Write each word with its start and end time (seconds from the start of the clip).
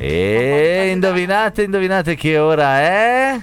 E 0.00 0.90
indovinate, 0.92 1.64
indovinate 1.64 2.14
che 2.14 2.38
ora 2.38 2.78
è? 2.78 3.40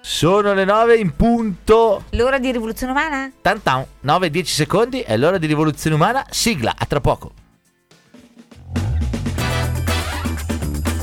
Sono 0.00 0.54
le 0.54 0.64
9 0.64 0.96
in 0.96 1.14
punto. 1.14 2.04
L'ora 2.10 2.38
di 2.38 2.50
rivoluzione 2.50 2.92
umana? 2.92 3.30
Tantan, 3.42 3.84
9 4.00 4.30
10 4.30 4.54
secondi 4.54 5.00
è 5.00 5.14
l'ora 5.18 5.36
di 5.36 5.46
rivoluzione 5.46 5.94
umana. 5.94 6.24
Sigla, 6.30 6.74
a 6.74 6.86
tra 6.86 7.00
poco. 7.00 7.32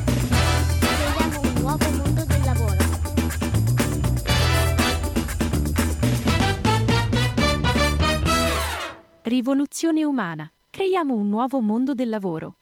Rivoluzione 9.39 10.05
umana. 10.05 10.49
Creiamo 10.70 11.13
un 11.13 11.27
nuovo 11.27 11.59
mondo 11.59 11.93
del 11.93 12.07
lavoro. 12.07 12.53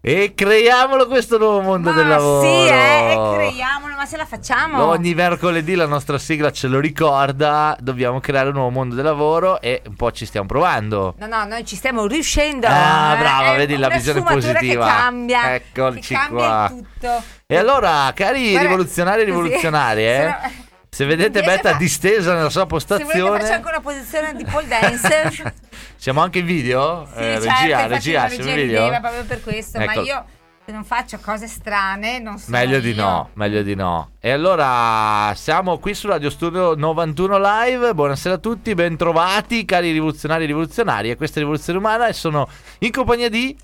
E 0.00 0.34
creiamolo 0.36 1.08
questo 1.08 1.36
nuovo 1.36 1.60
mondo 1.62 1.90
Ma 1.90 1.96
del 1.96 2.06
lavoro. 2.06 2.42
sì, 2.42 2.46
eh, 2.46 3.10
e 3.10 3.34
creiamolo, 3.34 3.96
ma 3.96 4.06
se 4.06 4.16
la 4.16 4.24
facciamo? 4.24 4.84
Ogni 4.84 5.14
mercoledì 5.14 5.74
la 5.74 5.86
nostra 5.88 6.16
sigla 6.16 6.52
ce 6.52 6.68
lo 6.68 6.78
ricorda, 6.78 7.76
dobbiamo 7.80 8.20
creare 8.20 8.50
un 8.50 8.54
nuovo 8.54 8.70
mondo 8.70 8.94
del 8.94 9.02
lavoro 9.04 9.60
e 9.60 9.82
un 9.84 9.96
po' 9.96 10.12
ci 10.12 10.26
stiamo 10.26 10.46
provando. 10.46 11.16
No, 11.18 11.26
no, 11.26 11.44
noi 11.46 11.64
ci 11.66 11.74
stiamo 11.74 12.06
riuscendo. 12.06 12.68
Ah, 12.70 13.14
eh, 13.16 13.18
brava, 13.18 13.54
è 13.54 13.56
vedi 13.56 13.76
la 13.76 13.88
visione 13.88 14.22
positiva. 14.22 14.86
Che 14.86 14.92
cambia. 14.92 15.54
Eccoci 15.54 16.00
che 16.00 16.14
cambia 16.14 16.36
qua. 16.46 16.66
tutto. 16.68 17.22
E 17.46 17.56
allora, 17.56 18.12
cari 18.14 18.50
Guarda, 18.52 18.68
rivoluzionari 18.68 19.22
e 19.22 19.24
rivoluzionari, 19.24 20.06
eh, 20.06 20.36
sono- 20.40 20.64
se 20.96 21.04
vedete 21.04 21.42
Betta 21.42 21.72
fa- 21.72 21.76
distesa 21.76 22.32
nella 22.34 22.48
sua 22.48 22.62
Se 22.62 22.66
volete 22.68 22.86
faccio 22.86 23.04
postazione, 23.04 23.50
anche 23.50 23.68
una 23.68 23.80
posizione 23.80 24.34
di 24.34 24.44
pole 24.46 24.66
dancer. 24.66 25.52
siamo 25.94 26.22
anche 26.22 26.38
in 26.38 26.46
video? 26.46 27.06
Sì, 27.12 27.18
Eh, 27.18 27.38
certo, 27.42 27.46
regia, 27.46 27.86
regia, 27.86 28.28
siamo 28.30 28.50
in 28.50 28.56
video? 28.56 28.88
proprio 29.00 29.24
per 29.24 29.42
questo, 29.42 29.76
Ecco. 29.78 29.94
ma 29.94 30.00
io 30.00 30.24
se 30.64 30.72
non 30.72 30.84
faccio 30.84 31.18
cose 31.22 31.46
strane 31.48 32.18
non 32.18 32.38
so 32.38 32.50
Meglio 32.50 32.80
di 32.80 32.92
io. 32.92 33.02
no, 33.02 33.28
meglio 33.34 33.62
di 33.62 33.74
no. 33.74 34.12
E 34.18 34.30
allora 34.30 35.34
siamo 35.34 35.78
qui 35.78 35.92
su 35.92 36.08
Radio 36.08 36.30
Studio 36.30 36.74
91 36.74 37.38
Live. 37.38 37.92
Buonasera 37.94 38.36
a 38.36 38.38
tutti, 38.38 38.74
bentrovati 38.74 39.66
cari 39.66 39.92
rivoluzionari 39.92 40.44
e 40.44 40.46
rivoluzionari. 40.46 41.10
E 41.10 41.16
questa 41.16 41.36
è 41.36 41.42
Rivoluzione 41.42 41.78
Umana 41.78 42.06
e 42.06 42.14
sono 42.14 42.48
in 42.78 42.90
compagnia 42.90 43.28
di 43.28 43.54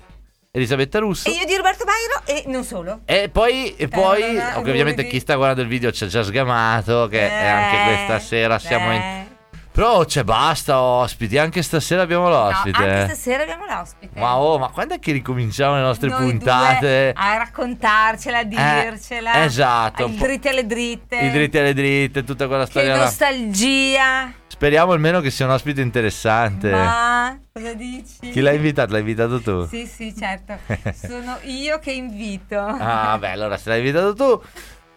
Elisabetta 0.57 0.99
Russo. 0.99 1.27
E 1.27 1.31
io 1.31 1.45
di 1.47 1.55
Roberto 1.55 1.83
Bairo 1.83 2.21
e 2.27 2.47
non 2.47 2.63
solo. 2.63 2.99
E 3.05 3.27
poi, 3.29 3.73
e 3.75 3.87
poi 3.87 4.35
Tararà, 4.35 4.59
ovviamente 4.59 4.97
vedi? 5.01 5.09
chi 5.15 5.19
sta 5.19 5.33
guardando 5.33 5.63
il 5.63 5.67
video 5.67 5.91
ci 5.91 6.03
ha 6.03 6.07
già 6.07 6.21
sgamato 6.21 7.07
che 7.07 7.27
è 7.27 7.47
anche 7.47 7.75
Eh, 7.81 7.85
questa 7.95 8.19
sera 8.19 8.59
siamo 8.59 8.93
in... 8.93 9.01
eh. 9.01 9.27
Però 9.71 10.05
c'è 10.05 10.23
basta 10.23 10.79
ospiti, 10.79 11.39
anche 11.39 11.63
stasera 11.63 12.03
abbiamo 12.03 12.29
No, 12.29 12.35
l'ospite. 12.43 12.77
anche 12.77 13.15
stasera 13.15 13.41
abbiamo 13.41 13.65
l'ospite. 13.65 14.19
Ma 14.19 14.37
oh, 14.37 14.59
ma 14.59 14.67
quando 14.67 14.93
è 14.93 14.99
che 14.99 15.11
ricominciamo 15.13 15.73
le 15.73 15.81
nostre 15.81 16.09
Noi 16.09 16.21
puntate? 16.29 17.13
a 17.15 17.37
raccontarcela, 17.37 18.37
a 18.37 18.43
dircela. 18.43 19.33
Eh, 19.33 19.45
esatto, 19.45 20.05
I 20.05 20.15
dritti 20.15 20.47
alle 20.49 20.67
dritte. 20.67 21.15
I 21.17 21.31
dritti 21.31 21.57
alle 21.57 21.73
dritte, 21.73 22.23
tutta 22.23 22.45
quella 22.45 22.65
Che 22.65 22.69
storia 22.69 22.95
là. 22.95 23.03
nostalgia. 23.05 24.33
Speriamo 24.63 24.93
almeno 24.93 25.19
che 25.19 25.29
sia 25.29 25.45
un 25.45 25.51
ospite 25.51 25.81
interessante. 25.81 26.71
Ma 26.71 27.37
cosa 27.51 27.73
dici? 27.73 28.29
Chi 28.29 28.39
l'ha 28.39 28.53
invitato? 28.53 28.93
L'hai 28.93 29.01
invitato 29.01 29.41
tu? 29.41 29.67
Sì, 29.67 29.85
sì, 29.85 30.15
certo. 30.17 30.57
Sono 30.95 31.37
io 31.41 31.79
che 31.79 31.91
invito. 31.91 32.57
Ah, 32.57 33.17
beh, 33.19 33.31
allora 33.31 33.57
se 33.57 33.67
l'hai 33.67 33.79
invitato 33.79 34.13
tu, 34.13 34.41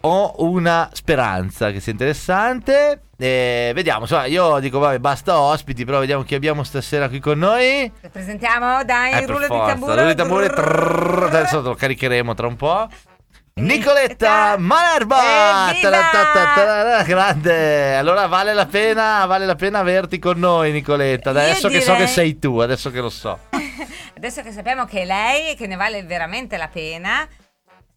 ho 0.02 0.34
una 0.44 0.88
speranza 0.92 1.72
che 1.72 1.80
sia 1.80 1.90
interessante. 1.90 3.00
E 3.18 3.72
vediamo, 3.74 4.02
insomma, 4.02 4.26
io 4.26 4.60
dico, 4.60 4.78
vabbè, 4.78 5.00
basta 5.00 5.36
ospiti, 5.40 5.84
però 5.84 5.98
vediamo 5.98 6.22
chi 6.22 6.36
abbiamo 6.36 6.62
stasera 6.62 7.08
qui 7.08 7.18
con 7.18 7.36
noi. 7.36 7.90
Lo 8.02 8.08
presentiamo, 8.08 8.84
dai, 8.84 9.14
Eh, 9.14 9.18
il 9.22 9.26
rullo 9.26 9.48
di 9.48 9.48
tamburo. 9.48 9.94
rullo 9.96 10.06
di 10.06 10.14
tamburi, 10.14 10.46
trrr, 10.46 11.22
adesso 11.24 11.60
lo 11.60 11.74
caricheremo 11.74 12.34
tra 12.34 12.46
un 12.46 12.54
po'. 12.54 12.88
Nicoletta! 13.58 14.54
Ta-ta-ta-ta-ta, 15.80 17.02
Grande! 17.04 17.96
Allora 17.96 18.26
vale 18.26 18.52
la 18.52 18.66
pena, 18.66 19.24
vale 19.24 19.46
la 19.46 19.54
pena 19.54 19.78
averti 19.78 20.18
con 20.18 20.38
noi, 20.38 20.72
Nicoletta. 20.72 21.30
Adesso 21.30 21.68
che 21.68 21.80
so 21.80 21.92
direi- 21.92 22.06
che 22.06 22.12
sei 22.12 22.38
tu, 22.38 22.58
adesso 22.58 22.90
che 22.90 23.00
lo 23.00 23.08
so. 23.08 23.38
Adesso 24.14 24.42
che 24.42 24.52
sappiamo 24.52 24.84
che 24.84 25.00
è 25.02 25.04
lei 25.06 25.52
e 25.52 25.54
che 25.56 25.66
ne 25.66 25.76
vale 25.76 26.02
veramente 26.02 26.58
la 26.58 26.68
pena, 26.68 27.26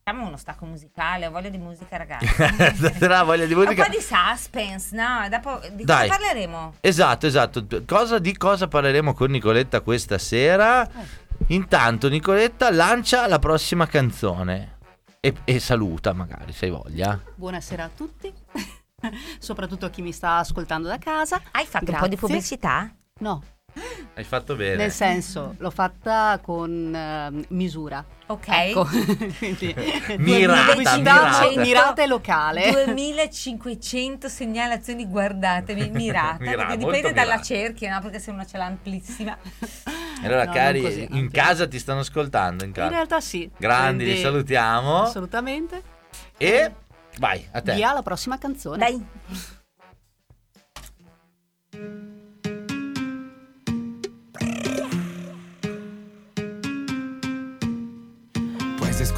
facciamo 0.01 0.27
uno 0.27 0.37
stacco 0.37 0.63
musicale. 0.63 1.25
Ho 1.25 1.31
voglia 1.31 1.49
di 1.49 1.57
musica, 1.57 1.97
ragazzi. 1.97 2.25
Stasera 2.79 3.23
voglia 3.23 3.45
di 3.45 3.53
Un 3.53 3.63
musica. 3.63 3.83
po' 3.83 3.89
di 3.89 3.99
suspense, 4.01 4.95
no? 4.95 5.27
Dopo 5.29 5.59
di 5.73 5.83
Dai. 5.83 6.07
cosa 6.07 6.19
parleremo? 6.21 6.75
Esatto, 6.79 7.27
esatto. 7.27 7.65
Cosa, 7.85 8.17
di 8.19 8.37
cosa 8.37 8.69
parleremo 8.69 9.13
con 9.13 9.29
Nicoletta 9.29 9.81
questa 9.81 10.17
sera? 10.19 10.87
Intanto 11.47 12.07
Nicoletta 12.07 12.71
lancia 12.71 13.27
la 13.27 13.39
prossima 13.39 13.87
canzone 13.87 14.77
e, 15.21 15.33
e 15.43 15.59
saluta 15.59 16.13
magari 16.13 16.53
se 16.53 16.65
hai 16.65 16.71
voglia. 16.71 17.19
Buonasera 17.35 17.83
a 17.83 17.89
tutti, 17.93 18.31
soprattutto 19.39 19.85
a 19.85 19.89
chi 19.89 20.01
mi 20.01 20.11
sta 20.11 20.37
ascoltando 20.37 20.87
da 20.87 20.97
casa. 20.97 21.41
Hai 21.51 21.65
fatto 21.65 21.91
un 21.91 21.97
po' 21.97 22.07
di 22.07 22.15
Grazie. 22.15 22.17
pubblicità? 22.27 22.93
No, 23.19 23.43
Hai 24.13 24.23
fatto 24.23 24.55
bene. 24.55 24.77
nel 24.77 24.91
senso, 24.91 25.55
l'ho 25.57 25.69
fatta 25.71 26.39
con 26.41 26.93
ehm, 26.95 27.45
misura. 27.49 28.03
Ok. 28.27 28.47
Ecco, 28.47 28.85
quindi 29.39 29.75
Mirata, 30.19 30.75
mirata. 30.97 31.49
mirata 31.59 32.01
e 32.03 32.07
locale. 32.07 32.83
2500 32.85 34.29
segnalazioni 34.29 35.05
guardate, 35.05 35.73
mi- 35.73 35.89
mirata, 35.89 36.37
Mira- 36.39 36.55
perché 36.55 36.77
dipende 36.77 37.11
dalla 37.11 37.31
mirata. 37.35 37.43
cerchia, 37.43 37.93
no? 37.95 38.01
Perché 38.01 38.19
se 38.19 38.31
uno 38.31 38.45
ce 38.45 38.57
l'ha 38.57 38.65
amplissima. 38.65 39.37
Allora, 40.23 40.45
No, 40.45 40.51
cari, 40.51 40.81
così, 40.81 41.07
in 41.11 41.13
anche. 41.23 41.31
casa 41.31 41.67
ti 41.67 41.79
stanno 41.79 41.99
ascoltando. 41.99 42.63
In 42.63 42.71
In 42.75 42.89
realtà 42.89 43.19
sì. 43.21 43.49
Grandi, 43.57 44.03
li 44.03 44.11
Quindi, 44.11 44.21
salutiamo. 44.21 45.01
Assolutamente. 45.03 45.81
E 46.37 46.73
vai, 47.17 47.45
a 47.51 47.61
te. 47.61 47.75
Via 47.75 47.93
la 47.93 48.01
prossima 48.01 48.37
canzone. 48.37 48.77
Dai. 48.77 49.05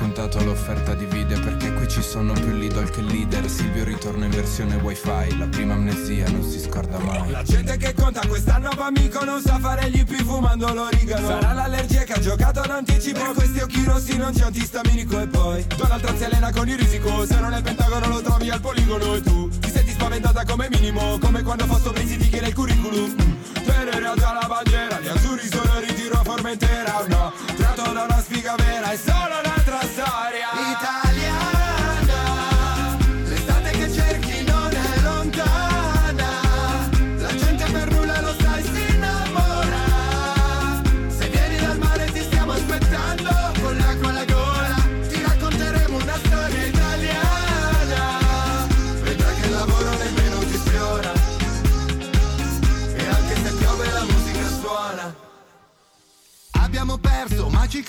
Scontato 0.02 0.44
l'offerta 0.44 0.96
di 0.96 1.06
video 1.06 1.40
perché 1.42 1.72
qui 1.74 1.88
ci 1.88 2.02
sono 2.02 2.34
più 2.34 2.50
Lidl 2.54 2.90
che 2.90 3.02
leader. 3.02 3.48
Silvio 3.48 3.84
ritorna 3.84 4.26
in 4.26 4.32
versione 4.32 4.76
wifi 4.78 5.38
La 5.38 5.46
prima 5.46 5.76
amnesia 5.76 6.28
non 6.30 6.42
si 6.42 6.60
scorda 6.60 6.98
mai. 6.98 7.30
La 7.30 7.44
gente 7.44 7.78
che 7.78 7.94
conta 7.94 8.22
quest'anno 8.28 8.70
amico 8.70 9.24
non 9.24 9.40
sa 9.40 9.60
fare 9.60 9.92
gli 9.92 10.04
più 10.04 10.18
fumando 10.26 10.74
l'origano 10.74 11.28
Sarà 11.28 11.54
l'allergia 11.54 12.02
che 12.02 12.14
ha 12.14 12.20
giocato 12.20 12.62
d'anticipo 12.66 13.20
Per 13.20 13.34
questi 13.36 13.60
occhi 13.60 13.84
rossi 13.84 14.18
non 14.18 14.34
c'è 14.34 14.46
antistaminico 14.46 15.20
e 15.20 15.28
poi? 15.28 15.66
Donald 15.78 16.02
Trump 16.02 16.18
si 16.18 16.24
allena 16.24 16.52
con 16.52 16.68
il 16.68 16.78
risico. 16.80 17.26
Se 17.28 17.40
non 17.40 17.54
è 17.54 17.58
il 17.58 17.64
pentagono 17.64 18.08
lo 18.08 18.22
trovi 18.22 18.50
al 18.50 18.60
poligono. 18.60 19.14
E 19.14 19.22
tu 19.22 19.50
Ti 19.50 19.70
senti 19.70 19.92
spaventata 19.92 20.44
come 20.46 20.68
minimo? 20.72 21.20
Come 21.20 21.44
quando 21.44 21.66
Fausto 21.66 21.92
Pensi 21.92 22.18
ti 22.18 22.28
chiede 22.28 22.48
il 22.48 22.56
curriculum. 22.56 23.16
Mm. 23.22 23.64
Tenere 23.66 24.06
alta 24.08 24.34
la 24.34 24.48
bandiera 24.48 24.71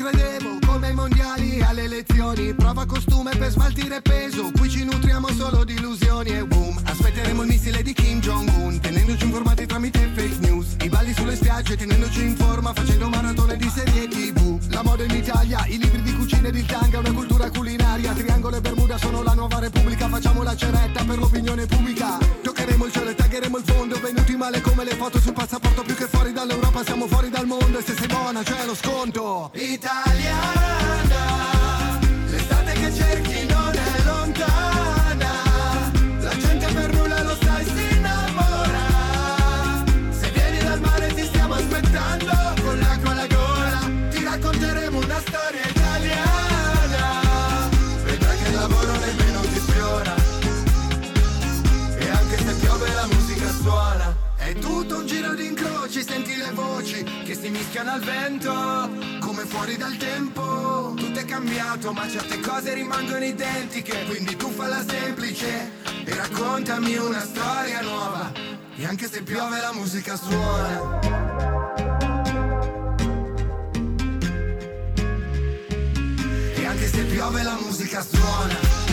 credevo, 0.02 0.49
come 0.49 0.49
ai 0.49 0.51
e 1.82 1.87
alle 1.87 1.94
elezioni. 1.96 2.55
Prova 2.55 2.87
costume 2.87 3.31
per 3.37 3.50
smaltire 3.50 4.00
peso, 4.00 4.50
qui 4.52 4.70
ci 4.70 4.84
nutriamo 4.84 5.29
solo 5.32 5.64
di 5.64 5.75
illusioni 5.75 6.31
e 6.31 6.44
boom. 6.44 6.81
Aspetteremo 6.84 7.43
il 7.43 7.49
missile 7.49 7.82
di 7.82 7.93
Kim 7.93 8.20
Jong-un, 8.20 8.81
tenendoci 8.81 9.25
informati 9.25 9.67
tramite 9.67 10.11
fake 10.14 10.38
news. 10.40 10.76
I 10.82 10.88
balli 10.88 11.12
sulle 11.14 11.37
spiagge, 11.37 11.76
tenendoci 11.76 12.23
in 12.23 12.37
forma, 12.37 12.73
facendo 12.73 13.08
maratone 13.08 13.56
di 13.56 13.69
serie 13.69 14.08
tv. 14.08 14.58
La 14.70 14.82
moda 14.82 15.05
in 15.05 15.11
Italia, 15.11 15.64
i 15.67 15.79
libri 15.79 16.02
di 16.02 16.14
cucina 16.14 16.49
ed 16.49 16.56
il 16.56 16.67
tanga, 16.67 16.99
una 16.99 17.12
cultura 17.12 17.50
culinaria. 17.50 18.12
Triangolo 18.12 18.56
e 18.56 18.61
Bermuda 18.61 18.99
sono 18.99 19.23
la 19.23 19.35
nuova 19.35 19.58
repubblica, 19.58 20.08
facciamo 20.08 20.43
la 20.43 20.56
ceretta 20.56 21.05
per 21.05 21.19
l'opinione 21.19 21.67
pubblica. 21.67 22.19
Toccheremo 22.43 22.85
il 22.85 22.93
cielo 22.93 23.11
e 23.11 23.14
taggeremo 23.14 23.58
il 23.58 23.64
fondo, 23.64 24.00
venuti 24.00 24.37
male 24.37 24.61
come 24.61 24.85
le 24.85 24.94
foto 24.94 25.20
sul 25.20 25.32
passaporto, 25.32 25.82
più 25.82 25.94
che 25.94 26.06
fuori 26.06 26.32
dall'Europa 26.32 26.85
siamo 26.85 27.06
fuori 27.06 27.31
dal 27.31 27.46
mondo 27.46 27.78
e 27.78 27.82
se 27.82 27.94
sei 27.94 28.06
buona 28.06 28.43
c'è 28.43 28.64
lo 28.67 28.75
sconto. 28.75 29.50
Italiana, 29.55 30.81
voci 56.52 57.02
che 57.25 57.34
si 57.34 57.49
mischiano 57.49 57.93
al 57.93 58.00
vento, 58.00 58.52
come 59.20 59.44
fuori 59.44 59.76
dal 59.76 59.96
tempo. 59.96 60.94
Tutto 60.96 61.19
è 61.19 61.25
cambiato, 61.25 61.93
ma 61.93 62.08
certe 62.08 62.40
cose 62.40 62.75
rimangono 62.75 63.25
identiche. 63.25 64.04
Quindi 64.06 64.37
tu 64.37 64.50
falla 64.50 64.84
semplice 64.87 65.70
e 66.04 66.14
raccontami 66.14 66.96
una 66.96 67.20
storia 67.20 67.81
nuova. 67.82 68.32
E 68.76 68.87
anche 68.87 69.08
se 69.08 69.22
piove 69.22 69.60
la 69.60 69.72
musica 69.72 70.16
suona. 70.16 71.00
E 76.54 76.66
anche 76.66 76.87
se 76.88 77.04
piove 77.04 77.43
la 77.43 77.58
musica 77.60 78.02
suona. 78.02 78.92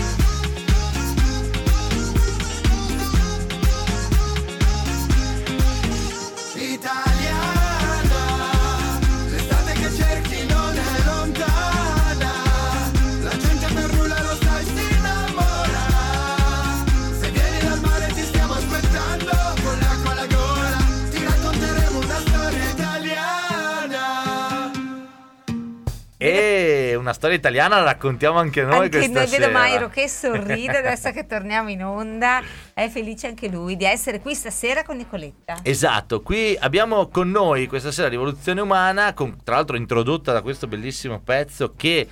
Una 27.09 27.13
storia 27.13 27.37
italiana 27.37 27.77
la 27.77 27.85
raccontiamo 27.85 28.37
anche 28.37 28.61
noi 28.63 28.85
anche 28.85 28.97
questa 28.97 29.19
noi 29.19 29.29
vedo 29.29 29.43
sera. 29.45 29.51
Mairo 29.51 29.89
che 29.89 30.07
sorride 30.07 30.77
adesso 30.77 31.11
che 31.11 31.25
torniamo 31.25 31.69
in 31.69 31.83
onda. 31.83 32.41
È 32.73 32.87
felice 32.87 33.27
anche 33.27 33.47
lui 33.47 33.75
di 33.75 33.85
essere 33.85 34.19
qui 34.19 34.35
stasera 34.35 34.83
con 34.83 34.97
Nicoletta. 34.97 35.57
Esatto, 35.63 36.21
qui 36.21 36.55
abbiamo 36.59 37.07
con 37.07 37.29
noi 37.31 37.67
questa 37.67 37.91
sera 37.91 38.07
Rivoluzione 38.07 38.61
Umana, 38.61 39.13
con- 39.13 39.37
tra 39.43 39.55
l'altro 39.55 39.75
introdotta 39.75 40.31
da 40.31 40.41
questo 40.41 40.67
bellissimo 40.67 41.19
pezzo 41.19 41.73
che, 41.75 42.07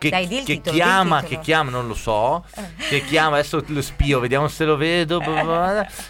che, 0.00 0.08
Dai, 0.08 0.26
che 0.26 0.42
titolo, 0.44 0.74
chiama, 0.74 1.22
che 1.22 1.40
chiama, 1.40 1.70
non 1.70 1.86
lo 1.86 1.92
so, 1.94 2.42
che 2.88 3.04
chiama, 3.04 3.36
adesso 3.36 3.62
lo 3.66 3.82
spio, 3.82 4.18
vediamo 4.18 4.48
se 4.48 4.64
lo 4.64 4.76
vedo, 4.78 5.20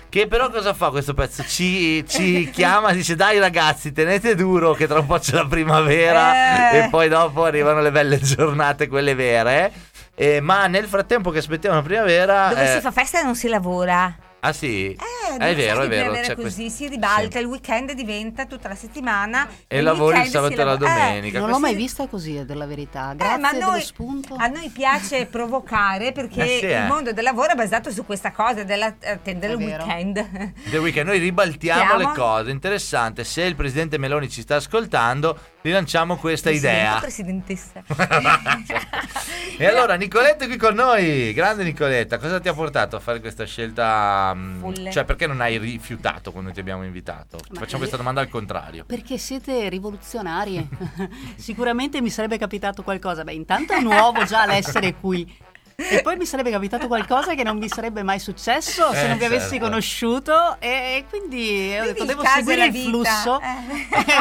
che 0.09 0.29
però 0.29 0.49
cosa 0.49 0.73
fa 0.75 0.91
questo 0.91 1.13
pezzo? 1.13 1.43
Ci, 1.45 2.07
ci 2.07 2.49
chiama, 2.55 2.93
dice 2.93 3.17
dai 3.17 3.41
ragazzi 3.41 3.91
tenete 3.91 4.37
duro 4.37 4.75
che 4.75 4.87
tra 4.87 5.01
un 5.01 5.07
po' 5.07 5.19
c'è 5.19 5.35
la 5.35 5.47
primavera 5.47 6.71
Eh. 6.71 6.79
e 6.85 6.89
poi 6.89 7.09
dopo 7.09 7.45
arrivano 7.45 7.81
le 7.81 7.91
belle 7.91 8.21
giornate, 8.21 8.87
quelle 8.87 9.17
vere. 9.17 9.73
Eh, 10.15 10.41
ma 10.41 10.69
nel 10.69 10.87
frattempo 10.87 11.31
che 11.31 11.39
aspettiamo 11.39 11.75
la 11.75 11.83
primavera... 11.83 12.49
Dove 12.51 12.71
eh, 12.71 12.75
si 12.77 12.81
fa 12.81 12.93
festa 12.93 13.21
e 13.21 13.25
non 13.25 13.35
si 13.35 13.49
lavora. 13.49 14.15
Ah 14.43 14.53
sì? 14.55 14.93
Eh, 14.93 15.37
è 15.39 15.55
vero, 15.55 15.83
è 15.83 15.89
vero. 15.89 16.13
C'è 16.15 16.35
così 16.35 16.63
questo- 16.63 16.69
si 16.71 16.89
ribalta, 16.89 17.37
sì. 17.37 17.45
il 17.45 17.45
weekend 17.45 17.93
diventa 17.93 18.47
tutta 18.47 18.69
la 18.69 18.75
settimana. 18.75 19.47
E 19.67 19.79
il 19.79 19.85
lavori 19.85 20.17
il 20.17 20.23
weekend 20.23 20.45
sabato 20.55 20.61
e 20.61 20.65
la. 20.65 20.73
Eh, 20.73 20.77
domenica. 20.79 21.39
Non 21.41 21.51
l'ho 21.51 21.59
mai 21.59 21.75
vista 21.75 22.07
così, 22.07 22.39
a 22.39 22.45
dir 22.45 22.57
la 22.57 22.67
verità. 22.67 23.13
Eh, 23.13 23.17
Grazie 23.17 23.39
ma 23.39 23.53
dello 23.53 23.71
noi- 23.73 23.83
spunto. 23.83 24.37
A 24.39 24.47
noi 24.47 24.69
piace 24.71 25.27
provocare 25.31 26.13
perché 26.13 26.43
Eh 26.43 26.59
sì, 26.59 26.65
eh. 26.67 26.79
il 26.81 26.87
mondo 26.87 27.13
del 27.13 27.23
lavoro 27.25 27.53
è 27.53 27.55
basato 27.55 27.91
su 27.91 28.05
questa 28.07 28.33
cosa 28.33 28.65
della, 28.65 28.95
eh, 28.99 29.19
del 29.23 29.53
È 29.53 29.57
weekend. 29.57 30.53
The 30.71 30.79
Weeknd. 30.79 31.07
Noi 31.07 31.19
ribaltiamo 31.19 31.85
Siamo? 31.97 31.99
le 31.99 32.15
cose. 32.17 32.51
Interessante. 32.51 33.25
Se 33.25 33.43
il 33.43 33.55
presidente 33.55 33.99
Meloni 33.99 34.31
ci 34.31 34.41
sta 34.41 34.57
ascoltando, 34.57 35.39
rilanciamo 35.61 36.17
questa 36.17 36.49
idea. 36.51 36.99
Presidentessa. 36.99 37.83
E 39.61 39.67
allora, 39.67 39.95
Nicoletta 39.97 40.45
è 40.45 40.47
qui 40.49 40.57
con 40.57 40.75
noi. 40.75 41.35
Grande 41.35 41.65
Nicoletta, 41.65 42.17
cosa 42.19 42.41
ti 42.41 42.49
ha 42.49 42.55
portato 42.55 42.97
a 42.97 42.99
fare 43.01 43.21
questa 43.21 43.45
scelta? 43.45 44.30
Mm. 44.35 44.91
Cioè, 44.91 45.05
perché 45.05 45.27
non 45.27 45.41
hai 45.41 45.59
rifiutato 45.59 46.33
quando 46.33 46.51
ti 46.53 46.61
abbiamo 46.61 46.85
invitato? 46.85 47.39
Ma 47.51 47.59
facciamo 47.59 47.79
questa 47.79 47.97
domanda 47.97 48.21
al 48.21 48.29
contrario. 48.29 48.85
Perché 48.85 49.19
siete 49.19 49.69
rivoluzionari. 49.69 50.69
Sicuramente 51.37 52.01
mi 52.01 52.11
sarebbe 52.11 52.39
capitato 52.39 52.83
qualcosa. 52.83 53.25
Beh, 53.25 53.33
intanto 53.33 53.73
è 53.73 53.81
nuovo 53.81 54.25
già 54.25 54.47
l'essere 54.47 54.95
qui. 55.01 55.49
E 55.83 56.03
poi 56.03 56.17
mi 56.19 56.27
sarebbe 56.27 56.51
capitato 56.51 56.87
qualcosa 56.89 57.35
che 57.35 57.43
non 57.43 57.57
mi 57.57 57.67
sarebbe 57.67 58.03
mai 58.03 58.19
successo 58.19 58.93
se 58.93 59.05
Eh, 59.05 59.09
non 59.09 59.17
vi 59.17 59.25
avessi 59.25 59.51
certo. 59.53 59.65
conosciuto. 59.65 60.57
E 60.61 61.07
quindi 61.09 61.75
ho 61.81 61.85
detto: 61.85 62.05
devo 62.05 62.23
e 62.23 62.27
seguire 62.27 62.57
la 62.59 62.65
il 62.67 62.71
vita." 62.73 62.89
flusso. 62.91 63.41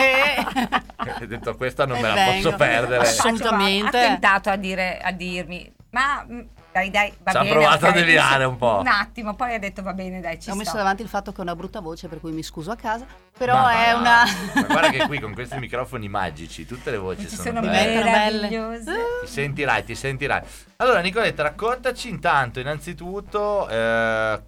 Hai 0.95 1.27
detto, 1.27 1.55
questa 1.55 1.85
non 1.85 1.97
E 1.97 2.01
me 2.01 2.07
la 2.07 2.13
vengo. 2.13 2.43
posso 2.43 2.55
perdere. 2.55 2.97
Assolut- 3.03 3.41
Assolutamente. 3.41 3.97
Ha 3.97 4.07
tentato 4.07 4.49
a, 4.49 4.55
dire, 4.55 4.99
a 4.99 5.11
dirmi, 5.11 5.69
ma 5.91 6.25
mm, 6.29 6.39
dai, 6.71 6.89
dai, 6.91 7.13
va 7.23 7.31
Ci 7.31 7.37
ha 7.37 7.41
bene. 7.41 7.51
provato 7.53 7.85
a 7.85 7.89
ok, 7.89 7.95
deviare 7.95 8.43
un 8.45 8.57
po'. 8.57 8.77
Un 8.79 8.87
attimo, 8.87 9.33
poi 9.35 9.55
ha 9.55 9.59
detto 9.59 9.81
va 9.81 9.93
bene, 9.93 10.21
dai, 10.21 10.39
ci 10.39 10.49
Ho 10.49 10.55
messo 10.55 10.69
sto. 10.69 10.77
davanti 10.77 11.01
il 11.01 11.07
fatto 11.09 11.31
che 11.31 11.39
ho 11.39 11.43
una 11.43 11.55
brutta 11.55 11.79
voce, 11.81 12.07
per 12.07 12.19
cui 12.19 12.31
mi 12.31 12.43
scuso 12.43 12.71
a 12.71 12.75
casa. 12.75 13.05
Però 13.37 13.53
Ma 13.53 13.85
è 13.87 13.91
va, 13.93 13.99
una. 13.99 14.23
Ma 14.55 14.61
guarda 14.67 14.89
che 14.89 15.05
qui 15.07 15.19
con 15.21 15.33
questi 15.33 15.57
microfoni 15.57 16.07
magici 16.09 16.65
tutte 16.65 16.91
le 16.91 16.97
voci 16.97 17.21
Ci 17.27 17.35
sono, 17.35 17.43
sono 17.43 17.59
belle. 17.61 18.03
meravigliose. 18.03 18.93
Ti 19.23 19.27
sentirai, 19.31 19.83
ti 19.83 19.95
sentirai. 19.95 20.41
Allora, 20.77 20.99
Nicoletta, 21.01 21.43
raccontaci 21.43 22.09
intanto, 22.09 22.59
innanzitutto, 22.59 23.67
eh, 23.67 24.41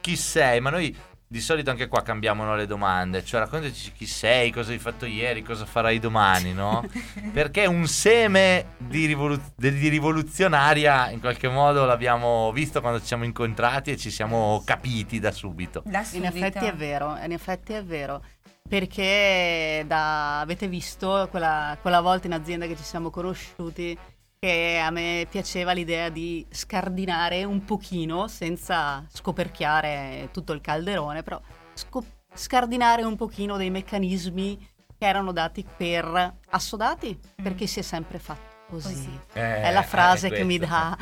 chi 0.00 0.16
sei? 0.16 0.60
Ma 0.60 0.70
noi 0.70 0.96
di 1.32 1.40
solito 1.40 1.70
anche 1.70 1.88
qua 1.88 2.02
cambiamo 2.02 2.44
no, 2.44 2.54
le 2.54 2.66
domande. 2.66 3.24
Cioè, 3.24 3.40
raccontaci 3.40 3.92
chi 3.92 4.04
sei, 4.04 4.50
cosa 4.50 4.70
hai 4.72 4.78
fatto 4.78 5.06
ieri, 5.06 5.42
cosa 5.42 5.64
farai 5.64 5.98
domani, 5.98 6.52
no? 6.52 6.84
Perché 7.32 7.64
un 7.64 7.86
seme 7.86 8.74
di, 8.76 9.06
rivolu- 9.06 9.40
de- 9.56 9.72
di 9.72 9.88
rivoluzionaria, 9.88 11.08
in 11.08 11.20
qualche 11.20 11.48
modo, 11.48 11.86
l'abbiamo 11.86 12.52
visto 12.52 12.82
quando 12.82 13.00
ci 13.00 13.06
siamo 13.06 13.24
incontrati 13.24 13.92
e 13.92 13.96
ci 13.96 14.10
siamo 14.10 14.62
capiti 14.66 15.20
da 15.20 15.30
subito. 15.30 15.82
Da 15.86 16.00
In 16.00 16.04
subito. 16.04 16.26
effetti 16.36 16.66
è 16.66 16.74
vero, 16.74 17.16
in 17.16 17.32
effetti 17.32 17.72
è 17.72 17.82
vero. 17.82 18.22
Perché 18.68 19.84
da, 19.86 20.40
avete 20.40 20.68
visto 20.68 21.28
quella, 21.30 21.78
quella 21.80 22.02
volta 22.02 22.26
in 22.26 22.34
azienda 22.34 22.66
che 22.66 22.76
ci 22.76 22.84
siamo 22.84 23.08
conosciuti 23.08 23.96
che 24.44 24.82
a 24.84 24.90
me 24.90 25.28
piaceva 25.30 25.70
l'idea 25.70 26.08
di 26.08 26.44
scardinare 26.50 27.44
un 27.44 27.62
pochino 27.64 28.26
senza 28.26 29.06
scoperchiare 29.08 30.30
tutto 30.32 30.52
il 30.52 30.60
calderone, 30.60 31.22
però 31.22 31.40
sco- 31.74 32.04
scardinare 32.34 33.04
un 33.04 33.14
pochino 33.14 33.56
dei 33.56 33.70
meccanismi 33.70 34.58
che 34.98 35.06
erano 35.06 35.30
dati 35.30 35.64
per 35.76 36.38
assodati, 36.50 37.16
perché 37.40 37.68
si 37.68 37.78
è 37.78 37.82
sempre 37.82 38.18
fatto 38.18 38.64
così. 38.68 38.94
Così. 38.94 39.20
Eh, 39.34 39.62
È 39.62 39.70
la 39.70 39.84
frase 39.84 40.26
eh, 40.26 40.30
che 40.30 40.42
mi 40.42 40.58
dà 40.58 40.98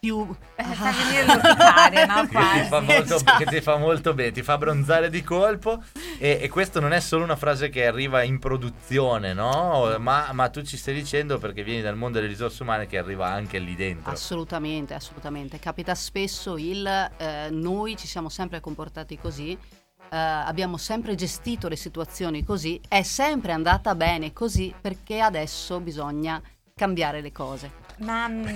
più... 0.00 0.34
Eh, 0.56 0.64
fa 0.64 0.92
venire 0.92 1.26
l'orticaria, 1.26 2.06
no? 2.06 2.26
Che 2.30 2.38
ti, 2.38 2.68
fa 2.68 2.68
Quasi. 2.68 2.86
molto, 2.86 3.14
Esatto. 3.16 3.44
che 3.44 3.44
ti 3.50 3.60
fa 3.60 3.76
molto 3.76 4.14
bene, 4.14 4.30
ti 4.32 4.42
fa 4.42 4.56
bronzare 4.56 5.10
di 5.10 5.22
colpo 5.22 5.82
e, 6.18 6.38
e 6.40 6.48
questo 6.48 6.80
non 6.80 6.92
è 6.92 7.00
solo 7.00 7.22
una 7.22 7.36
frase 7.36 7.68
che 7.68 7.86
arriva 7.86 8.22
in 8.22 8.38
produzione, 8.38 9.34
no? 9.34 9.94
Ma, 9.98 10.30
ma 10.32 10.48
tu 10.48 10.62
ci 10.62 10.78
stai 10.78 10.94
dicendo 10.94 11.38
perché 11.38 11.62
vieni 11.62 11.82
dal 11.82 11.96
mondo 11.96 12.18
delle 12.18 12.30
risorse 12.30 12.62
umane 12.62 12.86
che 12.86 12.96
arriva 12.96 13.28
anche 13.28 13.58
lì 13.58 13.76
dentro. 13.76 14.10
Assolutamente, 14.10 14.94
assolutamente. 14.94 15.58
Capita 15.58 15.94
spesso 15.94 16.56
il 16.56 16.86
eh, 16.86 17.48
noi 17.50 17.96
ci 17.98 18.06
siamo 18.06 18.30
sempre 18.30 18.60
comportati 18.60 19.18
così, 19.18 19.52
eh, 19.52 20.16
abbiamo 20.16 20.78
sempre 20.78 21.14
gestito 21.14 21.68
le 21.68 21.76
situazioni 21.76 22.42
così, 22.42 22.80
è 22.88 23.02
sempre 23.02 23.52
andata 23.52 23.94
bene 23.94 24.32
così 24.32 24.74
perché 24.80 25.20
adesso 25.20 25.78
bisogna 25.80 26.40
cambiare 26.74 27.20
le 27.20 27.32
cose. 27.32 27.79
Ma, 28.00 28.26
mm, 28.28 28.46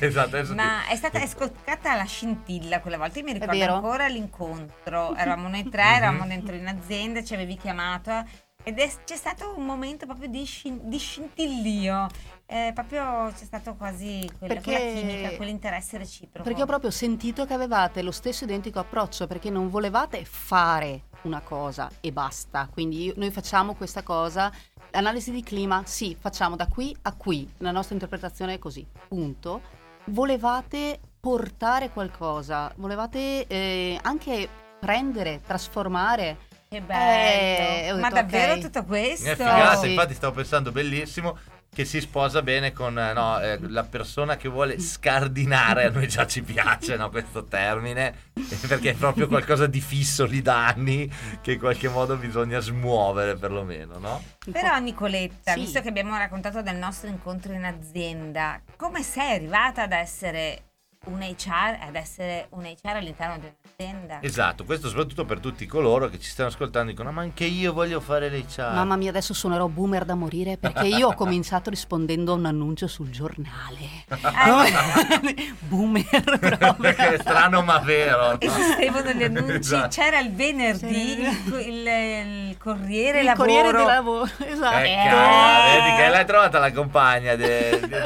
Esatto, 0.00 0.54
ma 0.54 0.86
è 0.86 0.96
stata 0.96 1.20
è 1.20 1.26
scoccata 1.26 1.94
la 1.94 2.04
scintilla 2.04 2.80
quella 2.80 2.96
volta. 2.98 3.18
Io 3.18 3.24
mi 3.24 3.32
ricordo 3.32 3.74
ancora 3.74 4.06
l'incontro. 4.08 5.14
Eravamo 5.16 5.48
noi 5.48 5.68
tre, 5.68 5.82
Mhm. 5.82 5.94
eravamo 5.96 6.26
dentro 6.26 6.54
in 6.54 6.66
azienda, 6.66 7.22
ci 7.22 7.34
avevi 7.34 7.56
chiamato. 7.56 8.24
Ed 8.64 8.78
è, 8.78 8.90
c'è 9.04 9.16
stato 9.16 9.54
un 9.56 9.64
momento 9.64 10.04
proprio 10.06 10.28
di, 10.28 10.44
scin- 10.44 10.88
di 10.88 10.98
scintillio. 10.98 12.06
Eh, 12.50 12.70
proprio 12.72 13.30
c'è 13.36 13.44
stato 13.44 13.74
quasi 13.74 14.26
quella, 14.38 14.54
Perché- 14.54 14.72
quella 14.74 14.92
chimica, 14.94 15.36
quell'interesse 15.36 15.98
reciproco. 15.98 16.42
Perché 16.48 16.62
ho 16.62 16.66
proprio 16.66 16.90
sentito 16.90 17.44
che 17.44 17.52
avevate 17.52 18.00
lo 18.00 18.10
stesso 18.10 18.44
identico 18.44 18.78
approccio, 18.78 19.26
perché 19.26 19.50
non 19.50 19.68
volevate 19.68 20.24
fare 20.24 21.02
una 21.24 21.40
cosa 21.40 21.90
e 22.00 22.10
basta. 22.10 22.66
Quindi 22.72 23.04
io- 23.04 23.12
noi 23.16 23.30
facciamo 23.30 23.74
questa 23.74 24.02
cosa, 24.02 24.50
l'analisi 24.92 25.30
di 25.30 25.42
clima, 25.42 25.82
sì, 25.84 26.16
facciamo 26.18 26.56
da 26.56 26.66
qui 26.68 26.96
a 27.02 27.12
qui, 27.14 27.46
la 27.58 27.70
nostra 27.70 27.92
interpretazione 27.92 28.54
è 28.54 28.58
così, 28.58 28.86
punto. 29.08 29.60
Volevate 30.04 31.00
portare 31.20 31.90
qualcosa, 31.90 32.72
volevate 32.76 33.46
eh, 33.46 33.98
anche 34.00 34.48
prendere, 34.80 35.42
trasformare. 35.46 36.38
Che 36.66 36.80
bello. 36.80 37.02
Eh, 37.02 37.92
ho 37.92 37.96
Ma 37.98 38.08
detto, 38.08 38.14
davvero 38.14 38.52
ok. 38.54 38.60
tutto 38.60 38.84
questo? 38.84 39.28
È 39.28 39.36
figata, 39.36 39.76
Sì. 39.76 39.90
infatti 39.90 40.14
stavo 40.14 40.32
pensando 40.34 40.72
bellissimo 40.72 41.36
che 41.78 41.84
si 41.84 42.00
sposa 42.00 42.42
bene 42.42 42.72
con 42.72 42.98
eh, 42.98 43.12
no, 43.12 43.38
eh, 43.38 43.56
la 43.68 43.84
persona 43.84 44.36
che 44.36 44.48
vuole 44.48 44.80
scardinare, 44.80 45.84
a 45.84 45.90
noi 45.90 46.08
già 46.08 46.26
ci 46.26 46.42
piace 46.42 46.96
no, 46.96 47.08
questo 47.08 47.44
termine, 47.44 48.12
perché 48.66 48.90
è 48.90 48.94
proprio 48.94 49.28
qualcosa 49.28 49.68
di 49.68 49.80
fisso 49.80 50.24
lì 50.24 50.42
da 50.42 50.66
anni 50.66 51.08
che 51.40 51.52
in 51.52 51.60
qualche 51.60 51.88
modo 51.88 52.16
bisogna 52.16 52.58
smuovere 52.58 53.36
perlomeno, 53.36 53.96
no? 53.98 54.20
Però. 54.50 54.76
Nicoletta, 54.80 55.52
Sì. 55.52 55.60
visto 55.60 55.80
che 55.80 55.88
abbiamo 55.88 56.16
raccontato 56.16 56.62
del 56.62 56.74
nostro 56.74 57.08
incontro 57.10 57.52
in 57.52 57.64
azienda, 57.64 58.60
come 58.74 59.04
sei 59.04 59.36
arrivata 59.36 59.82
ad 59.84 59.92
essere 59.92 60.67
un 61.10 61.20
HR 61.20 61.78
ad 61.86 61.94
essere 61.94 62.46
un 62.50 62.64
HR 62.64 62.96
all'interno 62.96 63.38
di 63.38 63.46
un'azienda. 63.46 64.18
Esatto, 64.22 64.64
questo 64.64 64.88
soprattutto 64.88 65.24
per 65.24 65.40
tutti 65.40 65.64
coloro 65.66 66.08
che 66.08 66.18
ci 66.20 66.28
stanno 66.30 66.48
ascoltando 66.48 66.90
e 66.90 66.92
dicono 66.92 67.10
ma 67.12 67.22
anche 67.22 67.44
io 67.44 67.72
voglio 67.72 68.00
fare 68.00 68.28
l'HR. 68.28 68.72
Mamma 68.74 68.96
mia, 68.96 69.08
adesso 69.10 69.32
suonerò 69.34 69.66
boomer 69.68 70.04
da 70.04 70.14
morire 70.14 70.56
perché 70.58 70.86
io 70.86 71.08
ho 71.08 71.14
cominciato 71.14 71.70
rispondendo 71.70 72.32
a 72.32 72.36
un 72.36 72.46
annuncio 72.46 72.86
sul 72.86 73.10
giornale. 73.10 74.06
boomer 75.68 76.04
proprio. 76.38 76.74
Perché 76.74 77.14
è 77.14 77.18
strano 77.18 77.62
ma 77.62 77.78
vero. 77.78 78.38
Esistevano 78.40 79.10
gli 79.12 79.22
annunci, 79.22 79.52
Esatto. 79.58 79.88
c'era 79.88 80.18
il 80.20 80.32
venerdì 80.32 80.78
Sì. 80.94 81.20
il, 81.20 81.66
il- 81.66 82.46
il 82.48 82.56
Corriere 82.58 83.18
Il 83.20 83.24
Lavoro. 83.24 83.44
Corriere 83.48 83.78
di 83.78 83.84
lavoro, 83.84 84.30
esatto. 84.44 84.76
Eh, 84.78 84.92
Eh. 84.92 85.08
cavolo, 85.08 85.82
vedi 85.84 85.96
che 85.96 86.08
l'hai 86.08 86.26
trovata 86.26 86.58
la 86.58 86.72
compagna 86.72 87.34
di, 87.34 87.44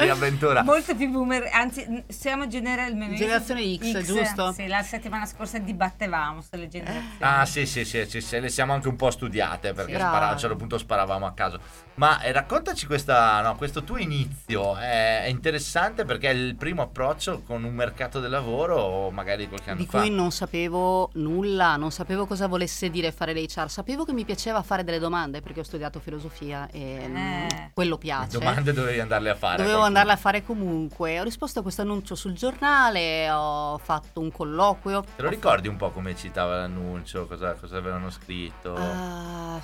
avventura. 0.09 0.63
Molto 0.63 0.95
più 0.95 1.09
boomer, 1.09 1.49
anzi 1.51 2.03
siamo 2.07 2.47
generalmente 2.93 3.17
Generazione 3.17 3.77
X, 3.77 4.05
giusto? 4.05 4.51
Sì, 4.53 4.67
la 4.67 4.81
settimana 4.81 5.25
scorsa 5.25 5.57
dibattevamo 5.59 6.41
sulle 6.41 6.67
generazioni. 6.67 7.17
Ah 7.19 7.45
sì 7.45 7.65
sì 7.65 7.83
sì, 7.85 8.05
sì, 8.05 8.21
sì, 8.21 8.39
le 8.39 8.49
siamo 8.49 8.73
anche 8.73 8.87
un 8.87 8.95
po' 8.95 9.09
studiate 9.11 9.73
perché 9.73 9.93
Sì. 9.93 9.99
spara- 9.99 10.29
a 10.29 10.31
un 10.33 10.37
certo 10.37 10.55
punto 10.55 10.77
sparavamo 10.77 11.25
a 11.25 11.33
caso. 11.33 11.59
Ma 11.95 12.21
eh, 12.21 12.31
raccontaci 12.31 12.87
questa, 12.87 13.41
no, 13.41 13.55
questo 13.55 13.83
tuo 13.83 13.97
inizio, 13.97 14.75
è, 14.77 15.23
è 15.23 15.27
interessante 15.27 16.05
perché 16.05 16.29
è 16.31 16.33
il 16.33 16.55
primo 16.55 16.81
approccio 16.81 17.43
con 17.43 17.63
un 17.63 17.73
mercato 17.75 18.19
del 18.19 18.31
lavoro 18.31 18.77
o 18.81 19.11
magari 19.11 19.47
qualche 19.47 19.69
anno 19.69 19.79
di 19.79 19.85
fa. 19.85 19.99
cui 19.99 20.09
non 20.09 20.31
sapevo 20.31 21.11
nulla, 21.13 21.75
non 21.75 21.91
sapevo 21.91 22.25
cosa 22.25 22.47
volesse 22.47 22.89
dire 22.89 23.11
fare 23.11 23.33
l'HR, 23.33 23.69
sapevo 23.69 24.05
che 24.05 24.13
mi 24.13 24.25
piaceva 24.25 24.63
fare 24.63 24.83
delle 24.83 24.97
domande 24.97 25.41
perché 25.41 25.59
ho 25.59 25.63
studiato 25.63 25.99
filosofia 25.99 26.67
e 26.71 27.05
mm, 27.07 27.15
Eh. 27.15 27.71
quello 27.75 27.99
piace. 27.99 28.39
Domande 28.39 28.73
dovevi 28.73 28.99
andarle 28.99 29.29
a 29.29 29.35
fare. 29.35 29.57
Dovevo 29.57 29.77
qualcuno. 29.77 29.85
andarle 29.99 30.11
a 30.13 30.17
fare 30.21 30.43
comunque. 30.43 31.19
Ho 31.19 31.23
risposto 31.23 31.59
a 31.59 31.61
questo 31.61 31.83
annuncio 31.83 32.15
sul 32.15 32.33
giornale, 32.33 33.29
ho 33.29 33.77
fatto 33.77 34.19
un 34.19 34.31
colloquio. 34.31 35.03
Te 35.15 35.21
lo 35.21 35.29
ricordi 35.29 35.67
un 35.67 35.75
po' 35.75 35.91
come 35.91 36.15
citava 36.15 36.55
l'annuncio, 36.57 37.27
cosa, 37.27 37.53
cosa 37.53 37.77
avevano 37.77 38.09
scritto? 38.09 38.73
Ah, 38.75 39.61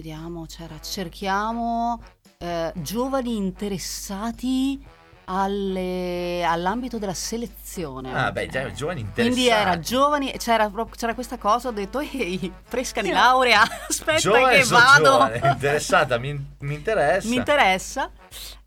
vediamo, 0.00 0.46
c'era 0.46 0.80
cerchiamo 0.80 2.00
eh, 2.38 2.72
giovani 2.76 3.34
interessati 3.36 4.80
alle- 5.24 6.44
all'ambito 6.44 6.98
della 6.98 7.14
selezione. 7.14 8.12
Ah, 8.14 8.30
beh, 8.32 8.46
già 8.48 8.70
giovani 8.72 9.00
interessati. 9.00 9.34
Quindi 9.42 9.48
era 9.48 9.78
giovani, 9.80 10.32
c'era, 10.38 10.70
c'era 10.96 11.14
questa 11.14 11.38
cosa, 11.38 11.68
ho 11.68 11.72
detto, 11.72 11.98
ehi, 12.00 12.52
fresca 12.64 13.02
di 13.02 13.10
laurea, 13.10 13.62
aspetta 13.88 14.18
Giovane, 14.20 14.58
che 14.58 14.64
vado. 14.64 15.02
giovane, 15.02 15.40
interessata, 15.54 16.18
mi, 16.18 16.54
mi 16.60 16.74
interessa. 16.74 17.28
Mi 17.28 17.36
interessa. 17.36 18.10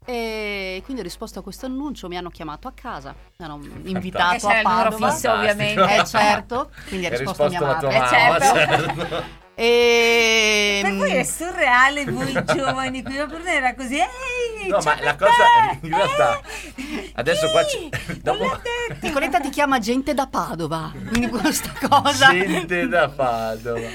E 0.06 0.82
quindi 0.84 1.02
ho 1.02 1.06
risposto 1.06 1.40
a 1.40 1.42
questo 1.42 1.66
annuncio, 1.66 2.10
mi 2.10 2.18
hanno 2.18 2.30
chiamato 2.30 2.68
a 2.68 2.74
casa, 2.74 3.16
mi 3.38 3.46
hanno 3.46 3.62
invitato 3.86 4.48
a 4.50 4.60
Padova. 4.62 5.10
fisso, 5.12 5.32
ovviamente. 5.32 5.96
Eh 5.96 6.06
certo, 6.06 6.70
quindi 6.90 7.06
ha 7.06 7.10
Hai 7.10 7.18
risposto, 7.18 7.48
risposto 7.48 7.48
mia 7.48 7.62
madre. 7.62 7.96
Eh, 7.96 8.00
mamma, 8.00 8.40
certo. 8.40 8.84
certo. 8.84 9.42
E 9.56 10.80
Per 10.82 10.96
voi 10.96 11.12
è 11.12 11.24
surreale 11.24 12.06
voi 12.10 12.34
giovani 12.56 13.04
qui, 13.04 13.16
ma 13.18 13.26
per 13.28 13.40
noi 13.44 13.54
era 13.56 13.76
così. 13.76 13.98
Ehi, 13.98 14.68
No, 14.70 14.80
ma 14.84 14.96
la 15.02 15.14
Peppe! 15.16 15.18
cosa- 15.18 15.78
in 15.82 15.90
realtà, 15.90 16.40
Eh, 16.76 17.12
adesso 17.16 17.50
qua 17.52 17.64
chi? 17.64 17.78
ci- 17.92 18.22
Non 18.24 18.38
dopo-. 18.38 18.60
Nicoletta 19.02 19.40
ti 19.40 19.50
chiama 19.50 19.80
gente 19.80 20.14
da 20.14 20.26
Padova, 20.28 20.92
quindi 21.10 21.28
questa 21.28 21.72
cosa. 21.88 22.30
Gente 22.32 22.88
da 22.88 23.10
Padova. 23.10 23.88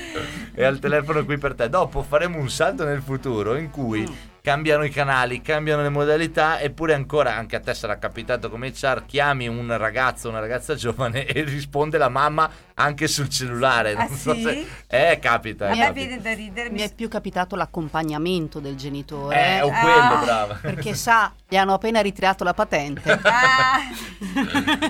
E 0.55 0.65
al 0.65 0.79
telefono 0.79 1.25
qui 1.25 1.39
per 1.39 1.55
te. 1.55 1.69
Dopo 1.69 2.03
faremo 2.03 2.39
un 2.39 2.49
salto 2.51 2.85
nel 2.85 3.03
futuro 3.03 3.57
in 3.57 3.71
cui 3.71 4.01
Mm. 4.09 4.13
Cambiano 4.49 4.83
i 4.83 4.89
canali, 4.89 5.43
cambiano 5.43 5.83
le 5.83 5.91
modalità, 5.91 6.59
eppure 6.59 6.95
ancora 6.95 7.37
anche 7.37 7.55
a 7.55 7.61
te 7.61 7.75
sarà 7.75 7.99
capitato 7.99 8.49
come 8.49 8.71
HR, 8.75 9.05
chiami 9.05 9.47
un 9.47 9.77
ragazzo, 9.77 10.31
una 10.31 10.39
ragazza 10.39 10.73
giovane 10.75 11.27
e 11.27 11.43
risponde 11.43 11.99
la 11.99 12.09
mamma 12.09 12.51
anche 12.73 13.09
sul 13.09 13.29
cellulare. 13.29 13.93
Ah, 13.93 14.09
so 14.09 14.33
sì? 14.33 14.43
se- 14.43 14.67
Eh, 14.87 15.19
capita. 15.19 15.67
A 15.67 15.69
eh, 15.69 15.77
me 15.77 15.85
capita. 15.85 15.93
viene 16.07 16.23
da 16.23 16.33
ridere. 16.33 16.71
Mi 16.71 16.77
mi 16.77 16.81
è 16.81 16.95
più 16.95 17.09
capitato 17.09 17.57
l'accompagnamento 17.57 18.59
del 18.59 18.75
genitore. 18.77 19.37
Eh, 19.37 19.61
o 19.61 19.71
Ah. 19.71 19.81
quello, 19.81 20.25
brava. 20.25 20.55
Perché 20.63 20.95
sa, 20.95 21.31
gli 21.47 21.57
hanno 21.57 21.75
appena 21.75 22.01
ritirato 22.01 22.43
la 22.43 22.55
patente. 22.55 23.21
Ah, 23.23 23.81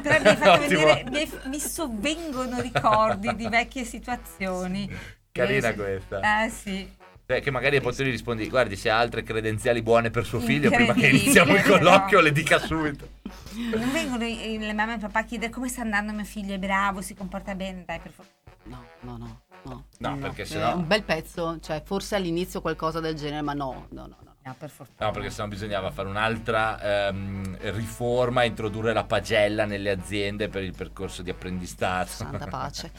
però 0.00 0.20
mi 0.22 0.36
fatto 0.36 0.60
vedere, 0.60 1.04
mi, 1.10 1.30
mi 1.46 1.58
sovvengono 1.58 2.60
ricordi 2.60 3.34
di 3.34 3.48
vecchie 3.48 3.82
situazioni. 3.84 4.88
Carina 5.32 5.68
Eh, 5.70 5.74
questa. 5.74 6.20
Ah 6.22 6.48
sì. 6.48 6.88
Cioè, 7.30 7.42
che 7.42 7.50
magari 7.50 7.78
poi 7.82 7.94
tu 7.94 8.04
gli 8.04 8.10
rispondi, 8.10 8.48
guardi, 8.48 8.74
se 8.74 8.88
ha 8.88 8.96
altre 8.98 9.22
credenziali 9.22 9.82
buone 9.82 10.08
per 10.08 10.24
suo 10.24 10.40
figlio, 10.40 10.70
prima 10.70 10.94
che 10.94 11.08
iniziamo 11.08 11.54
il 11.56 11.62
colloquio, 11.62 12.16
no. 12.20 12.24
le 12.24 12.32
dica 12.32 12.58
subito. 12.58 13.06
Non 13.76 13.92
vengono 13.92 14.24
i- 14.24 14.56
le 14.58 14.72
mamme 14.72 14.92
e 14.92 14.94
il 14.94 15.00
papà 15.02 15.18
a 15.18 15.24
chiedere 15.24 15.52
come 15.52 15.68
sta 15.68 15.82
andando 15.82 16.12
mio 16.14 16.24
figlio, 16.24 16.54
è 16.54 16.58
bravo, 16.58 17.02
si 17.02 17.12
comporta 17.14 17.54
bene, 17.54 17.82
dai 17.84 17.98
per 17.98 18.12
favore. 18.12 18.34
No, 18.62 18.82
no, 19.00 19.16
no. 19.18 19.40
No, 19.64 19.84
No, 19.98 20.16
perché 20.16 20.46
sennò- 20.46 20.74
un 20.76 20.86
bel 20.86 21.02
pezzo, 21.02 21.58
cioè 21.60 21.82
forse 21.84 22.14
all'inizio 22.16 22.62
qualcosa 22.62 22.98
del 23.00 23.14
genere, 23.14 23.42
ma 23.42 23.52
no, 23.52 23.88
no, 23.90 24.06
no. 24.06 24.16
no. 24.24 24.36
No, 24.48 24.54
per 24.58 24.70
fortuna. 24.70 25.06
No, 25.06 25.12
perché 25.12 25.30
sennò 25.30 25.48
bisognava 25.48 25.90
fare 25.90 26.08
un'altra 26.08 27.08
ehm, 27.08 27.58
riforma, 27.74 28.44
introdurre 28.44 28.94
la 28.94 29.04
pagella 29.04 29.66
nelle 29.66 29.90
aziende 29.90 30.48
per 30.48 30.62
il 30.62 30.74
percorso 30.74 31.22
di 31.22 31.28
apprendistato. 31.30 32.08
Santa 32.08 32.46
pace. 32.48 32.90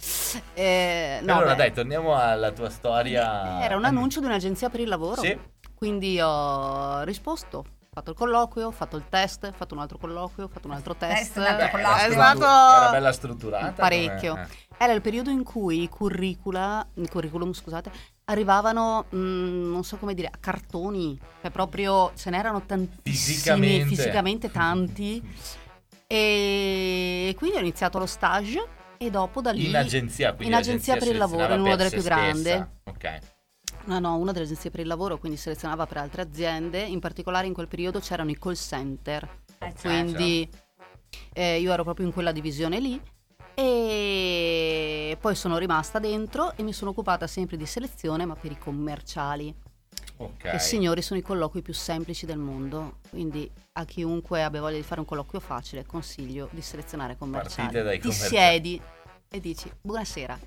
Eh, 0.54 1.20
no, 1.24 1.38
allora 1.38 1.52
beh, 1.52 1.56
dai, 1.58 1.74
torniamo 1.74 2.16
alla 2.16 2.52
tua 2.52 2.70
storia. 2.70 3.62
Era 3.64 3.76
un 3.76 3.86
annuncio 3.86 4.20
di 4.20 4.28
un'agenzia 4.28 4.70
per 4.70 4.80
il 4.82 4.88
lavoro. 4.88 5.22
Sì. 5.22 5.38
Quindi 5.74 6.20
ho 6.22 7.02
risposto, 7.04 7.58
ho 7.58 7.66
fatto 7.92 8.12
il 8.12 8.18
colloquio, 8.18 8.68
ho 8.68 8.72
fatto 8.72 8.98
il 8.98 9.06
test, 9.10 9.46
ho 9.46 9.52
fatto 9.56 9.74
un 9.74 9.80
altro 9.80 9.98
colloquio, 9.98 10.46
ho 10.46 10.50
fatto 10.50 10.68
un 10.68 10.74
altro 10.74 10.94
test. 10.96 11.38
un 11.38 11.44
altro 11.44 11.78
Beh, 11.78 11.82
È 12.06 12.12
stato 12.12 12.44
era 12.44 12.90
bella 12.92 13.12
strutturata. 13.12 13.72
parecchio. 13.72 14.32
come- 14.34 14.48
eh. 14.52 14.68
Era 14.82 14.94
il 14.94 15.02
periodo 15.02 15.30
in 15.30 15.44
cui 15.44 15.82
i 15.84 15.90
curricula, 15.90 16.86
i 16.94 17.08
curriculum, 17.10 17.52
scusate, 17.52 17.92
arrivavano, 18.30 19.06
mm, 19.14 19.72
non 19.72 19.84
so 19.84 19.98
come 19.98 20.14
dire, 20.14 20.28
a 20.28 20.38
cartoni, 20.40 21.20
cioè 21.42 21.50
proprio 21.52 22.12
ce 22.16 22.30
n'erano 22.30 22.62
tantissimi, 22.66 23.16
Fisicamente. 23.16 23.96
fisicamente 23.96 24.52
tanti. 24.52 25.22
E 26.06 27.36
quindi 27.38 27.58
ho 27.58 27.60
iniziato 27.60 28.00
lo 28.00 28.06
stage 28.06 28.64
e 28.98 29.10
dopo 29.10 29.42
da 29.42 29.52
lì... 29.52 29.68
In 29.68 29.76
agenzia, 29.76 30.36
in 30.40 30.54
agenzia 30.54 30.98
per 30.98 31.08
il 31.08 31.18
lavoro, 31.18 31.54
in 31.54 31.62
una 31.62 31.76
delle 31.76 31.90
più 31.90 32.02
grandi. 32.02 32.52
Ok. 32.52 33.20
No, 33.86 34.00
no, 34.00 34.18
una 34.18 34.32
delle 34.32 34.46
agenzie 34.46 34.70
per 34.70 34.82
il 34.82 34.88
lavoro, 34.88 35.18
quindi 35.18 35.38
selezionava 35.38 35.88
per 35.88 35.98
altre 35.98 36.22
aziende. 36.22 36.82
In 36.82 37.00
particolare 37.00 37.48
in 37.48 37.54
quel 37.54 37.68
periodo 37.68 38.00
c'erano 38.00 38.30
i 38.30 38.38
call 38.38 38.56
center. 38.56 39.28
Certo. 39.58 39.88
Quindi 39.88 40.48
eh, 41.34 41.60
io 41.60 41.72
ero 41.72 41.84
proprio 41.84 42.06
in 42.06 42.14
quella 42.14 42.32
divisione 42.32 42.80
lì. 42.80 43.02
E 43.62 45.18
poi 45.20 45.36
sono 45.36 45.58
rimasta 45.58 46.00
dentro 46.00 46.54
e 46.56 46.64
mi 46.64 46.72
sono 46.72 46.92
occupata 46.92 47.28
sempre 47.28 47.58
di 47.58 47.66
selezione, 47.66 48.26
ma 48.26 48.36
per 48.36 48.52
i 48.52 48.58
commerciali. 48.58 49.54
Ok. 50.18 50.50
Che 50.52 50.60
signori 50.60 51.02
sono 51.02 51.20
i 51.20 51.24
colloqui 51.24 51.62
più 51.62 51.74
semplici 51.74 52.26
del 52.26 52.38
mondo. 52.38 53.00
Quindi 53.10 53.50
a 53.74 53.84
chiunque 53.86 54.44
abbia 54.44 54.62
voglia 54.62 54.78
di 54.78 54.84
fare 54.84 55.02
un 55.02 55.06
colloquio 55.06 55.42
facile, 55.42 55.86
consiglio 55.86 56.48
di 56.52 56.62
selezionare 56.62 57.18
commerciali. 57.18 57.68
Partite 57.68 57.84
dai 57.84 57.96
Ti 58.00 58.02
commerciali. 58.08 58.30
siedi 58.30 58.82
e 59.30 59.40
dici 59.42 59.70
buonasera. 59.82 60.40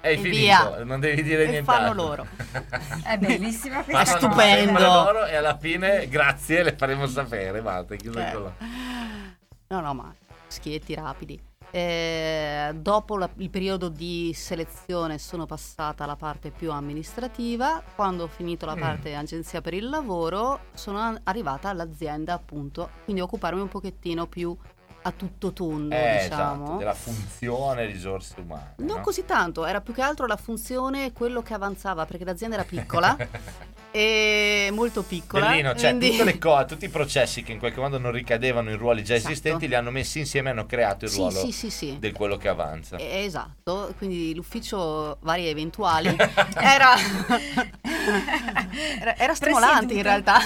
Hai 0.00 0.14
e 0.14 0.16
finito, 0.16 0.36
via. 0.38 0.84
non 0.84 0.98
devi 1.00 1.22
dire 1.22 1.44
E 1.44 1.48
niente. 1.48 1.64
fanno 1.64 1.92
loro. 1.92 2.26
È 3.04 3.16
bellissima 3.18 3.82
questa 3.84 4.02
cosa. 4.14 4.16
stupendo. 4.18 4.78
loro 4.80 5.26
e 5.26 5.36
alla 5.36 5.56
fine, 5.58 6.08
grazie, 6.08 6.62
le 6.64 6.74
faremo 6.76 7.06
sapere. 7.06 7.62
Basta, 7.62 7.94
chiuso 7.94 8.18
il 8.18 8.24
Eh. 8.24 8.32
colloquio. 8.32 8.66
No, 9.68 9.80
no, 9.80 9.94
ma 9.94 10.14
schietti 10.48 10.94
rapidi. 10.94 11.40
Eh, 11.70 12.72
dopo 12.76 13.16
la- 13.18 13.28
il 13.36 13.50
periodo 13.50 13.88
di 13.88 14.32
selezione 14.34 15.18
sono 15.18 15.44
passata 15.44 16.04
alla 16.04 16.16
parte 16.16 16.50
più 16.50 16.72
amministrativa. 16.72 17.82
Quando 17.94 18.24
ho 18.24 18.28
finito 18.28 18.64
la 18.66 18.74
Mm. 18.74 18.80
parte 18.80 19.14
agenzia 19.14 19.60
per 19.60 19.74
il 19.74 19.88
lavoro, 19.88 20.60
sono 20.72 21.14
arrivata 21.24 21.68
all'azienda, 21.68 22.32
appunto, 22.34 22.88
quindi 23.04 23.20
occuparmi 23.20 23.60
un 23.60 23.68
pochettino 23.68 24.26
più 24.26 24.56
a 25.08 25.12
tutto 25.12 25.52
tondo, 25.52 25.94
Eh, 25.94 26.20
diciamo. 26.22 26.64
esatto, 26.64 26.76
della 26.78 26.94
funzione 26.94 27.84
risorse 27.86 28.34
umane. 28.40 28.74
Non 28.78 28.96
no? 28.98 29.02
così 29.02 29.24
tanto, 29.24 29.64
era 29.66 29.80
più 29.80 29.92
che 29.94 30.02
altro 30.02 30.26
la 30.26 30.36
funzione, 30.36 31.12
quello 31.12 31.42
che 31.42 31.54
avanzava, 31.54 32.06
perché 32.06 32.24
l'azienda 32.24 32.56
era 32.56 32.64
piccola 32.64 33.16
e 33.90 34.68
molto 34.72 35.02
piccola. 35.02 35.48
Bellino, 35.48 35.74
cioè 35.74 35.90
quindi- 35.96 36.10
tutte 36.10 36.24
le 36.24 36.36
co- 36.38 36.64
tutti 36.66 36.84
i 36.84 36.88
processi 36.90 37.42
che 37.42 37.52
in 37.52 37.58
qualche 37.58 37.80
modo 37.80 37.98
non 37.98 38.12
ricadevano 38.12 38.70
in 38.70 38.76
ruoli 38.78 39.02
già 39.02 39.14
Esatto. 39.14 39.32
esistenti 39.32 39.66
li 39.66 39.74
hanno 39.74 39.90
messi 39.90 40.18
insieme 40.18 40.48
e 40.48 40.52
hanno 40.52 40.66
creato 40.66 41.04
il 41.06 41.10
Sì, 41.10 41.16
ruolo 41.16 41.38
sì, 41.40 41.52
sì, 41.52 41.70
sì. 41.70 41.96
del 41.98 42.12
quello 42.12 42.36
che 42.36 42.48
avanza. 42.48 42.96
Eh, 42.96 43.24
Esatto, 43.24 43.92
quindi 43.96 44.34
l'ufficio 44.34 45.16
vari 45.20 45.46
e 45.46 45.50
eventuali 45.50 46.14
era, 46.60 46.94
era, 49.00 49.16
era 49.16 49.34
stimolante 49.34 49.94
in 49.94 50.02
realtà. 50.02 50.38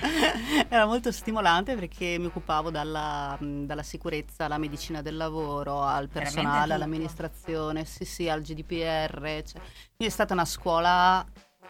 Era 0.68 0.86
molto 0.86 1.12
stimolante 1.12 1.74
perché 1.74 2.16
mi 2.18 2.26
occupavo 2.26 2.70
dalla, 2.70 3.36
dalla 3.40 3.82
sicurezza 3.82 4.44
alla 4.46 4.58
medicina 4.58 5.02
del 5.02 5.16
lavoro, 5.16 5.82
al 5.82 6.08
personale, 6.08 6.74
all'amministrazione, 6.74 7.84
sì 7.84 8.04
sì, 8.04 8.28
al 8.28 8.42
GDPR. 8.42 9.42
cioè. 9.44 9.60
Quindi 9.60 10.06
è 10.06 10.08
stata 10.08 10.34
una 10.34 10.44
scuola 10.44 11.24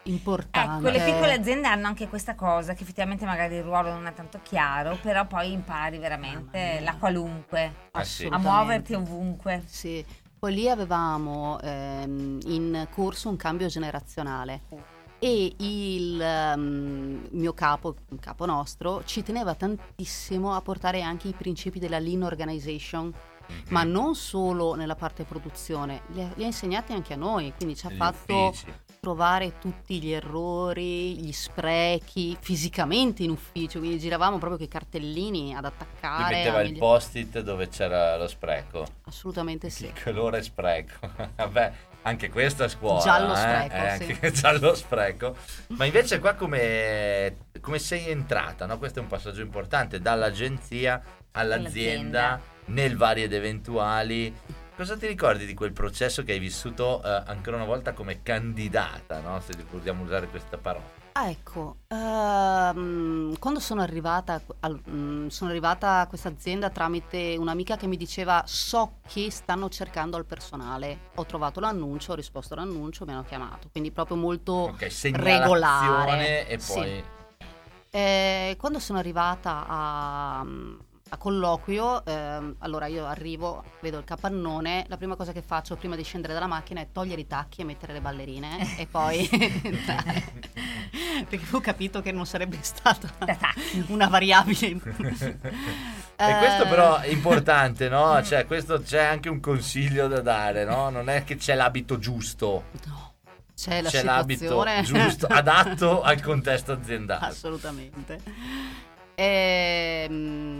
importante. 0.04 0.86
Ecco, 0.88 0.96
le 0.96 1.04
piccole 1.04 1.32
aziende 1.34 1.68
hanno 1.68 1.86
anche 1.86 2.08
questa 2.08 2.34
cosa, 2.34 2.74
che 2.74 2.82
effettivamente 2.82 3.24
magari 3.24 3.56
il 3.56 3.62
ruolo 3.62 3.90
non 3.90 4.06
è 4.06 4.12
tanto 4.12 4.40
chiaro, 4.42 4.98
però 5.00 5.26
poi 5.26 5.52
impari 5.52 5.98
veramente 5.98 6.80
la 6.80 6.94
qualunque, 6.96 7.88
Ah, 7.92 8.04
sì. 8.04 8.26
a 8.30 8.38
muoverti 8.38 8.94
ovunque. 8.94 9.62
Sì. 9.66 10.04
Poi 10.38 10.52
lì 10.52 10.68
avevamo 10.68 11.58
ehm, 11.62 12.38
in 12.44 12.86
corso 12.90 13.30
un 13.30 13.36
cambio 13.36 13.66
generazionale 13.68 14.60
e 15.24 15.54
il 15.56 16.20
ehm, 16.20 17.28
mio 17.30 17.54
capo, 17.54 17.94
il 18.10 18.18
capo 18.20 18.44
nostro, 18.44 19.02
ci 19.06 19.22
teneva 19.22 19.54
tantissimo 19.54 20.52
a 20.52 20.60
portare 20.60 21.00
anche 21.00 21.28
i 21.28 21.32
principi 21.32 21.78
della 21.78 21.98
lean 21.98 22.24
organization, 22.24 23.10
ma 23.70 23.84
non 23.84 24.14
solo 24.16 24.74
nella 24.74 24.96
parte 24.96 25.24
produzione, 25.24 26.02
li 26.08 26.20
ha, 26.20 26.30
li 26.34 26.42
ha 26.42 26.46
insegnati 26.46 26.92
anche 26.92 27.14
a 27.14 27.16
noi, 27.16 27.54
quindi 27.56 27.74
ci 27.74 27.86
ha 27.86 27.90
Gli 27.90 27.96
fatto 27.96 28.48
uffici. 28.48 28.66
trovare 29.00 29.56
tutti 29.58 29.98
gli 29.98 30.10
errori, 30.10 31.16
gli 31.18 31.32
sprechi 31.32 32.36
fisicamente 32.38 33.22
in 33.22 33.30
ufficio, 33.30 33.78
quindi 33.78 33.98
giravamo 33.98 34.36
proprio 34.36 34.58
con 34.58 34.66
i 34.66 34.68
cartellini 34.68 35.54
ad 35.54 35.64
attaccare. 35.64 36.34
metteva 36.36 36.58
a 36.58 36.60
il 36.60 36.68
migli- 36.72 36.78
post-it 36.78 37.40
dove 37.40 37.68
c'era 37.68 38.18
lo 38.18 38.28
spreco. 38.28 38.84
Assolutamente 39.04 39.70
sì. 39.70 39.86
Il 39.86 40.02
colore 40.02 40.42
spreco. 40.42 40.92
Vabbè, 41.36 41.72
anche 42.04 42.30
questa 42.30 42.64
è 42.64 42.68
scuola. 42.68 43.02
Giallo 43.02 43.32
eh? 43.34 43.36
spreco, 43.36 43.74
Eh, 43.74 43.96
sì. 43.96 44.12
anche 44.12 44.30
giallo 44.40 44.74
spreco. 44.74 45.36
Ma 45.68 45.84
invece 45.84 46.18
qua 46.18 46.34
come, 46.34 47.36
come 47.60 47.78
sei 47.78 48.08
entrata? 48.08 48.66
No? 48.66 48.78
Questo 48.78 48.98
è 49.00 49.02
un 49.02 49.08
passaggio 49.08 49.40
importante, 49.42 50.00
dall'agenzia 50.00 51.02
all'azienda, 51.32 52.20
All'azienda. 52.34 52.40
nel 52.66 52.96
vari 52.96 53.22
ed 53.22 53.32
eventuali. 53.32 54.34
Cosa 54.76 54.96
ti 54.96 55.06
ricordi 55.06 55.46
di 55.46 55.54
quel 55.54 55.72
processo 55.72 56.24
che 56.24 56.32
hai 56.32 56.38
vissuto 56.40 57.00
eh, 57.02 57.22
ancora 57.26 57.56
una 57.56 57.64
volta 57.64 57.92
come 57.92 58.22
candidata, 58.22 59.20
no? 59.20 59.40
se 59.40 59.52
vogliamo 59.70 60.02
usare 60.02 60.26
questa 60.28 60.56
parola? 60.58 61.02
Ah, 61.16 61.28
ecco, 61.30 61.76
ehm, 61.86 63.38
quando 63.38 63.60
sono 63.60 63.82
arrivata, 63.82 64.42
al- 64.60 64.82
mm, 64.90 65.28
sono 65.28 65.50
arrivata 65.50 66.00
a 66.00 66.06
questa 66.08 66.28
azienda 66.28 66.70
tramite 66.70 67.36
un'amica 67.38 67.76
che 67.76 67.86
mi 67.86 67.96
diceva 67.96 68.42
so 68.46 68.94
che 69.06 69.30
stanno 69.30 69.68
cercando 69.68 70.16
il 70.16 70.24
personale. 70.24 71.10
Ho 71.14 71.24
trovato 71.24 71.60
l'annuncio, 71.60 72.12
ho 72.12 72.14
risposto 72.16 72.54
all'annuncio, 72.54 73.04
mi 73.04 73.12
hanno 73.12 73.22
chiamato, 73.22 73.68
quindi 73.70 73.92
proprio 73.92 74.16
molto 74.16 74.52
Ok, 74.52 74.90
segnalazione 74.90 75.34
regolare. 75.38 76.48
e 76.48 76.58
Sì. 76.58 76.72
poi... 76.72 77.04
Eh, 77.90 78.56
quando 78.58 78.80
sono 78.80 78.98
arrivata 78.98 79.66
a, 79.68 80.44
a 81.10 81.16
colloquio, 81.16 82.04
ehm, 82.04 82.56
allora 82.60 82.86
io 82.86 83.04
arrivo, 83.04 83.62
vedo 83.80 83.98
il 83.98 84.04
capannone, 84.04 84.86
la 84.88 84.96
prima 84.96 85.16
cosa 85.16 85.32
che 85.32 85.42
faccio 85.42 85.76
prima 85.76 85.96
di 85.96 86.02
scendere 86.02 86.32
dalla 86.32 86.46
macchina 86.46 86.80
è 86.80 86.88
togliere 86.90 87.20
i 87.20 87.26
tacchi 87.26 87.60
e 87.60 87.64
mettere 87.64 87.92
le 87.92 88.00
ballerine 88.00 88.76
e 88.78 88.86
poi. 88.86 89.28
Perché 91.28 91.46
ho 91.52 91.60
capito 91.60 92.00
che 92.00 92.10
non 92.10 92.26
sarebbe 92.26 92.58
stata 92.60 93.08
una 93.88 94.08
variabile. 94.08 94.80
E 96.16 96.38
questo 96.38 96.62
Eh, 96.62 96.68
però 96.68 96.98
è 96.98 97.08
importante, 97.08 97.88
no? 97.88 98.22
Cioè, 98.22 98.46
questo 98.46 98.80
c'è 98.80 99.02
anche 99.02 99.28
un 99.28 99.40
consiglio 99.40 100.06
da 100.06 100.20
dare, 100.20 100.64
no? 100.64 100.88
Non 100.88 101.08
è 101.08 101.24
che 101.24 101.34
c'è 101.34 101.56
l'abito 101.56 101.98
giusto, 101.98 102.66
no, 102.86 103.14
c'è 103.52 103.82
la 103.82 103.88
c'è 103.88 104.04
l'abito 104.04 104.64
giusto, 104.84 105.26
adatto 105.26 106.02
al 106.02 106.22
contesto 106.22 106.70
aziendale. 106.70 107.26
Assolutamente. 107.26 108.20
Ehm, 109.16 110.53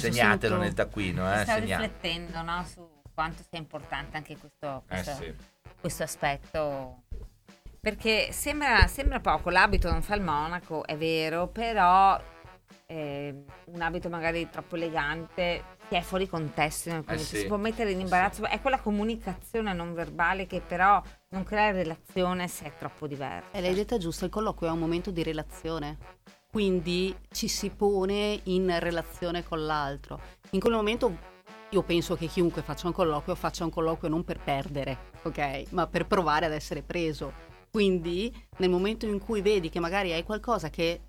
Segnatelo 0.00 0.56
nel 0.56 0.74
taccuino, 0.74 1.32
eh? 1.32 1.42
Stavo 1.42 1.60
Segnate. 1.60 1.82
riflettendo 1.82 2.42
no, 2.42 2.64
su 2.64 2.88
quanto 3.14 3.42
sia 3.48 3.58
importante 3.58 4.16
anche 4.16 4.36
questo, 4.36 4.84
Eh 4.88 4.94
questo, 4.94 5.14
sì. 5.22 5.34
questo 5.80 6.02
aspetto. 6.02 7.02
Perché 7.80 8.30
sembra, 8.32 8.86
sembra 8.86 9.20
poco, 9.20 9.48
l'abito 9.50 9.90
non 9.90 10.02
fa 10.02 10.14
il 10.14 10.22
monaco, 10.22 10.84
è 10.84 10.96
vero, 10.96 11.48
però 11.48 12.20
eh, 12.86 13.44
un 13.66 13.80
abito 13.80 14.08
magari 14.10 14.50
troppo 14.50 14.76
elegante 14.76 15.78
ti 15.88 15.96
è 15.96 16.02
fuori 16.02 16.28
contesto, 16.28 16.90
quindi 16.90 17.12
Eh 17.12 17.16
ti 17.16 17.24
sì. 17.24 17.36
si 17.38 17.46
può 17.46 17.56
mettere 17.56 17.92
in 17.92 17.98
Eh 18.00 18.02
imbarazzo. 18.02 18.44
È 18.46 18.60
quella 18.60 18.78
comunicazione 18.78 19.72
non 19.72 19.94
verbale 19.94 20.46
che 20.46 20.60
però 20.60 21.02
non 21.30 21.42
crea 21.42 21.70
relazione 21.70 22.48
se 22.48 22.66
è 22.66 22.72
troppo 22.78 23.06
diversa. 23.06 23.48
E 23.52 23.60
l'hai 23.60 23.74
detta 23.74 23.96
giusto, 23.96 24.24
il 24.26 24.30
colloquio 24.30 24.68
è 24.70 24.72
un 24.72 24.78
momento 24.78 25.10
di 25.10 25.22
relazione, 25.22 25.96
quindi 26.50 27.14
ci 27.30 27.46
si 27.48 27.70
pone 27.70 28.40
in 28.44 28.74
relazione 28.80 29.44
con 29.44 29.64
l'altro. 29.64 30.20
In 30.50 30.60
quel 30.60 30.72
momento 30.74 31.28
io 31.70 31.82
penso 31.82 32.16
che 32.16 32.26
chiunque 32.26 32.62
faccia 32.62 32.88
un 32.88 32.92
colloquio 32.92 33.36
faccia 33.36 33.62
un 33.62 33.70
colloquio 33.70 34.10
non 34.10 34.24
per 34.24 34.40
perdere, 34.40 35.12
ok? 35.22 35.66
Ma 35.70 35.86
per 35.86 36.06
provare 36.06 36.46
ad 36.46 36.52
essere 36.52 36.82
preso. 36.82 37.32
Quindi 37.70 38.34
nel 38.56 38.68
momento 38.68 39.06
in 39.06 39.20
cui 39.20 39.42
vedi 39.42 39.68
che 39.68 39.78
magari 39.78 40.12
hai 40.12 40.24
qualcosa 40.24 40.70
che 40.70 41.00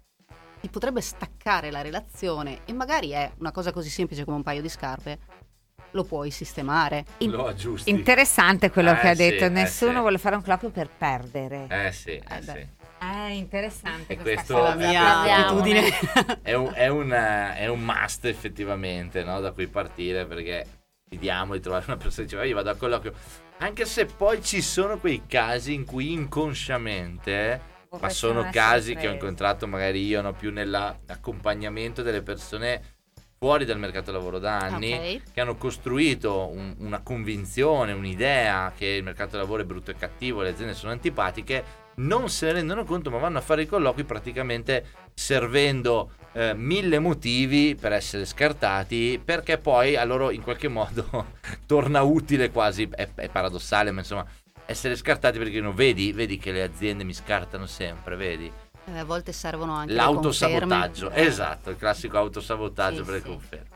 ti 0.62 0.70
potrebbe 0.70 1.02
staccare 1.02 1.72
la 1.72 1.82
relazione 1.82 2.60
e 2.66 2.74
magari 2.74 3.10
è 3.10 3.32
una 3.40 3.52
cosa 3.52 3.72
così 3.72 3.90
semplice 3.90 4.24
come 4.24 4.38
un 4.38 4.44
paio 4.44 4.62
di 4.62 4.70
scarpe, 4.70 5.18
lo 5.94 6.04
puoi 6.04 6.30
sistemare. 6.30 7.04
Lo 7.22 7.48
aggiusti. 7.48 7.90
Interessante 7.90 8.70
quello 8.70 8.92
Eh 8.92 9.00
che 9.00 9.08
ha 9.08 9.16
sì, 9.16 9.28
detto, 9.28 9.46
eh 9.46 9.50
nessuno 9.50 9.94
sì. 9.94 10.00
vuole 10.00 10.20
fare 10.20 10.36
un 10.36 10.44
colloquio 10.44 10.70
per 10.70 10.88
perdere. 10.96 11.66
Eh 11.68 11.92
sì, 11.92 12.12
eh 12.12 12.24
Eh, 12.38 12.42
sì. 12.44 12.68
È 13.04 13.32
interessante 13.32 14.14
E 14.14 14.18
questa 14.18 14.54
questo 14.54 14.54
cosa. 14.54 14.70
la 14.70 14.76
mia 14.76 15.22
abitudine. 15.48 15.90
È 16.44 16.54
un, 16.54 16.72
è 16.72 16.88
un, 16.88 17.12
eh, 17.12 17.56
è 17.58 17.66
un 17.68 17.82
must 17.84 18.26
effettivamente, 18.26 19.24
no? 19.24 19.40
Da 19.40 19.52
cui 19.54 19.66
partire 19.66 20.26
perché 20.26 20.66
vediamo 21.10 21.54
di 21.54 21.60
trovare 21.62 21.86
una 21.88 21.98
persona 21.98 22.28
che 22.28 22.34
dice, 22.36 22.44
"Ah, 22.44 22.46
io 22.48 22.54
vado 22.54 22.70
a 22.70 22.76
colloquio. 22.76 23.14
Anche 23.58 23.86
se 23.86 24.06
poi 24.06 24.44
ci 24.44 24.62
sono 24.62 25.00
quei 25.00 25.24
casi 25.28 25.74
in 25.74 25.84
cui 25.86 26.12
inconsciamente 26.12 27.70
ma 28.00 28.10
sono 28.10 28.48
casi 28.52 28.96
che 28.96 29.08
ho 29.08 29.12
incontrato 29.12 29.66
magari 29.68 30.06
io 30.06 30.22
no, 30.22 30.34
più 30.34 30.52
nell'accompagnamento 30.52 32.04
delle 32.04 32.22
persone 32.22 32.82
fuori 33.38 33.66
dal 33.66 33.80
mercato 33.80 34.06
del 34.12 34.14
lavoro 34.20 34.38
da 34.38 34.60
anni 34.60 34.94
Ok. 34.94 35.34
che 35.34 35.42
hanno 35.42 35.56
costruito 35.56 36.48
un- 36.54 36.76
una 36.78 37.02
convinzione, 37.02 37.92
un'idea 37.94 38.72
che 38.78 38.86
il 38.86 39.04
mercato 39.04 39.32
del 39.32 39.42
lavoro 39.42 39.64
è 39.64 39.66
brutto 39.66 39.90
e 39.92 39.96
cattivo, 39.96 40.42
le 40.44 40.50
aziende 40.50 40.74
sono 40.76 40.92
antipatiche, 40.92 41.64
non 41.96 42.30
se 42.30 42.48
ne 42.48 42.54
rendono 42.54 42.84
conto 42.84 43.10
ma 43.10 43.18
vanno 43.18 43.38
a 43.38 43.42
fare 43.42 43.64
i 43.64 43.68
colloqui 43.68 44.04
praticamente 44.04 44.86
servendo 45.14 46.12
eh, 46.34 46.54
mille 46.54 47.00
motivi 47.00 47.76
per 47.76 47.92
essere 47.92 48.26
scartati 48.26 49.22
perché 49.24 49.58
poi 49.58 49.96
a 49.96 50.04
loro 50.04 50.32
in 50.32 50.42
qualche 50.42 50.68
modo 50.68 51.34
torna 51.66 52.02
utile 52.02 52.50
quasi, 52.52 52.88
è, 52.90 53.08
è 53.14 53.30
paradossale 53.30 53.92
ma 53.92 54.00
insomma 54.00 54.26
essere 54.66 54.96
scartati 54.96 55.38
perché 55.38 55.60
non 55.60 55.76
vedi, 55.76 56.12
vedi 56.14 56.38
che 56.38 56.52
le 56.52 56.64
aziende 56.64 57.04
mi 57.04 57.14
scartano 57.14 57.66
sempre, 57.66 58.16
vedi? 58.16 58.52
Eh, 58.86 58.98
a 58.98 59.06
volte 59.06 59.32
servono 59.32 59.74
anche 59.74 59.94
L'autosabotaggio, 59.94 61.12
esatto, 61.12 61.70
il 61.70 61.78
classico 61.78 62.18
autosabotaggio 62.18 63.00
Sì, 63.00 63.04
per 63.04 63.14
le 63.14 63.20
sì. 63.20 63.28
conferme. 63.28 63.68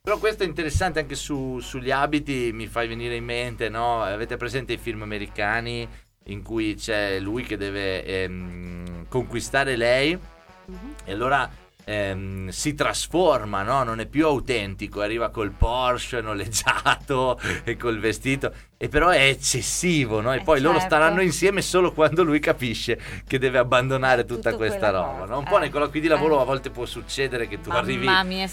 Però 0.00 0.18
questo 0.18 0.42
è 0.42 0.46
interessante 0.46 1.00
anche 1.00 1.14
su- 1.14 1.58
sugli 1.60 1.90
abiti, 1.90 2.50
mi 2.52 2.66
fai 2.66 2.88
venire 2.88 3.16
in 3.16 3.24
mente, 3.24 3.68
no? 3.68 4.02
Avete 4.02 4.36
presente 4.36 4.72
i 4.72 4.78
film 4.78 5.02
americani 5.02 5.86
in 6.24 6.42
cui 6.42 6.74
c'è 6.74 7.18
lui 7.20 7.42
che 7.42 7.56
deve 7.56 8.04
ehm, 8.04 9.06
conquistare 9.08 9.76
lei 9.76 10.18
Mhm. 10.66 10.94
e 11.04 11.12
allora 11.12 11.50
ehm, 11.84 12.48
si 12.48 12.74
trasforma, 12.74 13.62
no? 13.62 13.82
Non 13.84 14.00
è 14.00 14.06
più 14.06 14.26
autentico, 14.26 15.00
arriva 15.00 15.30
col 15.30 15.50
Porsche 15.52 16.20
noleggiato 16.20 17.38
e 17.64 17.76
col 17.76 17.98
vestito, 17.98 18.52
e 18.76 18.88
però 18.88 19.08
è 19.08 19.24
eccessivo, 19.26 20.20
no? 20.20 20.32
E 20.32 20.38
Eh, 20.38 20.42
poi 20.42 20.60
loro 20.60 20.78
certo. 20.78 20.94
staranno 20.94 21.20
insieme 21.22 21.62
solo 21.62 21.92
quando 21.92 22.22
lui 22.22 22.38
capisce 22.40 22.98
che 23.26 23.38
deve 23.38 23.58
abbandonare 23.58 24.24
tutta 24.24 24.50
Tutto 24.50 24.56
questa 24.56 24.90
roba, 24.90 25.24
no? 25.26 25.38
Un 25.38 25.44
po' 25.44 25.56
eh. 25.56 25.60
nei 25.60 25.70
colloqui 25.70 26.00
di 26.00 26.08
lavoro 26.08 26.38
Eh. 26.38 26.42
a 26.42 26.44
volte 26.44 26.70
può 26.70 26.84
succedere 26.84 27.46
che 27.48 27.60
tu 27.60 27.68
Mamma 27.68 27.80
arrivi 27.80 28.06
mia. 28.06 28.48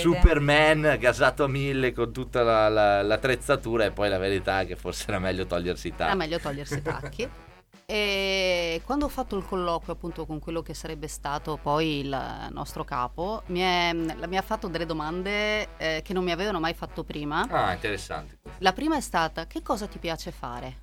Superman 0.00 0.96
gasato 0.98 1.44
a 1.44 1.48
mille 1.48 1.92
con 1.92 2.12
tutta 2.12 2.42
la- 2.42 2.68
la- 2.68 3.02
l'attrezzatura 3.02 3.84
e 3.84 3.90
poi 3.90 4.08
la 4.08 4.18
verità 4.18 4.60
è 4.60 4.66
che 4.66 4.76
forse 4.76 5.04
era 5.08 5.18
meglio 5.18 5.46
togliersi 5.46 5.88
i 5.88 5.92
Era 5.96 6.06
tacchi. 6.06 6.16
meglio 6.16 6.38
togliersi 6.38 6.74
i 6.74 6.82
tacchi. 6.82 7.28
E 7.86 8.80
quando 8.84 9.04
ho 9.04 9.08
fatto 9.08 9.36
il 9.36 9.44
colloquio 9.44 9.92
appunto 9.92 10.24
con 10.24 10.38
quello 10.38 10.62
che 10.62 10.72
sarebbe 10.72 11.06
stato 11.06 11.58
poi 11.60 11.98
il 12.00 12.48
nostro 12.50 12.82
capo, 12.82 13.42
mi, 13.46 13.60
è- 13.60 13.92
mi 13.92 14.36
ha 14.38 14.42
fatto 14.42 14.68
delle 14.68 14.86
domande 14.86 15.76
eh, 15.76 16.00
che 16.02 16.12
non 16.14 16.24
mi 16.24 16.30
avevano 16.32 16.60
mai 16.60 16.72
fatto 16.74 17.04
prima. 17.04 17.46
Ah, 17.50 17.72
interessante. 17.72 18.38
La 18.58 18.72
prima 18.72 18.96
è 18.96 19.00
stata: 19.00 19.46
che 19.46 19.60
cosa 19.62 19.86
ti 19.86 19.98
piace 19.98 20.30
fare? 20.30 20.82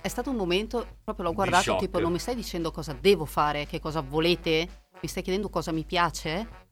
È 0.00 0.08
stato 0.08 0.30
un 0.30 0.36
momento, 0.36 0.96
proprio 1.04 1.26
l'ho 1.26 1.34
guardato, 1.34 1.76
tipo 1.76 2.00
non 2.00 2.12
mi 2.12 2.18
stai 2.18 2.34
dicendo 2.34 2.70
cosa 2.70 2.96
devo 2.98 3.26
fare, 3.26 3.66
che 3.66 3.80
cosa 3.80 4.00
volete, 4.00 4.86
mi 4.98 5.08
stai 5.08 5.22
chiedendo 5.22 5.50
cosa 5.50 5.72
mi 5.72 5.84
piace? 5.84 6.68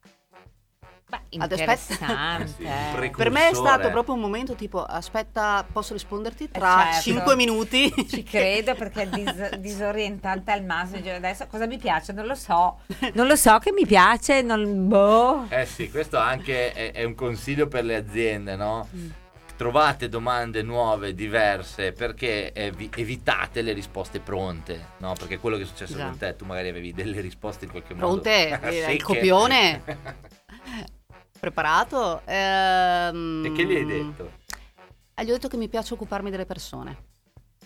Beh, 1.08 1.20
Adesso 1.38 1.62
interessante. 1.62 2.36
Eh 2.42 2.46
sì, 2.46 2.62
eh. 2.64 3.10
Per 3.10 3.30
me 3.30 3.48
è 3.48 3.54
stato 3.54 3.90
proprio 3.90 4.14
un 4.14 4.20
momento 4.20 4.54
tipo 4.54 4.84
aspetta, 4.84 5.66
posso 5.70 5.94
risponderti 5.94 6.50
tra 6.50 6.90
certo. 6.92 7.00
5 7.00 7.36
minuti? 7.36 7.92
Ci 8.06 8.22
credo 8.22 8.74
perché 8.74 9.02
è 9.02 9.08
dis- 9.08 9.56
disorientante 9.56 10.50
al 10.50 10.64
massimo. 10.64 11.10
Adesso 11.10 11.46
cosa 11.46 11.66
mi 11.66 11.78
piace? 11.78 12.12
Non 12.12 12.26
lo 12.26 12.34
so. 12.34 12.80
Non 13.14 13.26
lo 13.26 13.36
so 13.36 13.58
che 13.58 13.72
mi 13.72 13.86
piace. 13.86 14.42
Non... 14.42 14.86
Boh. 14.86 15.46
Eh 15.48 15.64
sì, 15.64 15.90
questo 15.90 16.18
anche 16.18 16.72
è, 16.72 16.92
è 16.92 17.04
un 17.04 17.14
consiglio 17.14 17.68
per 17.68 17.84
le 17.84 17.96
aziende, 17.96 18.54
no? 18.56 18.86
Mm. 18.94 19.08
trovate 19.56 20.08
domande 20.08 20.62
nuove, 20.62 21.14
diverse, 21.14 21.92
perché 21.92 22.52
evi- 22.52 22.90
evitate 22.94 23.62
le 23.62 23.72
risposte 23.72 24.20
pronte, 24.20 24.90
no? 24.98 25.14
Perché 25.18 25.38
quello 25.38 25.56
che 25.56 25.62
è 25.62 25.66
successo 25.66 25.96
Già. 25.96 26.04
con 26.04 26.18
te, 26.18 26.36
tu 26.36 26.44
magari 26.44 26.68
avevi 26.68 26.92
delle 26.92 27.20
risposte 27.20 27.64
in 27.64 27.70
qualche 27.70 27.94
modo 27.94 28.20
Pronte? 28.20 28.60
Eh, 28.62 28.92
il 28.92 29.02
copione? 29.02 29.82
Preparato? 31.40 32.22
Ehm, 32.24 33.44
E 33.46 33.52
che 33.52 33.64
gli 33.64 33.74
hai 33.76 33.84
detto? 33.84 34.30
Eh, 35.14 35.24
Gli 35.24 35.30
ho 35.30 35.34
detto 35.34 35.48
che 35.48 35.56
mi 35.56 35.68
piace 35.68 35.94
occuparmi 35.94 36.30
delle 36.30 36.46
persone. 36.46 37.04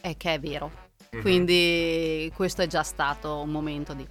E 0.01 0.17
che 0.17 0.35
è 0.35 0.41
vero. 0.41 0.71
Mhm. 1.13 1.21
Quindi 1.21 2.33
questo 2.35 2.63
è 2.63 2.67
già 2.67 2.83
stato 2.83 3.41
un 3.41 3.51
momento 3.51 3.93
di... 3.95 4.07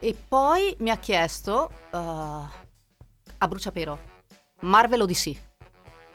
E 0.00 0.14
poi 0.28 0.74
mi 0.80 0.90
ha 0.90 0.96
chiesto 0.96 1.70
uh, 1.90 1.96
a 1.96 3.48
bruciapelo, 3.48 3.98
Marvel 4.60 5.02
Odyssey. 5.02 5.38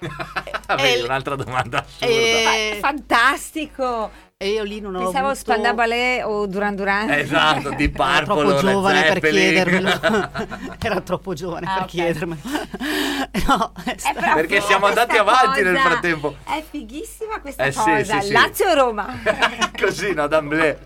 Avevi 0.67 0.99
e- 0.99 1.03
un'altra 1.03 1.35
domanda 1.35 1.79
assurda. 1.79 2.05
E, 2.07 2.77
Fantastico! 2.81 4.11
e 4.37 4.49
io 4.49 4.63
lì 4.63 4.81
non 4.81 4.95
ho 4.95 4.99
Pensavo 5.03 5.27
avuto... 5.27 5.35
Spandabale 5.39 6.21
o 6.23 6.45
Duran 6.47 6.75
Duran. 6.75 7.09
Esatto, 7.11 7.69
di 7.75 7.85
Era 7.95 8.23
Purple 8.25 8.25
troppo 8.25 8.59
giovane 8.59 9.01
per 9.03 9.19
chiedermelo. 9.19 9.99
Era 10.81 11.01
troppo 11.01 11.33
giovane 11.33 11.65
Ah, 11.67 11.73
per 11.75 11.81
ok. 11.83 11.87
chiedermelo. 11.89 12.41
no, 13.47 13.71
Perché 14.35 14.61
siamo 14.61 14.87
andati 14.87 15.15
avanti 15.17 15.61
nel 15.61 15.75
cosa. 15.75 15.89
frattempo. 15.89 16.35
È 16.43 16.63
fighissima 16.69 17.39
questa 17.39 17.63
Eh, 17.63 17.71
sì, 17.71 17.77
cosa. 17.79 18.19
sì, 18.19 18.27
sì. 18.27 18.31
Lazio-Roma. 18.33 19.15
Così, 19.79 20.13
no, 20.13 20.27
d'amblè. 20.27 20.77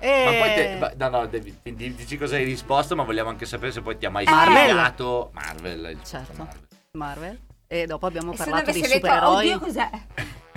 E- 0.00 0.24
Ma 0.24 0.30
poi 0.30 0.54
te, 0.54 0.76
ma- 0.80 0.92
no, 0.96 1.18
no, 1.18 1.26
devi- 1.26 1.58
dici 1.62 2.16
cosa 2.16 2.36
hai 2.36 2.44
risposto, 2.44 2.94
ma 2.96 3.02
vogliamo 3.02 3.28
anche 3.28 3.44
sapere 3.44 3.72
se 3.72 3.82
poi 3.82 3.98
ti 3.98 4.06
ha 4.06 4.10
mai 4.10 4.24
Marvel. 4.24 4.56
spiegato 4.62 5.30
Marvel. 5.34 5.90
il 5.90 5.98
Certo. 6.04 6.32
Marvel. 6.36 6.66
Marvel. 6.98 7.38
E 7.66 7.84
dopo 7.86 8.06
abbiamo 8.06 8.32
E 8.32 8.36
parlato 8.36 8.70
di 8.70 8.80
detto, 8.80 8.94
supereroi. 8.94 9.36
oddio, 9.52 9.58
cos'è? 9.58 9.90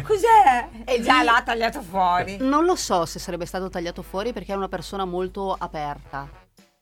Cos'è? 0.02 0.70
E 0.86 1.02
già 1.02 1.24
l'ha 1.24 1.42
tagliato 1.44 1.82
fuori. 1.82 2.38
Non 2.40 2.64
lo 2.64 2.76
so 2.76 3.06
se 3.06 3.20
sarebbe 3.20 3.46
stato 3.46 3.70
tagliato 3.70 4.02
fuori 4.02 4.32
perché 4.32 4.54
è 4.54 4.56
una 4.56 4.70
persona 4.70 5.04
molto 5.04 5.54
aperta. 5.54 6.28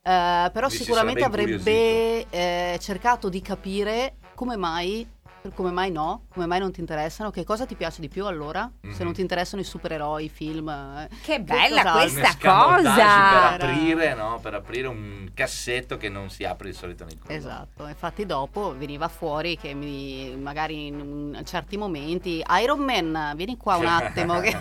Eh, 0.02 0.50
però 0.52 0.68
Dici, 0.68 0.84
sicuramente 0.84 1.24
avrebbe 1.24 2.26
eh, 2.30 2.78
cercato 2.80 3.28
di 3.28 3.42
capire 3.42 4.16
come 4.34 4.56
mai, 4.56 5.06
come 5.54 5.70
mai 5.70 5.90
no, 5.90 6.26
come 6.28 6.44
mai 6.46 6.58
non 6.58 6.70
ti 6.70 6.80
interessano, 6.80 7.30
che 7.30 7.44
cosa 7.44 7.64
ti 7.64 7.74
piace 7.74 8.00
di 8.00 8.08
più 8.08 8.26
allora, 8.26 8.70
se 8.82 8.88
Mhm. 8.88 8.96
non 9.04 9.12
ti 9.14 9.20
interessano 9.22 9.62
i 9.62 9.64
supereroi, 9.64 10.24
i 10.24 10.28
film. 10.28 10.68
eh, 10.68 11.08
Che 11.22 11.40
bella 11.40 11.82
cos'altro? 11.82 11.92
questa 12.20 12.36
cosa. 12.38 12.94
Per 12.94 13.68
aprire, 13.68 14.14
no? 14.14 14.38
Per 14.42 14.54
aprire 14.54 14.86
un 14.88 15.30
cassetto 15.32 15.96
che 15.96 16.08
non 16.08 16.28
si 16.28 16.44
apre 16.44 16.68
di 16.70 16.76
solito 16.76 17.04
nei 17.04 17.14
condomini. 17.16 17.38
Esatto, 17.38 17.86
infatti 17.86 18.26
dopo 18.26 18.76
veniva 18.76 19.08
fuori 19.08 19.56
che 19.56 19.72
mi, 19.74 20.36
magari 20.36 20.86
in, 20.88 21.34
in 21.36 21.42
certi 21.46 21.76
momenti 21.78 22.44
Iron 22.62 22.80
Man, 22.80 23.32
vieni 23.34 23.56
qua 23.56 23.76
un 23.76 23.86
attimo. 23.86 24.40
che... 24.40 24.54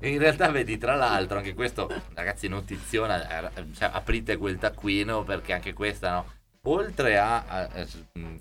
In 0.08 0.18
realtà 0.18 0.50
vedi, 0.50 0.78
tra 0.78 0.94
l'altro, 0.94 1.38
anche 1.38 1.54
questo, 1.54 1.88
ragazzi, 2.14 2.48
notiziona, 2.48 3.50
eh, 3.54 3.64
cioè, 3.76 3.90
aprite 3.92 4.36
quel 4.36 4.58
taccuino 4.58 5.22
perché 5.22 5.52
anche 5.52 5.72
questa, 5.72 6.10
no? 6.10 6.26
Oltre 6.70 7.16
a, 7.18 7.44
a- 7.46 7.60
a- 7.62 7.86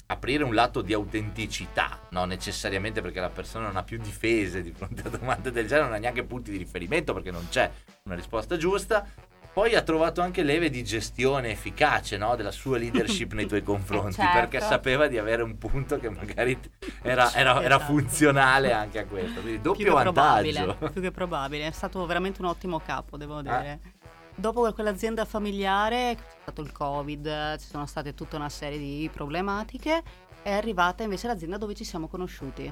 aprire 0.07 0.43
un 0.43 0.53
lato 0.53 0.81
di 0.81 0.91
autenticità, 0.93 1.99
no 2.09 2.25
necessariamente 2.25 3.01
perché 3.01 3.19
la 3.21 3.29
persona 3.29 3.67
non 3.67 3.77
ha 3.77 3.83
più 3.83 3.97
difese 3.97 4.61
di 4.61 4.71
fronte 4.71 5.03
a 5.05 5.09
domande 5.09 5.51
del 5.51 5.65
genere, 5.65 5.85
non 5.87 5.95
ha 5.95 5.99
neanche 5.99 6.23
punti 6.23 6.51
di 6.51 6.57
riferimento 6.57 7.13
perché 7.13 7.31
non 7.31 7.47
c'è 7.49 7.69
una 8.03 8.15
risposta 8.15 8.57
giusta, 8.57 9.05
poi 9.53 9.73
ha 9.73 9.81
trovato 9.81 10.21
anche 10.21 10.43
leve 10.43 10.69
di 10.69 10.83
gestione 10.83 11.49
efficace 11.49 12.15
no? 12.17 12.35
della 12.35 12.51
sua 12.51 12.77
leadership 12.77 13.33
nei 13.33 13.47
tuoi 13.47 13.63
confronti 13.63 14.13
Certo. 14.15 14.31
perché 14.39 14.59
sapeva 14.59 15.07
di 15.07 15.17
avere 15.17 15.41
un 15.41 15.57
punto 15.57 15.97
che 15.97 16.09
magari 16.11 16.59
era, 17.01 17.33
era- 17.33 17.63
era 17.63 17.75
Esatto. 17.77 17.83
funzionale 17.93 18.71
anche 18.71 18.99
a 18.99 19.05
questo, 19.05 19.41
quindi 19.41 19.59
più 19.59 19.71
doppio 19.71 19.95
probabile, 19.95 20.63
vantaggio. 20.65 20.91
più 20.91 21.01
che 21.01 21.11
probabile, 21.11 21.65
è 21.65 21.71
stato 21.71 22.05
veramente 22.05 22.41
un 22.41 22.49
ottimo 22.49 22.79
capo, 22.79 23.15
Eh. 23.15 23.19
devo 23.19 23.41
dire. 23.41 23.79
Dopo 24.39 24.71
quell'azienda 24.71 25.25
familiare, 25.25 26.15
c'è 26.15 26.37
stato 26.43 26.61
il 26.61 26.71
Covid, 26.71 27.57
ci 27.57 27.65
sono 27.65 27.87
state 27.87 28.13
tutta 28.13 28.35
una 28.35 28.49
serie 28.49 28.77
di 28.77 29.09
problematiche, 29.11 30.03
è 30.43 30.51
arrivata 30.51 31.01
invece 31.01 31.25
l'azienda 31.25 31.57
dove 31.57 31.73
ci 31.73 31.83
siamo 31.83 32.07
conosciuti. 32.07 32.71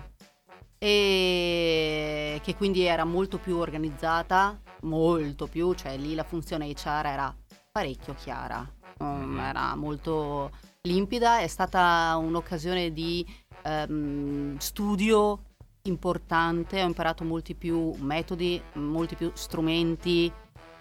E 0.78 2.40
che 2.44 2.56
quindi 2.56 2.84
era 2.84 3.04
molto 3.04 3.40
più 3.40 3.58
organizzata, 3.58 4.62
molto 4.82 5.48
più, 5.48 5.74
cioè 5.74 5.98
lì 5.98 6.14
la 6.14 6.24
funzione 6.24 6.72
HR 6.72 7.06
era 7.08 7.36
parecchio 7.72 8.14
chiara, 8.14 8.64
um, 9.00 9.40
era 9.40 9.74
molto 9.74 10.52
limpida, 10.84 11.40
è 11.40 11.48
stata 11.48 12.16
un'occasione 12.18 12.94
di 12.94 13.26
ehm, 13.64 14.56
studio 14.58 15.42
importante, 15.82 16.84
ho 16.84 16.86
imparato 16.86 17.24
molti 17.24 17.56
più 17.56 17.92
metodi, 17.98 18.62
molti 18.74 19.16
più 19.16 19.32
strumenti 19.34 20.32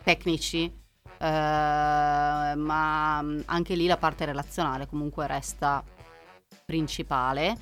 tecnici, 0.05 0.65
eh, 1.19 1.25
ma 2.57 3.19
anche 3.47 3.75
lì 3.75 3.87
la 3.87 3.97
parte 3.97 4.25
relazionale 4.27 4.87
comunque 4.87 5.27
resta 5.27 5.83
principale. 6.65 7.57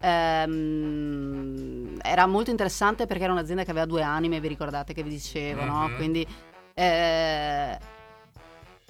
Ehm, 0.00 1.98
era 2.02 2.26
molto 2.26 2.50
interessante 2.50 3.06
perché 3.06 3.24
era 3.24 3.32
un'azienda 3.32 3.64
che 3.64 3.70
aveva 3.70 3.86
due 3.86 4.02
anime, 4.02 4.40
vi 4.40 4.48
ricordate 4.48 4.92
che 4.92 5.02
vi 5.02 5.10
dicevo, 5.10 5.64
no? 5.64 5.88
Mhm. 5.88 5.96
Quindi 5.96 6.26
eh, 6.74 7.78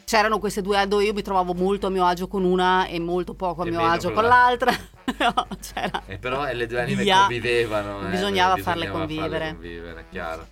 c'erano 0.04 0.38
queste 0.38 0.62
due 0.62 0.86
dove 0.88 1.04
io 1.04 1.12
mi 1.12 1.22
trovavo 1.22 1.54
molto 1.54 1.86
a 1.86 1.90
mio 1.90 2.04
agio 2.04 2.26
con 2.28 2.44
una 2.44 2.86
e 2.86 2.98
molto 2.98 3.34
poco 3.34 3.62
a 3.62 3.66
E 3.66 3.70
mio 3.70 3.80
agio 3.84 4.12
con 4.12 4.24
l'altra. 4.24 4.72
No, 5.18 5.46
c'era. 5.60 6.02
E 6.06 6.18
però 6.18 6.44
eh, 6.48 6.54
le 6.54 6.66
due 6.66 6.80
anime 6.80 7.04
Via. 7.04 7.20
convivevano. 7.20 8.08
eh, 8.08 8.10
Bisognava 8.10 8.54
perché 8.54 8.62
farle 8.64 8.86
bisognava 8.86 9.06
convivere. 9.06 9.50
convivere, 9.52 10.06
chiaro. 10.10 10.46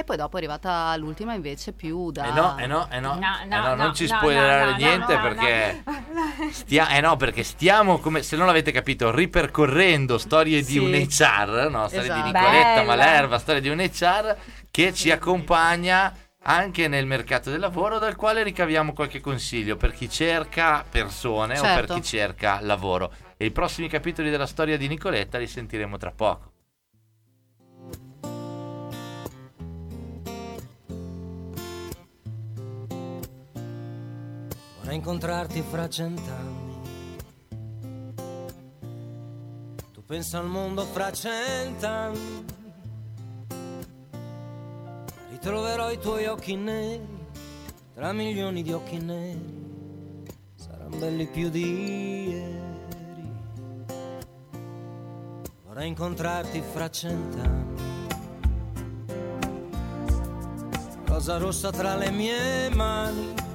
E 0.00 0.04
poi 0.04 0.16
dopo 0.16 0.36
è 0.36 0.38
arrivata 0.38 0.96
l'ultima 0.96 1.34
invece 1.34 1.74
più 1.74 2.10
da... 2.10 2.24
Eh 2.24 2.32
no, 2.32 2.56
eh 2.58 2.66
no, 2.66 2.88
eh 2.90 3.00
no, 3.00 3.16
No, 3.16 3.38
eh 3.42 3.44
no, 3.44 3.60
no, 3.60 3.74
non 3.74 3.86
no, 3.88 3.92
ci 3.92 4.08
no, 4.08 4.16
spoilerare 4.16 4.64
no, 4.64 4.70
no, 4.70 4.76
niente 4.78 5.14
no, 5.14 5.20
no, 5.20 5.28
perché 5.28 5.82
no. 5.84 6.50
Stia- 6.50 6.88
eh 6.88 7.00
no, 7.02 7.16
perché 7.16 7.42
stiamo, 7.42 7.98
come 7.98 8.22
se 8.22 8.34
non 8.36 8.46
l'avete 8.46 8.72
capito, 8.72 9.14
ripercorrendo 9.14 10.16
storie 10.16 10.60
di 10.62 10.72
Sì. 10.72 10.78
un 10.78 10.92
HR, 10.94 11.68
no? 11.70 11.86
Storie 11.88 12.04
Esatto. 12.06 12.22
di 12.22 12.32
Nicoletta 12.32 12.74
Bella. 12.76 12.82
Malerva, 12.84 13.38
storie 13.38 13.60
di 13.60 13.68
un 13.68 13.78
HR 13.78 14.36
che 14.70 14.94
ci 14.94 15.10
accompagna 15.10 16.14
anche 16.44 16.88
nel 16.88 17.04
mercato 17.04 17.50
del 17.50 17.60
lavoro, 17.60 17.98
dal 17.98 18.16
quale 18.16 18.42
ricaviamo 18.42 18.94
qualche 18.94 19.20
consiglio 19.20 19.76
per 19.76 19.92
chi 19.92 20.08
cerca 20.08 20.82
persone 20.88 21.58
o 21.58 21.62
per 21.62 21.74
Certo. 21.74 21.94
chi 21.96 22.02
cerca 22.02 22.58
lavoro. 22.62 23.12
E 23.36 23.44
i 23.44 23.50
prossimi 23.50 23.86
capitoli 23.88 24.30
della 24.30 24.46
storia 24.46 24.78
di 24.78 24.88
Nicoletta 24.88 25.36
li 25.36 25.46
sentiremo 25.46 25.98
tra 25.98 26.10
poco. 26.10 26.52
Vorrei 34.90 35.04
incontrarti 35.04 35.62
fra 35.62 35.88
cent'anni. 35.88 36.76
Tu 39.92 40.04
pensa 40.04 40.38
al 40.38 40.48
mondo 40.48 40.82
fra 40.82 41.12
cent'anni. 41.12 42.44
Ritroverò 45.30 45.92
i 45.92 45.98
tuoi 46.00 46.26
occhi 46.26 46.56
neri 46.56 47.06
tra 47.94 48.12
milioni 48.12 48.64
di 48.64 48.72
occhi 48.72 48.98
neri. 48.98 50.26
Saranno 50.56 50.96
belli 50.96 51.28
più 51.28 51.50
di 51.50 52.28
ieri. 52.28 53.32
Vorrei 55.66 55.86
incontrarti 55.86 56.60
fra 56.72 56.90
cent'anni. 56.90 57.80
Rosa 61.04 61.36
rossa 61.36 61.70
tra 61.70 61.94
le 61.94 62.10
mie 62.10 62.70
mani 62.70 63.49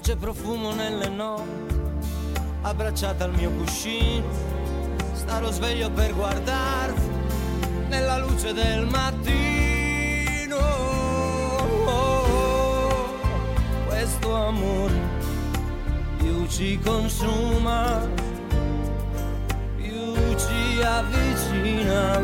dolce 0.00 0.16
profumo 0.16 0.72
nelle 0.72 1.08
notti, 1.08 1.78
abbracciata 2.62 3.24
al 3.24 3.34
mio 3.34 3.50
cuscino, 3.50 4.24
starò 5.12 5.50
sveglio 5.50 5.90
per 5.90 6.14
guardarti 6.14 7.02
nella 7.88 8.16
luce 8.16 8.54
del 8.54 8.86
mattino. 8.86 10.58
Questo 13.88 14.34
amore 14.34 14.94
più 16.16 16.46
ci 16.46 16.78
consuma, 16.78 18.00
più 19.76 20.14
ci 20.36 20.82
avvicina. 20.82 22.18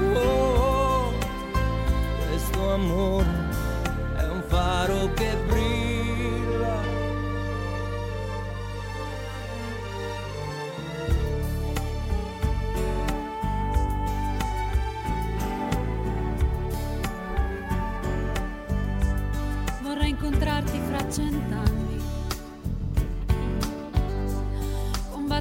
Questo 2.27 2.73
amore 2.73 3.27
è 4.17 4.23
un 4.23 4.43
faro 4.47 5.13
che 5.13 5.37
brilla. 5.47 5.56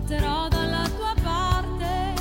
porterò 0.06 0.48
dalla 0.50 0.88
tua 0.96 1.13
parte 1.24 2.13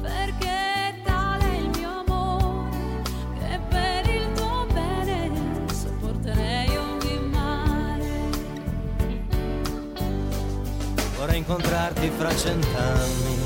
perché 0.00 1.00
tale 1.02 1.44
è 1.44 1.56
il 1.56 1.70
mio 1.70 2.04
amore 2.06 3.02
che 3.36 3.60
per 3.68 4.14
il 4.14 4.32
tuo 4.34 4.66
bene 4.72 5.32
sopporterei 5.72 6.76
ogni 6.76 7.18
mare. 7.18 8.30
Vorrei 11.16 11.38
incontrarti 11.38 12.10
fra 12.10 12.36
cent'anni. 12.36 13.38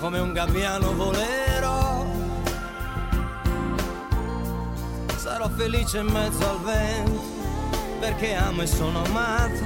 Come 0.00 0.18
un 0.18 0.32
gabbiano 0.34 0.94
volero. 0.94 2.04
Sarò 5.16 5.48
felice 5.48 6.00
in 6.00 6.08
mezzo 6.08 6.46
al 6.46 6.60
vento 6.60 7.33
perché 8.04 8.34
amo 8.34 8.60
e 8.60 8.66
sono 8.66 9.02
amato. 9.02 9.64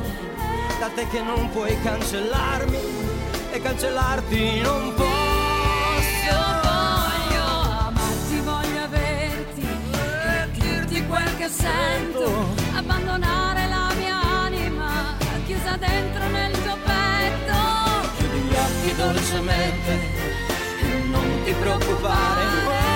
Da 0.79 0.88
te 0.94 1.09
che 1.09 1.20
non 1.20 1.51
puoi 1.51 1.77
cancellarmi 1.83 2.79
e 3.51 3.61
cancellarti 3.61 4.61
non 4.61 4.94
posso. 4.94 6.37
Voglio 6.62 7.44
amarti, 7.88 8.38
voglio 8.44 8.83
averti 8.85 9.66
e 9.66 10.51
dirti 10.53 11.05
quel 11.09 11.37
che 11.37 11.48
sento. 11.48 12.55
Abbandonare 12.77 13.66
la 13.66 13.92
mia 13.98 14.20
anima 14.20 15.16
chiusa 15.44 15.77
dentro 15.77 16.29
nel 16.29 16.53
tuo 16.62 16.77
petto. 16.85 17.57
Chiudi 18.18 18.38
gli 18.38 18.55
occhi 18.55 18.94
dolcemente 18.94 19.92
e 20.81 21.03
non 21.11 21.42
ti 21.42 21.53
preoccupare. 21.55 22.88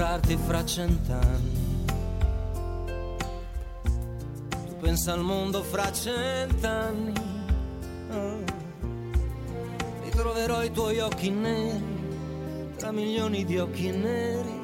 Incontrarti 0.00 0.36
fra 0.46 0.64
cent'anni. 0.64 1.84
Tu 4.66 4.76
pensa 4.80 5.12
al 5.12 5.20
mondo 5.20 5.62
fra 5.62 5.92
cent'anni. 5.92 7.12
Oh. 8.10 8.42
Ritroverò 10.02 10.62
i 10.62 10.72
tuoi 10.72 11.00
occhi 11.00 11.28
neri 11.28 11.98
tra 12.76 12.92
milioni 12.92 13.44
di 13.44 13.58
occhi 13.58 13.90
neri. 13.90 14.58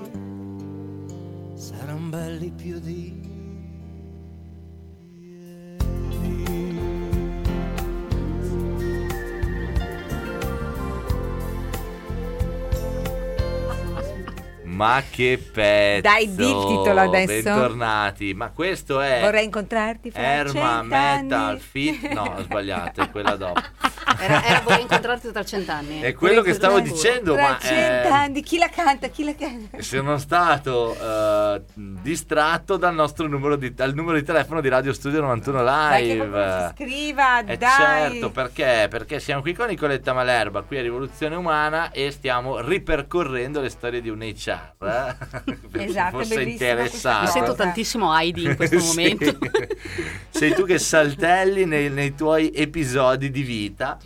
Saranno 1.54 2.08
belli 2.08 2.50
più 2.50 2.80
di. 2.80 3.25
Ma 14.76 15.02
che 15.10 15.42
pezzo! 15.52 16.02
Dai, 16.02 16.34
di 16.34 16.44
il 16.44 16.66
titolo 16.66 17.00
adesso. 17.00 17.26
Bentornati. 17.26 18.34
Ma 18.34 18.50
questo 18.50 19.00
è 19.00 19.20
Vorrei 19.22 19.44
incontrarti 19.44 20.10
fra 20.10 20.20
Erma. 20.20 20.82
Metal 20.82 21.58
Fit. 21.58 22.12
No, 22.12 22.34
ho 22.36 22.42
sbagliato, 22.42 23.00
è 23.00 23.10
quella 23.10 23.36
dopo. 23.36 23.60
Era, 24.18 24.44
era 24.44 24.78
incontrarti 24.80 25.30
tra 25.32 25.44
cent'anni. 25.44 26.00
È 26.00 26.12
quello 26.14 26.42
che 26.42 26.52
stavo 26.54 26.80
dicendo, 26.80 27.34
Tra 27.34 27.42
ma 27.42 27.58
eh, 27.58 27.60
cent'anni, 27.62 28.42
chi 28.42 28.58
la 28.58 28.68
canta? 28.68 29.08
Chi 29.08 29.24
la 29.24 29.34
canta? 29.34 29.80
sono 29.82 30.18
stato 30.18 30.96
eh, 31.00 31.62
distratto 31.76 32.76
dal 32.76 32.94
nostro 32.94 33.26
numero 33.26 33.56
di, 33.56 33.74
dal 33.74 33.94
numero 33.94 34.16
di 34.18 34.24
telefono 34.24 34.60
di 34.60 34.68
Radio 34.68 34.92
Studio 34.92 35.20
91 35.20 35.62
Dai, 35.64 36.06
che 36.06 36.12
Live. 36.14 36.28
qualcuno 36.28 36.66
si 36.68 36.74
scriva, 36.74 37.40
Eh 37.44 37.56
dai. 37.56 37.70
certo, 37.70 38.30
perché? 38.30 38.86
Perché 38.90 39.20
siamo 39.20 39.40
qui 39.42 39.52
con 39.54 39.68
Nicoletta 39.68 40.12
Malerba, 40.12 40.62
qui 40.62 40.78
a 40.78 40.82
Rivoluzione 40.82 41.34
Umana 41.34 41.90
e 41.90 42.10
stiamo 42.10 42.60
ripercorrendo 42.60 43.60
le 43.60 43.68
storie 43.68 44.00
di 44.00 44.08
un 44.08 44.20
HR. 44.22 45.14
eh? 45.74 45.84
Esatto, 45.84 46.18
fosse 46.18 46.34
bellissima 46.36 46.44
Mi 46.74 46.80
interessato. 46.80 47.30
sento 47.30 47.54
tantissimo 47.54 48.16
Heidi 48.16 48.44
in 48.44 48.56
questo 48.56 48.78
Sì. 48.80 48.86
momento. 48.86 49.38
Sei 50.30 50.54
tu 50.54 50.64
che 50.64 50.78
saltelli 50.78 51.64
nei, 51.64 51.90
nei 51.90 52.14
tuoi 52.14 52.50
episodi 52.54 53.30
di 53.30 53.42
vita. 53.42 53.98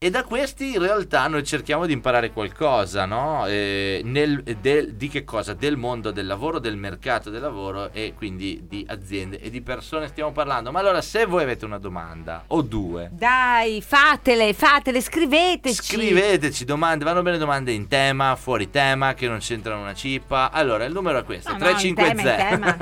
E 0.00 0.10
da 0.10 0.22
questi 0.22 0.74
in 0.74 0.78
realtà 0.78 1.26
noi 1.26 1.42
cerchiamo 1.42 1.84
di 1.84 1.92
imparare 1.92 2.30
qualcosa, 2.30 3.04
no? 3.04 3.46
Eh, 3.48 4.00
nel- 4.04 4.44
del- 4.60 4.94
di 4.94 5.08
che 5.08 5.24
cosa? 5.24 5.54
Del 5.54 5.76
mondo 5.76 6.12
del 6.12 6.24
lavoro, 6.24 6.60
del 6.60 6.76
mercato 6.76 7.30
del 7.30 7.40
lavoro 7.40 7.90
e 7.92 8.14
quindi 8.16 8.64
di 8.68 8.86
aziende 8.88 9.40
e 9.40 9.50
di 9.50 9.60
persone 9.60 10.06
stiamo 10.06 10.30
parlando. 10.30 10.70
Ma 10.70 10.78
allora 10.78 11.02
se 11.02 11.26
voi 11.26 11.42
avete 11.42 11.64
una 11.64 11.78
domanda 11.78 12.44
o 12.46 12.62
due, 12.62 13.08
Dai, 13.10 13.82
fatele, 13.82 14.52
fatele, 14.52 15.00
scriveteci. 15.00 15.82
Scriveteci 15.82 16.64
domande, 16.64 17.04
vanno 17.04 17.22
bene 17.22 17.36
domande 17.36 17.72
in 17.72 17.88
tema, 17.88 18.36
fuori 18.36 18.70
tema, 18.70 19.14
che 19.14 19.26
non 19.26 19.38
c'entrano 19.38 19.80
una 19.82 19.94
cippa. 19.94 20.52
Allora, 20.52 20.84
il 20.84 20.92
numero 20.92 21.18
è 21.18 21.24
questo: 21.24 21.50
No, 21.50 21.58
no, 21.58 21.70
in 21.70 21.94
350 21.96 22.36
tema, 22.36 22.76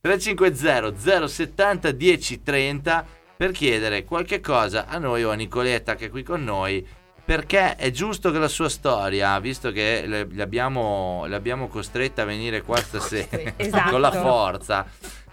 350 0.00 1.26
070 1.26 1.90
1030 1.92 3.18
per 3.40 3.52
chiedere 3.52 4.04
qualche 4.04 4.38
cosa 4.40 4.84
a 4.86 4.98
noi 4.98 5.24
o 5.24 5.30
a 5.30 5.34
Nicoletta 5.34 5.94
che 5.94 6.06
è 6.06 6.10
qui 6.10 6.22
con 6.22 6.44
noi. 6.44 6.86
Perché 7.24 7.74
è 7.76 7.90
giusto 7.90 8.30
che 8.30 8.38
la 8.38 8.48
sua 8.48 8.68
storia, 8.68 9.40
visto 9.40 9.72
che 9.72 10.02
le, 10.04 10.26
le 10.30 10.42
abbiamo, 10.42 11.24
le 11.26 11.36
abbiamo 11.36 11.66
costretta 11.68 12.20
a 12.20 12.24
venire 12.26 12.60
qua 12.60 12.76
stasera 12.76 13.40
Esatto. 13.56 13.92
con 13.92 14.02
la 14.02 14.10
forza, 14.10 14.86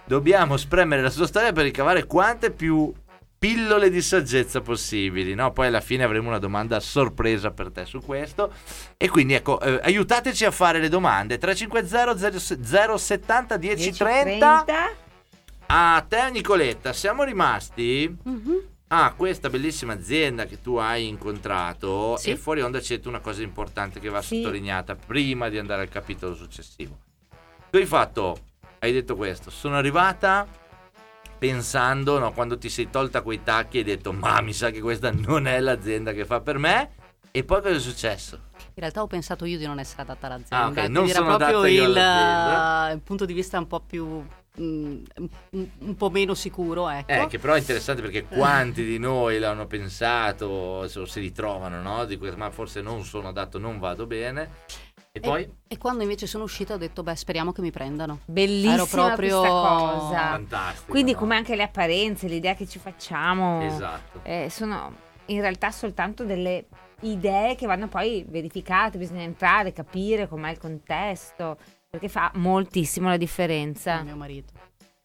dobbiamo 0.06 0.56
spremere 0.56 1.02
la 1.02 1.10
sua 1.10 1.28
storia 1.28 1.52
per 1.52 1.66
ricavare 1.66 2.06
quante 2.06 2.52
più 2.52 2.94
pillole 3.38 3.90
di 3.90 4.02
saggezza 4.02 4.62
possibili, 4.62 5.34
no? 5.34 5.52
Poi 5.52 5.68
alla 5.68 5.82
fine 5.82 6.06
avremo 6.06 6.30
una 6.30 6.40
domanda 6.40 6.80
sorpresa 6.80 7.52
per 7.52 7.72
te 7.72 7.84
su 7.84 8.00
questo. 8.00 8.54
E 8.96 9.10
quindi 9.10 9.34
ecco, 9.34 9.60
eh, 9.60 9.82
aiutateci 9.84 10.46
a 10.46 10.52
fare 10.52 10.80
le 10.80 10.88
domande. 10.88 11.38
350 11.38 12.98
070 12.98 13.58
1030 13.58 15.06
a 15.68 16.06
te 16.08 16.30
Nicoletta, 16.32 16.94
siamo 16.94 17.24
rimasti 17.24 18.16
Mhm. 18.24 18.56
a 18.90 19.14
questa 19.16 19.50
bellissima 19.50 19.94
azienda 19.94 20.46
che 20.46 20.62
tu 20.62 20.76
hai 20.78 21.08
incontrato 21.08 22.16
Sì. 22.18 22.32
e 22.32 22.36
fuori 22.38 22.62
onda 22.62 22.80
c'è 22.80 23.00
una 23.06 23.20
cosa 23.20 23.42
importante 23.44 24.00
che 24.00 24.10
va 24.10 24.22
Sì. 24.22 24.38
sottolineata 24.42 24.96
prima 24.96 25.50
di 25.50 25.58
andare 25.58 25.82
al 25.82 25.90
capitolo 25.90 26.36
successivo. 26.36 26.98
Tu 27.70 27.78
hai 27.78 27.86
fatto, 27.86 28.38
hai 28.80 28.94
detto 28.94 29.16
questo, 29.16 29.50
sono 29.50 29.76
arrivata 29.76 30.48
pensando, 31.38 32.18
no, 32.18 32.32
quando 32.32 32.58
ti 32.58 32.70
sei 32.70 32.90
tolta 32.90 33.22
quei 33.22 33.44
tacchi 33.44 33.78
hai 33.80 33.84
detto 33.84 34.12
ma 34.14 34.40
mi 34.42 34.54
sa 34.54 34.72
che 34.72 34.80
questa 34.82 35.12
non 35.12 35.48
è 35.48 35.60
l'azienda 35.60 36.12
che 36.14 36.26
fa 36.26 36.40
per 36.40 36.58
me 36.58 36.92
e 37.30 37.44
poi 37.44 37.62
cosa 37.62 37.76
è 37.76 37.80
successo? 37.80 38.40
In 38.58 38.84
realtà 38.84 39.02
ho 39.02 39.08
pensato 39.08 39.46
io 39.46 39.58
di 39.58 39.66
non 39.66 39.80
essere 39.80 40.04
adatta 40.04 40.28
all'azienda. 40.28 40.58
Ah, 40.66 40.68
ok, 40.70 40.74
quindi 40.74 40.92
non 40.94 41.04
era 41.10 41.14
sono 41.20 41.36
proprio 41.38 41.66
il, 41.66 41.80
all'azienda. 41.82 42.90
eh, 42.90 42.94
il 42.94 43.02
punto 43.02 43.26
di 43.26 43.34
vista 43.34 43.58
un 43.60 43.68
po' 43.68 43.80
più 43.82 44.26
un, 44.58 45.04
un 45.52 45.96
po' 45.96 46.10
meno 46.10 46.34
sicuro, 46.34 46.90
ecco. 46.90 47.12
Eh, 47.12 47.28
che 47.28 47.40
però 47.40 47.54
è 47.54 47.60
interessante 47.60 48.02
perché 48.02 48.26
quanti 48.26 48.84
di 48.84 48.98
noi 48.98 49.40
l'hanno 49.40 49.68
pensato 49.68 50.46
o 50.46 50.88
si 50.88 51.20
ritrovano, 51.20 51.82
no? 51.82 52.06
Di 52.06 52.18
que- 52.18 52.36
ma 52.36 52.50
forse 52.50 52.82
non 52.82 53.04
sono 53.04 53.30
adatto, 53.30 53.60
non 53.60 53.80
vado 53.80 54.06
bene. 54.06 54.50
E 55.12 55.20
poi? 55.20 55.44
E, 55.44 55.52
e 55.68 55.78
quando 55.78 56.04
invece 56.04 56.28
sono 56.28 56.44
uscita 56.44 56.76
ho 56.76 56.78
detto, 56.78 57.02
beh, 57.04 57.16
speriamo 57.16 57.52
che 57.52 57.62
mi 57.62 57.72
prendano. 57.72 58.20
Bellissima 58.26 58.74
Ero 58.74 58.86
proprio 58.86 59.40
questa 59.40 59.58
cosa. 59.58 60.18
Fantastico. 60.18 60.92
Quindi 60.92 61.12
no? 61.14 61.18
come 61.18 61.36
anche 61.36 61.56
le 61.56 61.64
apparenze, 61.64 62.28
l'idea 62.28 62.54
che 62.54 62.68
ci 62.68 62.80
facciamo 62.80 63.62
Esatto. 63.64 64.20
eh, 64.24 64.48
sono 64.50 65.06
in 65.28 65.42
realtà 65.42 65.72
soltanto 65.72 66.24
delle 66.24 66.68
idee 67.02 67.56
che 67.56 67.66
vanno 67.66 67.88
poi 67.88 68.26
verificate, 68.28 68.98
bisogna 68.98 69.22
entrare, 69.22 69.72
capire 69.72 70.28
com'è 70.28 70.52
il 70.52 70.58
contesto, 70.58 71.58
perché 71.90 72.10
fa 72.10 72.32
moltissimo 72.36 73.10
la 73.10 73.18
differenza. 73.18 74.02
Mio 74.04 74.16
marito. 74.16 74.54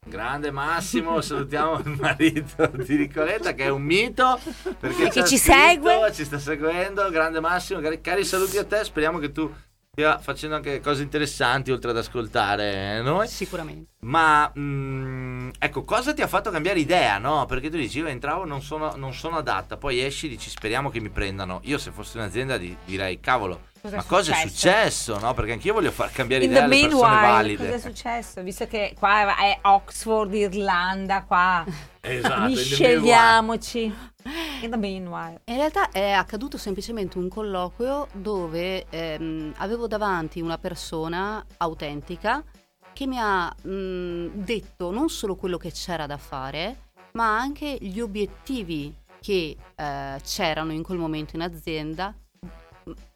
Grande 0.05 0.51
Massimo, 0.51 1.21
salutiamo 1.21 1.79
il 1.79 1.97
marito 2.01 2.67
di 2.75 2.97
Nicoletta 2.97 3.55
che 3.55 3.65
è 3.65 3.69
un 3.69 3.83
mito 3.83 4.37
perché 4.81 5.13
ci 5.13 5.39
scritto, 5.39 5.53
segue. 5.53 6.13
ci 6.13 6.25
sta 6.25 6.39
seguendo. 6.39 7.09
Grande 7.11 7.39
Massimo, 7.39 7.81
cari, 7.81 8.01
cari 8.01 8.25
saluti 8.25 8.59
a 8.59 8.65
te. 8.65 8.83
Speriamo 8.83 9.19
che 9.19 9.31
tu 9.31 9.53
stia 9.93 10.19
facendo 10.19 10.57
anche 10.57 10.81
cose 10.81 11.03
interessanti 11.03 11.71
oltre 11.71 11.91
ad 11.91 11.99
ascoltare 11.99 13.01
noi. 13.01 13.29
Sicuramente. 13.29 13.92
Ma 14.05 14.51
mm, 14.59 15.51
ecco, 15.61 15.85
cosa 15.85 16.13
ti 16.13 16.23
ha 16.23 16.27
fatto 16.27 16.51
cambiare 16.51 16.81
idea, 16.81 17.19
no? 17.19 17.47
Perché 17.47 17.71
tu 17.71 17.77
dici, 17.77 17.99
io 17.99 18.07
entravo, 18.07 18.45
non 18.45 18.61
sono, 18.61 18.95
non 18.97 19.15
sono 19.15 19.37
adatta, 19.37 19.77
poi 19.77 20.01
esci 20.03 20.27
e 20.27 20.31
dici, 20.31 20.51
speriamo 20.51 20.91
che 20.91 20.99
mi 21.01 21.09
prendano. 21.09 21.61
Io 21.65 21.79
se 21.79 21.93
fossi 21.93 22.17
un'azienda 22.17 22.59
di- 22.59 22.77
direi, 22.85 23.21
cavolo, 23.21 23.71
Cosa 23.81 23.97
ma 23.97 24.03
è 24.03 24.07
cosa 24.07 24.33
è 24.41 24.49
successo? 24.49 25.19
no? 25.21 25.35
Perché 25.35 25.53
anch'io 25.53 25.73
voglio 25.73 25.93
far 25.93 26.11
cambiare 26.11 26.43
In 26.45 26.51
idea 26.51 26.65
alle 26.65 26.81
persone 26.81 27.21
valide. 27.21 27.57
cosa 27.65 27.75
è 27.75 27.79
successo? 27.79 28.43
Visto 28.43 28.67
che 28.67 28.95
qua 28.99 29.37
è 29.37 29.59
Oxford, 29.63 30.35
Irlanda, 30.35 31.23
qua 31.23 31.65
Esatto, 32.01 32.49
miscegliamoci. 32.49 33.83
In. 33.83 34.03
In 35.45 35.57
realtà 35.57 35.91
è 35.91 36.11
accaduto 36.11 36.59
semplicemente 36.59 37.19
un 37.19 37.29
colloquio 37.29 38.09
dove 38.13 38.87
ehm, 38.91 39.55
avevo 39.59 39.87
davanti 39.87 40.41
una 40.41 40.59
persona 40.59 41.45
autentica 41.59 42.43
che 42.93 43.07
mi 43.07 43.19
ha 43.19 43.47
mh, 43.63 44.43
detto 44.45 44.91
non 44.91 45.09
solo 45.09 45.35
quello 45.37 45.57
che 45.57 45.71
c'era 45.73 46.07
da 46.07 46.17
fare, 46.19 46.91
ma 47.13 47.37
anche 47.39 47.77
gli 47.81 48.01
obiettivi 48.01 48.95
che 49.21 49.57
eh, 49.75 50.21
c'erano 50.23 50.73
in 50.73 50.83
quel 50.83 50.99
momento 50.99 51.37
in 51.37 51.43
azienda, 51.43 52.15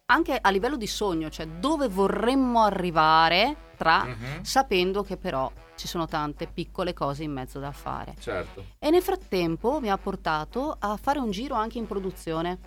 anche 0.09 0.37
a 0.39 0.49
livello 0.49 0.77
di 0.77 0.87
sogno, 0.87 1.29
cioè 1.29 1.45
dove 1.47 1.87
vorremmo 1.89 2.61
arrivare 2.63 3.55
tra, 3.75 4.03
Mhm, 4.05 4.41
sapendo 4.43 5.03
che 5.03 5.17
però 5.17 5.51
ci 5.75 5.87
sono 5.87 6.07
tante 6.07 6.47
piccole 6.47 6.93
cose 6.93 7.23
in 7.23 7.31
mezzo 7.31 7.59
da 7.59 7.71
fare. 7.71 8.15
Certo. 8.19 8.63
E 8.79 8.89
nel 8.89 9.01
frattempo 9.03 9.79
mi 9.79 9.91
ha 9.91 9.97
portato 9.97 10.75
a 10.79 10.97
fare 10.97 11.19
un 11.19 11.29
giro 11.29 11.53
anche 11.55 11.77
in 11.77 11.85
produzione. 11.85 12.57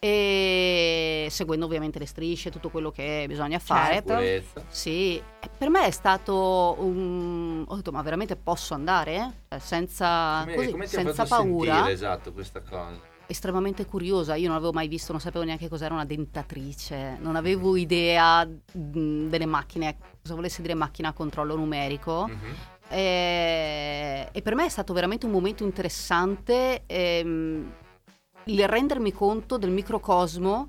E 0.00 1.26
seguendo 1.30 1.64
ovviamente 1.66 1.98
le 1.98 2.06
strisce, 2.06 2.50
tutto 2.50 2.70
quello 2.70 2.90
che 2.90 3.24
bisogna 3.26 3.58
fare. 3.58 3.96
Sicurezza. 3.96 4.64
Sì, 4.68 5.16
e 5.16 5.50
per 5.56 5.70
me 5.70 5.86
è 5.86 5.90
stato 5.90 6.76
un... 6.78 7.64
Ho 7.66 7.76
detto, 7.76 7.90
ma 7.90 8.02
veramente 8.02 8.36
posso 8.36 8.74
andare? 8.74 9.42
Cioè, 9.48 9.58
senza, 9.58 10.40
Come, 10.44 10.54
così, 10.54 10.70
come 10.70 10.86
senza 10.86 11.24
paura. 11.24 11.72
sentire, 11.74 11.92
esatto, 11.92 12.32
questa 12.32 12.60
cosa? 12.60 13.00
Estremamente 13.26 13.84
curiosa. 13.84 14.36
Io 14.36 14.46
non 14.46 14.56
avevo 14.56 14.72
mai 14.72 14.88
visto, 14.88 15.12
non 15.12 15.20
sapevo 15.20 15.44
neanche 15.44 15.68
cos'era 15.68 15.92
una 15.94 16.04
dentatrice. 16.06 17.18
Non 17.20 17.36
avevo 17.36 17.76
idea 17.76 18.44
mh, 18.46 19.26
delle 19.28 19.46
macchine, 19.46 19.96
cosa 20.22 20.34
volesse 20.34 20.62
dire 20.62 20.74
macchina 20.74 21.08
a 21.08 21.12
controllo 21.12 21.56
numerico. 21.56 22.26
Mhm. 22.28 22.54
E, 22.90 24.28
e 24.32 24.42
per 24.42 24.54
me 24.54 24.64
è 24.64 24.68
stato 24.70 24.94
veramente 24.94 25.26
un 25.26 25.32
momento 25.32 25.62
interessante 25.62 26.84
ehm, 26.86 27.70
il 28.48 28.66
rendermi 28.68 29.12
conto 29.12 29.56
del 29.58 29.70
microcosmo 29.70 30.68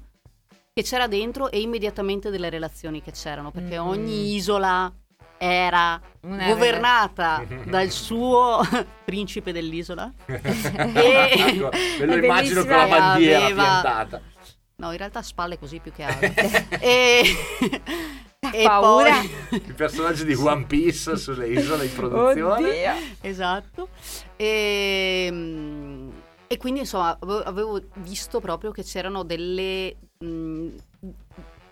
che 0.74 0.84
c'era 0.84 1.08
dentro 1.08 1.50
e 1.52 1.60
immediatamente 1.60 2.30
delle 2.30 2.50
relazioni 2.50 3.02
che 3.02 3.12
c'erano, 3.12 3.52
perché 3.52 3.78
Mm. 3.80 3.88
ogni 3.88 4.36
isola 4.36 4.92
era 5.38 6.00
Una 6.22 6.48
governata 6.48 7.44
dal 7.66 7.90
suo 7.90 8.60
principe 9.06 9.52
dell'isola. 9.54 10.12
Ecco, 10.26 11.70
me 12.00 12.06
lo 12.06 12.16
immagino 12.18 12.62
con 12.66 12.76
la 12.76 12.88
bandiera 12.88 13.46
Aveva- 13.46 13.64
piantata. 13.64 14.22
No, 14.76 14.92
in 14.92 14.98
realtà 14.98 15.22
spalle 15.22 15.60
così 15.60 15.80
più 15.80 15.92
che 15.92 16.04
altro. 16.08 16.32
e, 16.80 17.22
e 18.54 18.64
paura. 18.64 19.12
poi- 19.50 19.62
Il 19.66 19.74
personaggio 19.74 20.24
di 20.24 20.34
One 20.34 20.66
Piece 20.66 21.18
sulle 21.18 21.50
isole 21.50 21.86
in 21.86 21.94
produzione. 21.94 22.68
Oddio. 22.70 22.92
Esatto. 23.22 23.90
E, 24.38 25.28
mm, 25.30 25.99
e 26.52 26.58
quindi 26.58 26.80
insomma 26.80 27.16
avevo, 27.20 27.80
visto 27.98 28.40
proprio 28.40 28.72
che 28.72 28.82
c'erano 28.84 29.22
delle, 29.22 29.96
mm, 30.24 30.76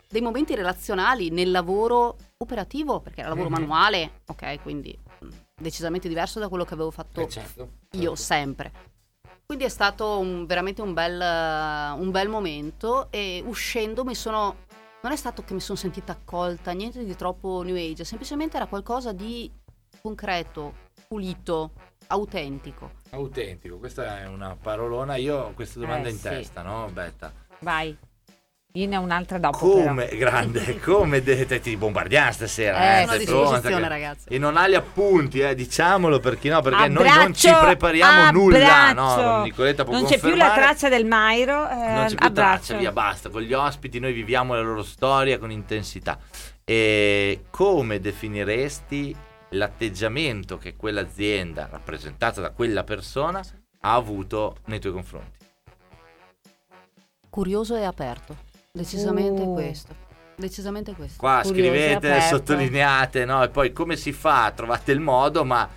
dei 0.07 0.21
momenti 0.21 0.53
relazionali 0.53 1.31
nel 1.31 1.49
lavoro 1.49 2.15
operativo, 2.37 2.99
perché 2.99 3.21
era 3.21 3.29
lavoro 3.29 3.49
Mhm. 3.49 3.55
manuale, 3.59 4.11
ok, 4.27 4.61
quindi 4.61 4.95
decisamente 5.59 6.07
diverso 6.07 6.39
da 6.39 6.47
quello 6.47 6.63
che 6.63 6.75
avevo 6.75 6.91
fatto 6.91 7.21
Eh, 7.21 7.27
certo. 7.27 7.69
io 7.93 8.13
sempre. 8.13 8.71
Quindi 9.47 9.63
è 9.63 9.69
stato 9.69 10.19
un- 10.19 10.45
veramente 10.45 10.83
un 10.83 10.93
bel, 10.93 11.19
un 11.99 12.11
bel 12.11 12.29
momento 12.29 13.07
e 13.09 13.41
uscendo 13.47 14.05
mi 14.05 14.13
sono... 14.13 14.57
Non 15.01 15.11
è 15.11 15.15
stato 15.15 15.43
che 15.43 15.55
mi 15.55 15.59
sono 15.59 15.77
sentita 15.77 16.11
accolta, 16.11 16.71
niente 16.71 17.03
di 17.03 17.15
troppo 17.15 17.63
new 17.63 17.75
age, 17.75 18.03
semplicemente 18.03 18.57
era 18.57 18.67
qualcosa 18.67 19.11
di 19.11 19.49
concreto, 20.01 20.73
pulito, 21.07 21.71
autentico. 22.07 22.91
Autentico, 23.11 23.77
questa 23.77 24.19
è 24.21 24.27
una 24.27 24.55
parolona. 24.61 25.15
Io 25.15 25.37
ho 25.37 25.51
questa 25.53 25.79
domanda 25.79 26.07
Eh, 26.07 26.11
in 26.11 26.17
sì. 26.17 26.23
testa, 26.23 26.61
no, 26.61 26.89
Betta? 26.91 27.31
Vai. 27.59 27.95
Io 28.73 28.85
ne 28.85 28.97
ho 28.97 29.01
un'altra 29.01 29.39
dopo. 29.39 29.57
Come, 29.57 30.05
però. 30.05 30.17
grande, 30.17 30.77
come 30.81 31.23
de- 31.23 31.47
te- 31.47 31.59
ti 31.59 31.75
bombardiamo 31.77 32.31
stasera? 32.31 32.77
Eh, 32.99 33.01
eh, 33.01 33.05
Sono 33.05 33.11
a 33.11 33.15
sei 33.17 33.25
pronta 33.25 33.41
disposizione 33.45 33.81
che- 33.83 33.87
ragazzi. 33.89 34.29
E 34.29 34.37
non 34.37 34.55
ha 34.57 34.67
gli 34.67 34.75
appunti, 34.75 35.39
eh, 35.39 35.55
diciamolo 35.55 36.19
perché 36.19 36.49
no, 36.49 36.61
perché 36.61 36.87
noi 36.87 37.07
non 37.09 37.33
ci 37.33 37.47
Abbraccio, 37.47 37.65
prepariamo 37.65 38.31
nulla, 38.31 38.89
abbraccio. 38.89 39.21
no? 39.21 39.43
Nicoletta 39.43 39.83
può 39.83 39.93
Non 39.93 40.05
c'è 40.05 40.19
più 40.19 40.35
la 40.35 40.51
traccia 40.51 40.89
del 40.89 41.05
Mairo. 41.05 41.67
eh, 41.67 41.73
Non 41.75 42.05
c'è 42.07 42.15
più 42.15 42.25
abbraccio. 42.27 42.31
traccia, 42.33 42.77
via, 42.77 42.91
basta. 42.91 43.29
Con 43.29 43.41
gli 43.41 43.53
ospiti 43.53 43.99
noi 43.99 44.13
viviamo 44.13 44.53
la 44.53 44.61
loro 44.61 44.83
storia 44.83 45.39
con 45.39 45.49
intensità. 45.49 46.19
E 46.63 47.45
come 47.49 47.99
definiresti 47.99 49.15
l'atteggiamento 49.49 50.57
che 50.57 50.75
quell'azienda, 50.75 51.67
rappresentata 51.71 52.41
da 52.41 52.51
quella 52.51 52.83
persona, 52.83 53.41
ha 53.81 53.93
avuto 53.93 54.57
nei 54.65 54.79
tuoi 54.79 54.93
confronti? 54.93 55.37
Curioso 57.29 57.75
e 57.75 57.83
aperto. 57.83 58.35
Decisamente 58.71 59.41
Uh. 59.41 59.53
questo. 59.53 59.95
Decisamente 60.35 60.93
questo. 60.93 61.17
Qua 61.19 61.41
Curioso 61.43 61.53
scrivete, 61.53 61.95
aperto. 62.11 62.35
sottolineate, 62.37 63.25
no? 63.25 63.43
E 63.43 63.49
poi 63.49 63.71
come 63.71 63.95
si 63.95 64.11
fa? 64.11 64.51
Trovate 64.55 64.91
il 64.91 64.99
modo, 64.99 65.43
ma 65.43 65.67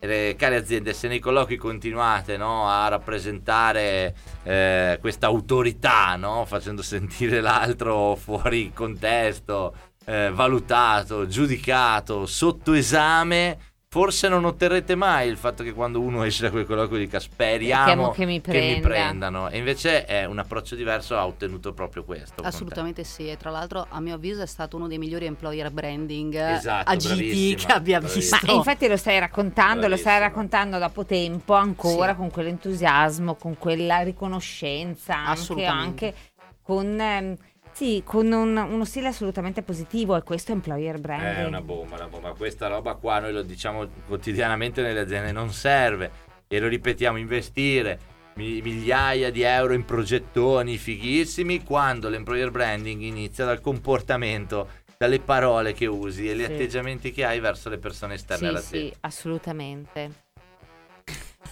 eh, 0.00 0.34
care 0.36 0.56
aziende, 0.56 0.94
se 0.94 1.08
nei 1.08 1.18
colloqui 1.18 1.56
continuate 1.56 2.36
no, 2.36 2.68
a 2.68 2.88
rappresentare 2.88 4.14
eh, 4.42 4.98
questa 5.00 5.26
autorità, 5.26 6.16
no? 6.16 6.44
facendo 6.46 6.82
sentire 6.82 7.40
l'altro 7.40 8.16
fuori 8.16 8.72
contesto, 8.72 9.74
eh, 10.10 10.30
valutato, 10.32 11.26
giudicato, 11.28 12.26
sotto 12.26 12.72
esame, 12.72 13.58
forse 13.92 14.28
non 14.28 14.44
otterrete 14.44 14.94
mai 14.94 15.28
il 15.28 15.36
fatto 15.36 15.62
che 15.64 15.72
quando 15.72 16.00
uno 16.00 16.22
esce 16.22 16.42
da 16.42 16.50
quel 16.50 16.64
colloquio 16.64 16.98
dica 16.98 17.18
speriamo 17.18 18.10
che 18.12 18.24
mi 18.24 18.40
che 18.40 18.52
mi 18.52 18.80
prenda." 18.80 18.88
prendano. 18.88 19.48
E 19.50 19.58
invece 19.58 20.04
è 20.04 20.24
un 20.24 20.38
approccio 20.38 20.74
diverso, 20.76 21.16
ha 21.16 21.26
ottenuto 21.26 21.72
proprio 21.72 22.04
questo. 22.04 22.42
Assolutamente 22.42 23.02
sì, 23.04 23.28
e 23.28 23.36
tra 23.36 23.50
l'altro 23.50 23.86
a 23.88 24.00
mio 24.00 24.14
avviso 24.14 24.42
è 24.42 24.46
stato 24.46 24.76
uno 24.76 24.86
dei 24.88 24.98
migliori 24.98 25.26
employer 25.26 25.70
branding 25.70 26.34
Esatto, 26.34 26.90
agiti 26.90 27.14
bravissima, 27.14 27.56
che 27.66 27.72
abbia 27.72 27.98
bravissima. 28.00 28.36
visto. 28.38 28.46
Ma 28.52 28.58
infatti 28.58 28.88
lo 28.88 28.96
stai 28.96 29.18
raccontando, 29.18 29.86
lo 29.88 29.96
stai 29.96 30.18
Bravissima. 30.18 30.26
raccontando 30.26 30.78
dopo 30.78 31.04
tempo 31.04 31.54
ancora 31.54 32.12
Sì. 32.12 32.16
con 32.16 32.30
quell'entusiasmo, 32.30 33.34
con 33.36 33.58
quella 33.58 34.00
riconoscenza, 34.00 35.16
anche, 35.16 35.64
anche 35.66 36.14
con, 36.62 37.00
ehm, 37.00 37.36
sì, 37.80 38.02
con 38.04 38.30
un- 38.30 38.58
uno 38.58 38.84
stile 38.84 39.08
assolutamente 39.08 39.62
positivo 39.62 40.14
e 40.14 40.22
questo 40.22 40.52
è 40.52 40.54
employer 40.54 40.98
branding. 41.00 41.36
È 41.38 41.44
una 41.46 41.62
bomba, 41.62 41.94
una 41.96 42.08
bomba. 42.08 42.34
Questa 42.34 42.66
roba 42.68 42.92
qua 42.92 43.20
noi 43.20 43.32
lo 43.32 43.40
diciamo 43.40 43.88
quotidianamente 44.06 44.82
nelle 44.82 45.00
aziende, 45.00 45.32
non 45.32 45.50
serve. 45.50 46.10
E 46.46 46.60
lo 46.60 46.68
ripetiamo, 46.68 47.16
investire 47.16 47.98
mi- 48.34 48.60
migliaia 48.60 49.30
di 49.30 49.40
euro 49.40 49.72
in 49.72 49.86
progettoni 49.86 50.76
fighissimi 50.76 51.62
quando 51.62 52.10
l'employer 52.10 52.50
branding 52.50 53.00
inizia 53.00 53.46
dal 53.46 53.62
comportamento, 53.62 54.68
dalle 54.98 55.18
parole 55.20 55.72
che 55.72 55.86
usi 55.86 56.28
e 56.28 56.34
gli 56.36 56.44
Sì. 56.44 56.52
atteggiamenti 56.52 57.12
che 57.12 57.24
hai 57.24 57.40
verso 57.40 57.70
le 57.70 57.78
persone 57.78 58.12
esterne 58.12 58.42
Sì, 58.44 58.48
all'azienda. 58.50 58.88
sì, 58.92 58.96
assolutamente. 59.00 60.10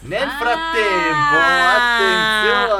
Nel 0.00 0.22
Ah, 0.22 0.36
frattempo, 0.38 1.36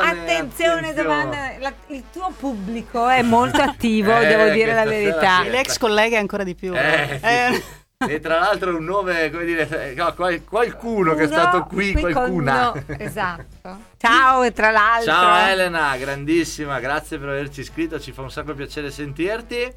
attenzione, 0.06 0.10
attenzione, 0.10 0.94
domanda. 0.94 1.36
la- 1.58 1.72
il 1.88 2.04
tuo 2.12 2.32
pubblico 2.36 3.08
è 3.08 3.22
molto 3.22 3.60
attivo, 3.60 4.16
Eh, 4.20 4.26
devo 4.26 4.48
dire 4.50 4.72
la 4.72 4.84
verità. 4.84 5.42
sì. 5.42 5.50
L'ex 5.50 5.78
collega 5.78 6.16
è 6.16 6.20
ancora 6.20 6.44
di 6.44 6.54
più. 6.54 6.72
Eh, 6.74 7.18
sì. 7.20 7.26
Eh, 7.26 7.62
E 8.10 8.20
tra 8.20 8.38
l'altro 8.38 8.76
un 8.76 8.84
nome, 8.84 9.28
come 9.32 9.44
dire, 9.44 9.92
no, 9.96 10.14
qual- 10.14 10.44
qualcuno 10.44 11.14
che 11.14 11.22
è 11.24 11.26
Uno 11.26 11.34
stato 11.36 11.64
qui, 11.64 11.92
con 11.92 12.12
qualcuna. 12.12 12.70
uno- 12.70 12.84
Esatto. 12.96 13.78
Ciao 13.96 14.44
e 14.44 14.52
tra 14.52 14.70
l'altro. 14.70 15.10
Ciao 15.12 15.48
Elena, 15.48 15.96
grandissima, 15.96 16.78
grazie 16.78 17.18
per 17.18 17.30
averci 17.30 17.60
iscritto, 17.62 17.98
ci 17.98 18.12
fa 18.12 18.22
un 18.22 18.30
sacco 18.30 18.54
piacere 18.54 18.92
sentirti. 18.92 19.72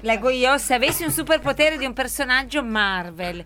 Leggo 0.00 0.28
io, 0.28 0.58
se 0.58 0.74
avessi 0.74 1.04
un 1.04 1.12
superpotere 1.12 1.78
di 1.78 1.86
un 1.86 1.92
personaggio 1.92 2.64
Marvel, 2.64 3.42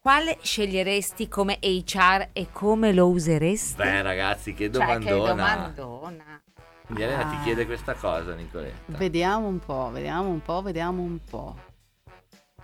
quale 0.00 0.38
sceglieresti 0.42 1.28
come 1.28 1.58
HR 1.60 2.28
e 2.32 2.48
come 2.52 2.92
lo 2.92 3.08
useresti? 3.08 3.76
Beh 3.76 4.02
ragazzi, 4.02 4.54
che 4.54 4.70
Cioè, 4.72 4.98
che 4.98 5.10
domandona. 5.10 5.72
domandona. 5.74 6.42
Quindi 6.86 7.02
Elena 7.04 7.24
ti 7.26 7.36
Ah. 7.36 7.42
chiede 7.42 7.66
questa 7.66 7.94
cosa, 7.94 8.34
Nicoletta. 8.34 8.96
vediamo 8.96 9.46
un 9.48 9.58
po', 9.58 9.90
vediamo 9.92 10.28
un 10.28 10.40
po', 10.40 10.62
vediamo 10.62 11.02
un 11.02 11.18
po'. 11.28 11.54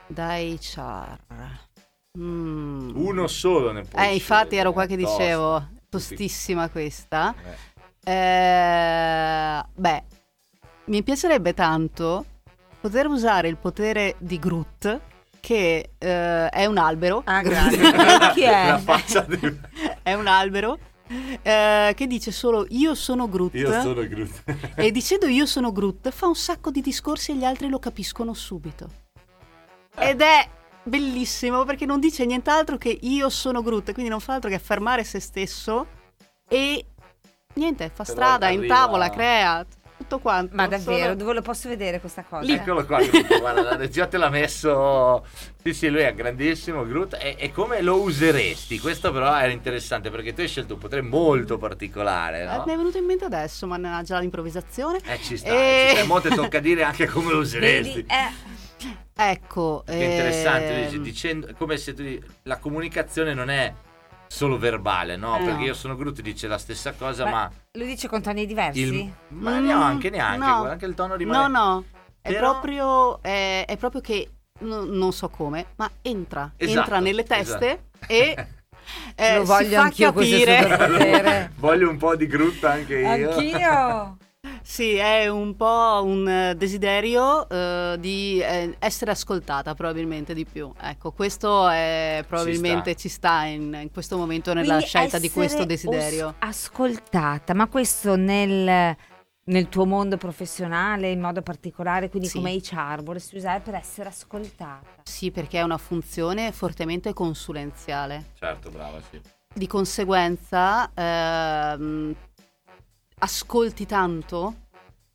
Da 0.07 0.37
HR. 0.37 1.19
Mm. 2.19 2.93
Uno 2.95 3.27
solo 3.27 3.73
ne 3.73 3.83
può 3.83 4.01
Eh, 4.01 4.15
infatti 4.15 4.57
ero 4.57 4.73
qua 4.73 4.87
che 4.87 4.97
tosta. 4.97 5.19
dicevo, 5.19 5.69
tostissima 5.89 6.69
questa. 6.71 7.35
Eh, 7.45 7.73
Eh, 8.07 9.65
beh, 9.75 10.03
mi 10.87 11.03
piacerebbe 11.03 11.55
tanto 11.55 12.25
poter 12.81 13.07
usare 13.07 13.49
il 13.49 13.57
potere 13.57 14.15
di 14.19 14.39
Groot, 14.39 15.01
che 15.45 15.91
eh, 15.99 16.49
è 16.49 16.65
un 16.65 16.79
albero. 16.79 17.21
Ah, 17.27 17.43
grazie. 17.45 18.33
Chi 18.33 18.43
è? 18.45 18.69
La 18.69 18.79
faccia 18.79 19.21
di... 19.29 19.39
è 20.03 20.15
un 20.15 20.27
albero 20.27 20.79
eh, 21.43 21.93
che 21.95 22.07
dice 22.07 22.33
solo 22.33 22.65
io 22.71 22.95
sono 22.95 23.29
Groot. 23.29 23.53
Io 23.53 23.71
sono 23.83 24.09
Groot. 24.09 24.43
E 24.77 24.91
dicendo 24.91 25.27
io 25.27 25.45
sono 25.45 25.71
Groot 25.71 26.11
fa 26.11 26.27
un 26.27 26.35
sacco 26.35 26.71
di 26.71 26.81
discorsi 26.81 27.33
e 27.33 27.37
gli 27.37 27.45
altri 27.45 27.69
lo 27.69 27.79
capiscono 27.79 28.33
subito. 28.33 28.89
Ed 29.99 30.23
è 30.23 30.49
bellissimo 30.83 31.65
perché 31.65 31.85
non 31.85 32.01
dice 32.01 32.25
nient'altro 32.25 32.79
che 32.79 32.99
io 33.03 33.29
sono 33.29 33.61
Groot, 33.61 33.93
quindi 33.93 34.11
non 34.11 34.21
fa 34.21 34.35
altro 34.35 34.49
che 34.49 34.57
affermare 34.57 35.05
se 35.05 35.21
stesso 35.21 35.87
e 36.49 36.87
niente, 37.57 37.89
fa 37.89 38.03
Però 38.05 38.17
strada, 38.17 38.47
arriva- 38.47 38.63
intavola, 38.63 39.11
crea 39.11 39.67
tutto 40.05 40.19
quanto. 40.21 40.55
Ma 40.55 40.67
davvero, 40.67 41.03
Solo- 41.03 41.15
dove 41.15 41.33
lo 41.35 41.43
posso 41.43 41.69
vedere 41.69 42.01
questa 42.01 42.23
cosa? 42.23 42.51
Eccolo 42.53 42.85
qua, 42.85 43.01
Groot, 43.03 43.39
guarda, 43.41 43.63
la 43.63 43.77
regia 43.77 44.07
te 44.07 44.17
l'ha 44.17 44.29
messo. 44.31 45.25
Sì, 45.63 45.73
sì, 45.75 45.89
lui 45.89 46.01
è 46.03 46.15
grandissimo, 46.15 46.85
Groot. 46.87 47.17
E, 47.21 47.37
e 47.39 47.51
come 47.53 47.81
lo 47.83 48.01
useresti? 48.01 48.79
Questo 48.79 49.13
però 49.13 49.35
era 49.37 49.51
interessante 49.51 50.11
perché 50.11 50.33
tu 50.33 50.41
hai 50.43 50.49
scelto 50.49 50.75
un 50.75 50.81
potere 50.81 51.03
molto 51.03 51.59
particolare, 51.59 52.43
Eh, 52.43 52.45
no? 52.45 52.63
mi 52.67 52.73
è 52.73 52.77
venuto 52.77 52.99
in 52.99 53.05
mente 53.05 53.25
adesso, 53.25 53.67
mannaggia 53.67 54.19
l'improvvisazione. 54.19 54.99
Eh, 55.07 55.19
ci 55.23 55.37
sta, 55.37 55.49
E- 55.49 55.87
ci 55.91 55.97
sta. 55.97 56.05
Mo' 56.07 56.21
tocca 56.21 56.59
dire 56.61 56.83
anche 56.83 57.07
come 57.07 57.31
lo 57.33 57.39
useresti. 57.41 58.03
Vedi? 58.03 58.07
Eh, 58.09 58.53
Ecco, 59.17 59.85
Che 59.87 59.93
è 59.93 60.03
interessante, 60.11 60.75
ehm, 60.75 60.85
dici, 60.87 61.01
dicendo, 61.01 61.49
come 61.57 61.77
se 61.77 61.95
tu 61.95 62.03
la 62.43 62.59
comunicazione 62.59 63.33
non 63.33 63.49
è 63.49 63.73
solo 64.27 64.59
verbale, 64.59 65.17
no? 65.17 65.37
Eh, 65.37 65.45
Perché 65.45 65.59
no. 65.61 65.65
io 65.67 65.75
sono 65.75 65.97
Groot 65.97 66.21
dice 66.21 66.47
la 66.49 66.59
stessa 66.59 66.93
cosa, 66.93 67.25
Ma- 67.25 67.31
ma 67.31 67.51
lo 67.73 67.85
dice 67.85 68.09
con 68.09 68.23
toni 68.23 68.47
diversi? 68.47 68.81
il 68.81 69.13
ma 69.29 69.59
Mm, 69.59 69.65
neanche 69.67 70.11
neanche, 70.11 70.39
no. 70.47 70.53
guarda, 70.57 70.73
anche 70.73 70.87
il 70.87 70.95
tono 70.95 71.15
rimane 71.15 71.49
No, 71.49 71.59
no, 71.65 71.85
è, 72.21 72.33
Però- 72.33 72.51
proprio, 72.53 73.23
è, 73.23 73.65
è 73.67 73.77
proprio 73.77 74.01
che 74.01 74.29
no- 74.61 74.85
non 74.85 75.13
so 75.13 75.29
come, 75.29 75.67
ma 75.77 75.91
entra, 76.03 76.53
Esatto, 76.57 76.79
entra 76.81 76.99
nelle 77.01 77.23
teste 77.25 77.85
e 78.07 78.47
eh, 79.17 79.35
Lo 79.37 79.41
si 79.43 79.47
voglio 79.47 79.77
fa 79.77 79.83
anch'io 79.83 80.13
capire. 80.13 81.53
Voglio 81.57 81.89
un 81.89 81.97
po' 81.97 82.17
di 82.17 82.27
Groot 82.27 82.63
anche 82.65 82.99
io. 82.99 83.09
Anch'io. 83.31 84.17
Sì, 84.67 84.95
è 84.95 85.29
un 85.29 85.57
po' 85.57 86.01
un 86.05 86.27
eh, 86.27 86.55
desiderio 86.57 87.47
eh, 87.51 87.97
di 88.01 88.41
eh, 88.41 88.75
essere 88.79 89.11
ascoltata 89.11 89.75
probabilmente 89.75 90.33
di 90.33 90.47
più. 90.47 90.73
Ecco, 90.81 91.13
questo 91.13 91.69
è, 91.69 92.25
probabilmente 92.27 92.97
ci 92.97 93.11
sta, 93.11 93.43
in, 93.43 93.79
in 93.81 93.91
questo 93.93 94.17
momento 94.17 94.55
nella 94.55 94.77
Quindi 94.77 94.87
scelta 94.87 95.19
di 95.19 95.31
questo 95.31 95.67
desiderio. 95.67 96.29
os- 96.29 96.35
ascoltata, 96.39 97.53
ma 97.53 97.67
questo 97.69 98.17
nel, 98.17 98.97
nel 99.45 99.69
tuo 99.69 99.85
mondo 99.85 100.17
professionale 100.17 101.11
in 101.11 101.21
modo 101.21 101.43
particolare, 101.43 102.09
quindi 102.09 102.29
Sì. 102.29 102.37
come 102.37 102.55
HR, 102.55 103.03
vorresti 103.03 103.37
usare 103.37 103.61
per 103.61 103.75
essere 103.75 104.09
ascoltata. 104.09 105.03
Sì, 105.03 105.31
perché 105.31 105.59
è 105.59 105.63
una 105.63 105.79
funzione 105.79 106.53
fortemente 106.53 107.13
consulenziale. 107.13 108.31
Certo, 108.39 108.71
brava, 108.71 108.99
sì. 109.11 109.21
Di 109.55 109.67
conseguenza, 109.67 110.91
ehm, 110.95 112.15
ascolti 113.19 113.87
tanto, 113.87 114.55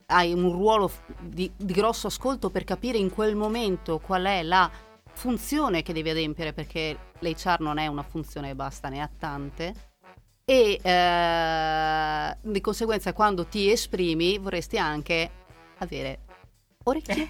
hai 0.08 0.34
un 0.34 0.52
ruolo 0.52 0.92
di, 1.20 1.52
di 1.56 1.74
grosso 1.74 2.08
ascolto 2.08 2.50
per 2.50 2.64
capire 2.64 2.98
in 2.98 3.10
quel 3.12 3.36
momento 3.36 4.00
qual 4.00 4.24
è 4.26 4.44
la 4.44 4.70
funzione 5.14 5.82
che 5.84 5.94
devi 5.94 6.10
adempiere, 6.10 6.54
perché 6.54 6.98
l'HR 7.20 7.60
non 7.60 7.78
è 7.78 7.88
una 7.88 8.04
funzione 8.04 8.52
e 8.52 8.56
basta, 8.56 8.90
ne 8.90 9.02
ha 9.02 9.10
tante. 9.18 9.74
E 10.46 10.80
eh, 10.82 12.38
di 12.42 12.62
conseguenza, 12.62 13.14
quando 13.14 13.46
ti 13.46 13.70
esprimi, 13.70 14.38
vorresti 14.40 14.78
anche 14.78 15.30
avere 15.78 16.20
orecchie 16.84 17.28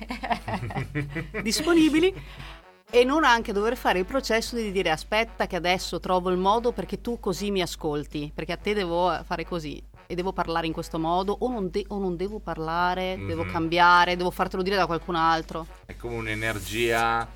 disponibili 1.43 2.13
e 2.91 3.03
non 3.03 3.23
anche 3.23 3.51
dover 3.51 3.75
fare 3.75 3.99
il 3.99 4.05
processo 4.05 4.55
di 4.55 4.71
dire 4.71 4.89
aspetta 4.89 5.47
che 5.47 5.55
adesso 5.55 5.99
trovo 5.99 6.29
il 6.29 6.37
modo 6.37 6.71
perché 6.71 7.01
tu 7.01 7.19
così 7.19 7.51
mi 7.51 7.61
ascolti, 7.61 8.31
perché 8.33 8.53
a 8.53 8.57
te 8.57 8.73
devo 8.73 9.21
fare 9.25 9.45
così 9.45 9.81
e 10.11 10.15
devo 10.15 10.33
parlare 10.33 10.65
in 10.65 10.73
questo 10.73 10.97
modo 10.97 11.35
o 11.41 11.51
non, 11.51 11.69
de- 11.69 11.85
o 11.89 11.99
non 11.99 12.15
devo 12.15 12.39
parlare, 12.39 13.15
devo 13.27 13.43
Mhm. 13.43 13.51
cambiare, 13.51 14.15
devo 14.15 14.31
fartelo 14.31 14.63
dire 14.63 14.75
da 14.75 14.87
qualcun 14.87 15.13
altro. 15.13 15.67
È 15.85 15.95
come 15.95 16.15
un'energia, 16.15 17.19
a 17.19 17.29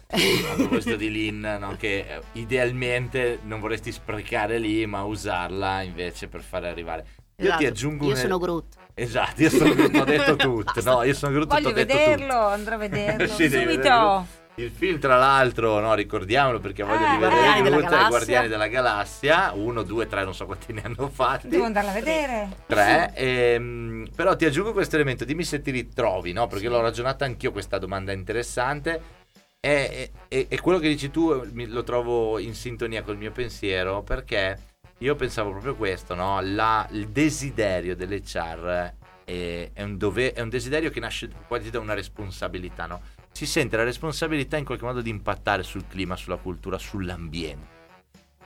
proposito 0.55 0.95
di 0.95 1.11
Lin, 1.11 1.57
no? 1.59 1.75
che 1.77 1.99
eh, 1.99 2.21
idealmente 2.31 3.37
non 3.43 3.59
vorresti 3.59 3.91
sprecare 3.91 4.57
lì, 4.57 4.87
ma 4.87 5.03
usarla 5.03 5.83
invece 5.83 6.27
per 6.27 6.41
fare 6.41 6.67
arrivare. 6.67 7.05
Io 7.37 7.45
Esatto. 7.45 7.59
ti 7.59 7.65
aggiungo 7.67 8.05
Io 8.05 8.13
un- 8.13 8.17
sono 8.17 8.37
Groot. 8.39 8.75
Esatto, 8.95 9.41
io 9.43 9.49
sono 9.51 9.73
Groot, 9.75 9.95
ho 9.95 10.03
detto 10.03 10.35
tutto. 10.35 10.81
No, 10.83 11.03
io 11.03 11.13
sono 11.13 11.31
Groot, 11.31 11.47
Voglio 11.49 11.69
ho 11.69 11.73
detto 11.73 11.93
vederlo, 11.95 12.25
tutto. 12.25 12.37
andrò 12.47 12.73
a 12.73 12.77
vederlo 12.79 13.27
Sì, 13.27 13.49
subito. 13.51 14.25
Il 14.55 14.69
film, 14.69 14.99
tra 14.99 15.17
l'altro, 15.17 15.79
no, 15.79 15.95
ricordiamolo 15.95 16.59
perché 16.59 16.83
voglio 16.83 17.07
Eh, 17.07 17.11
rivedere 17.13 17.69
Guardiani 17.71 18.05
i 18.05 18.07
Guardiani 18.07 18.47
della 18.47 18.67
Galassia. 18.67 19.51
Uno, 19.53 19.81
due, 19.81 20.05
tre, 20.05 20.23
non 20.23 20.35
so 20.35 20.45
quanti 20.45 20.71
ne 20.73 20.81
hanno 20.83 21.09
fatti. 21.09 21.47
Devo 21.47 21.63
andarla 21.63 21.89
a 21.89 21.93
vedere. 21.93 22.49
Tre, 22.67 23.11
ehm, 23.15 24.09
però 24.15 24.35
ti 24.35 24.45
aggiungo 24.45 24.71
questo 24.71 24.95
elemento, 24.95 25.25
dimmi 25.25 25.43
se 25.43 25.59
ti 25.61 25.71
ritrovi, 25.71 26.33
no? 26.33 26.45
Perché 26.45 26.69
l'ho 26.69 26.81
ragionata 26.81 27.25
anch'io 27.25 27.51
questa 27.51 27.79
domanda 27.79 28.11
interessante. 28.11 29.21
E, 29.59 30.11
e- 30.27 30.45
e 30.49 30.59
quello 30.61 30.77
che 30.77 30.89
dici 30.89 31.09
tu 31.09 31.31
eh, 31.31 31.65
lo 31.67 31.83
trovo 31.83 32.37
in 32.37 32.53
sintonia 32.53 33.01
col 33.01 33.15
mio 33.17 33.31
pensiero 33.31 34.03
perché 34.03 34.59
io 34.99 35.15
pensavo 35.15 35.51
proprio 35.51 35.75
questo, 35.75 36.13
no? 36.13 36.39
La- 36.43 36.85
il 36.91 37.07
desiderio 37.07 37.95
dell'HR 37.95 38.93
è, 39.23 39.69
è 39.73 39.81
un 39.81 39.97
dove- 39.97 40.33
è 40.33 40.41
un 40.41 40.49
desiderio 40.49 40.89
che 40.91 40.99
nasce 40.99 41.29
quasi 41.47 41.69
da 41.71 41.79
una 41.79 41.93
responsabilità, 41.93 42.85
no? 42.85 43.01
Si 43.33 43.47
sente 43.47 43.75
la 43.75 43.83
responsabilità 43.83 44.57
in 44.57 44.63
qualche 44.63 44.85
modo 44.85 45.01
di 45.01 45.09
impattare 45.09 45.63
sul 45.63 45.87
clima, 45.87 46.15
sulla 46.15 46.37
cultura, 46.37 46.77
sull'ambiente. 46.77 47.81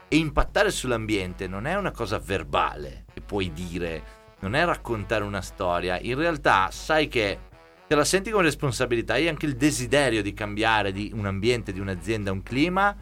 E 0.08 0.16
impattare 0.16 0.70
sull'ambiente 0.70 1.46
non 1.46 1.66
è 1.66 1.76
una 1.76 1.90
cosa 1.90 2.18
verbale 2.18 3.04
che 3.12 3.20
puoi 3.20 3.52
dire, 3.52 4.02
non 4.40 4.54
è 4.54 4.64
raccontare 4.64 5.24
una 5.24 5.42
storia. 5.42 6.00
In 6.00 6.16
realtà 6.16 6.70
sai 6.70 7.06
che 7.06 7.38
te 7.86 7.94
la 7.94 8.04
senti 8.04 8.30
come 8.30 8.44
responsabilità, 8.44 9.14
hai 9.14 9.28
anche 9.28 9.44
il 9.44 9.56
desiderio 9.56 10.22
di 10.22 10.32
cambiare 10.32 10.92
di 10.92 11.10
un 11.14 11.26
ambiente, 11.26 11.72
di 11.72 11.80
un'azienda, 11.80 12.32
un 12.32 12.42
clima, 12.42 12.96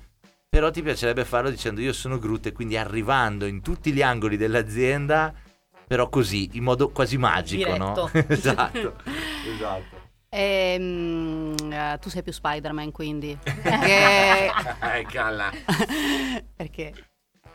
però 0.48 0.70
ti 0.70 0.82
piacerebbe 0.82 1.24
farlo 1.24 1.50
dicendo 1.50 1.80
io 1.80 1.92
sono 1.92 2.18
Groot 2.18 2.46
e 2.46 2.52
quindi 2.52 2.76
arrivando 2.76 3.46
in 3.46 3.62
tutti 3.62 3.92
gli 3.92 4.02
angoli 4.02 4.36
dell'azienda, 4.36 5.32
però 5.86 6.08
così, 6.08 6.50
in 6.54 6.64
modo 6.64 6.90
quasi 6.90 7.16
magico, 7.16 7.76
no? 7.76 8.08
Diretto. 8.10 8.32
esatto, 8.32 8.96
esatto. 9.54 9.95
Ehm, 10.38 11.54
eh, 11.72 11.98
tu 12.00 12.10
sei 12.10 12.22
più 12.22 12.32
Spider-Man 12.32 12.92
quindi. 12.92 13.36
Perché, 13.42 14.50
Ecco 14.80 15.28
là. 15.30 15.50
perché 16.56 16.92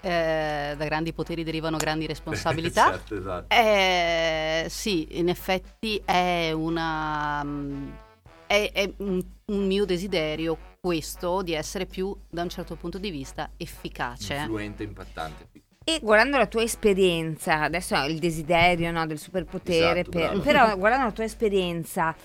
eh, 0.01 0.73
da 0.75 0.85
grandi 0.85 1.13
poteri 1.13 1.43
derivano 1.43 1.77
grandi 1.77 2.07
responsabilità. 2.07 2.89
Certo, 2.91 3.15
esatto. 3.17 3.53
Eh, 3.55 4.65
sì, 4.69 5.07
in 5.19 5.29
effetti 5.29 6.01
è 6.03 6.51
una. 6.53 7.43
mm, 7.43 7.89
È, 8.47 8.71
è 8.73 8.91
un, 8.97 9.21
un 9.45 9.67
mio 9.67 9.85
desiderio 9.85 10.57
questo 10.81 11.43
di 11.43 11.53
essere 11.53 11.85
più, 11.85 12.15
da 12.27 12.41
un 12.41 12.49
certo 12.49 12.75
punto 12.75 12.97
di 12.97 13.11
vista, 13.11 13.51
efficace. 13.57 14.33
Influente, 14.35 14.81
impattante. 14.83 15.49
E 15.83 15.99
guardando 16.01 16.37
la 16.37 16.45
tua 16.45 16.61
esperienza, 16.61 17.61
adesso 17.61 17.95
il 18.05 18.19
desiderio 18.19 18.91
no, 18.91 19.05
del 19.07 19.17
superpotere, 19.17 20.01
Esatto, 20.01 20.11
per- 20.11 20.39
però 20.41 20.77
guardando 20.77 21.05
la 21.05 21.11
tua 21.11 21.23
esperienza, 21.23 22.15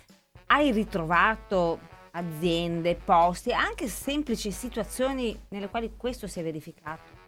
hai 0.46 0.70
ritrovato 0.72 1.80
aziende, 2.12 2.94
posti, 2.94 3.52
anche 3.52 3.88
semplici 3.88 4.50
situazioni 4.50 5.38
nelle 5.48 5.68
quali 5.68 5.92
questo 5.96 6.26
si 6.26 6.40
è 6.40 6.42
verificato? 6.42 7.24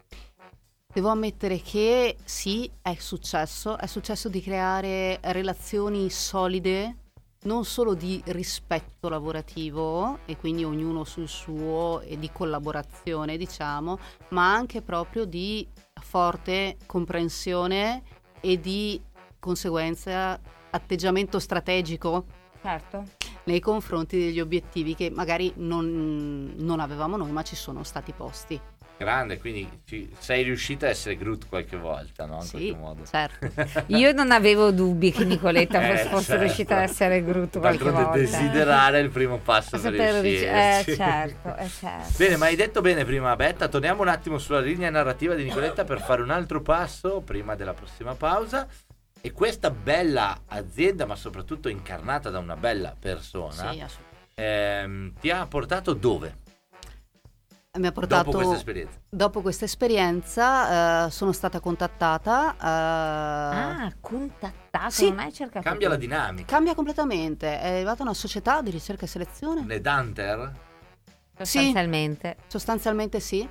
Devo 0.90 1.10
ammettere 1.10 1.60
che 1.60 2.16
sì, 2.24 2.70
è 2.80 2.94
successo, 2.94 3.76
è 3.76 3.86
successo 3.86 4.28
di 4.28 4.40
creare 4.40 5.18
relazioni 5.20 6.08
solide, 6.08 6.96
non 7.42 7.64
solo 7.64 7.94
di 7.94 8.20
rispetto 8.26 9.08
lavorativo 9.08 10.20
e 10.24 10.36
quindi 10.36 10.64
ognuno 10.64 11.04
sul 11.04 11.28
suo 11.28 12.00
e 12.00 12.18
di 12.18 12.30
collaborazione, 12.32 13.36
diciamo, 13.36 13.98
ma 14.30 14.52
anche 14.54 14.80
proprio 14.80 15.24
di 15.24 15.68
forte 16.00 16.78
comprensione 16.86 18.02
e 18.40 18.58
di 18.58 19.00
conseguenza 19.38 20.40
atteggiamento 20.70 21.38
strategico 21.38 22.24
Certo. 22.60 23.04
nei 23.44 23.60
confronti 23.60 24.18
degli 24.18 24.40
obiettivi 24.40 24.94
che 24.94 25.10
magari 25.10 25.52
non, 25.56 26.52
non 26.56 26.80
avevamo 26.80 27.16
noi, 27.16 27.30
ma 27.30 27.42
ci 27.42 27.56
sono 27.56 27.82
stati 27.82 28.12
posti. 28.12 28.60
Grande, 28.98 29.38
quindi 29.38 29.82
ci- 29.86 30.12
sei 30.18 30.42
riuscita 30.42 30.86
a 30.86 30.88
essere 30.88 31.16
Groot 31.16 31.46
qualche 31.48 31.76
volta, 31.76 32.26
no? 32.26 32.38
In 32.38 32.42
Sì, 32.42 32.50
qualche 32.50 32.74
modo. 32.74 33.04
certo. 33.08 33.84
Io 33.94 34.10
non 34.10 34.32
avevo 34.32 34.72
dubbi 34.72 35.12
che 35.12 35.24
Nicoletta 35.24 35.78
Eh, 35.88 35.98
fosse 36.08 36.24
certo. 36.24 36.42
riuscita 36.42 36.76
ad 36.78 36.82
essere 36.82 37.22
Groot 37.22 37.60
qualche 37.60 37.84
D'altronde 37.84 38.02
volta. 38.02 38.18
desiderare 38.18 38.98
il 38.98 39.10
primo 39.10 39.38
passo 39.38 39.76
A 39.76 39.78
per 39.78 39.92
saper 39.94 40.20
riusci- 40.20 40.44
Eh, 40.44 40.96
certo, 40.96 41.56
eh, 41.56 41.68
certo. 41.68 42.12
Bene, 42.16 42.36
ma 42.38 42.46
hai 42.46 42.56
detto 42.56 42.80
bene 42.80 43.04
prima, 43.04 43.36
Betta. 43.36 43.68
Torniamo 43.68 44.02
un 44.02 44.08
attimo 44.08 44.36
sulla 44.38 44.58
linea 44.60 44.90
narrativa 44.90 45.34
di 45.34 45.44
Nicoletta 45.44 45.84
per 45.84 46.00
fare 46.00 46.20
un 46.20 46.30
altro 46.30 46.60
passo 46.60 47.20
prima 47.20 47.54
della 47.54 47.74
prossima 47.74 48.16
pausa. 48.16 48.66
E 49.20 49.32
questa 49.32 49.70
bella 49.70 50.42
azienda, 50.46 51.04
ma 51.04 51.16
soprattutto 51.16 51.68
incarnata 51.68 52.30
da 52.30 52.38
una 52.38 52.56
bella 52.56 52.94
persona, 52.98 53.72
Sì, 53.72 53.80
assolutamente. 53.80 54.32
ehm, 54.34 55.12
ti 55.20 55.30
ha 55.30 55.46
portato 55.46 55.92
dove? 55.92 56.46
Mi 57.78 57.86
ha 57.86 57.92
portato 57.92 58.24
Dopo 58.24 58.36
questa 58.38 58.54
esperienza. 58.56 58.98
dopo 59.08 59.40
questa 59.40 59.64
esperienza, 59.64 61.06
eh, 61.06 61.10
sono 61.10 61.32
stata 61.32 61.60
contattata. 61.60 62.54
eh, 62.54 62.56
Ah, 62.60 63.92
contattato, 64.00 64.90
Sì. 64.90 65.08
non 65.10 65.18
hai 65.20 65.32
cercato. 65.32 65.68
Cambia 65.68 65.88
la 65.88 65.96
dinamica. 65.96 66.46
Cambia 66.46 66.74
completamente. 66.74 67.60
È 67.60 67.72
arrivata 67.74 68.02
una 68.02 68.14
società 68.14 68.62
di 68.62 68.70
ricerca 68.70 69.04
e 69.04 69.08
selezione. 69.08 69.64
Le 69.66 69.80
Danter? 69.80 70.52
Sostanzialmente. 71.36 72.36
Sostanzialmente 72.46 73.20
sì. 73.20 73.48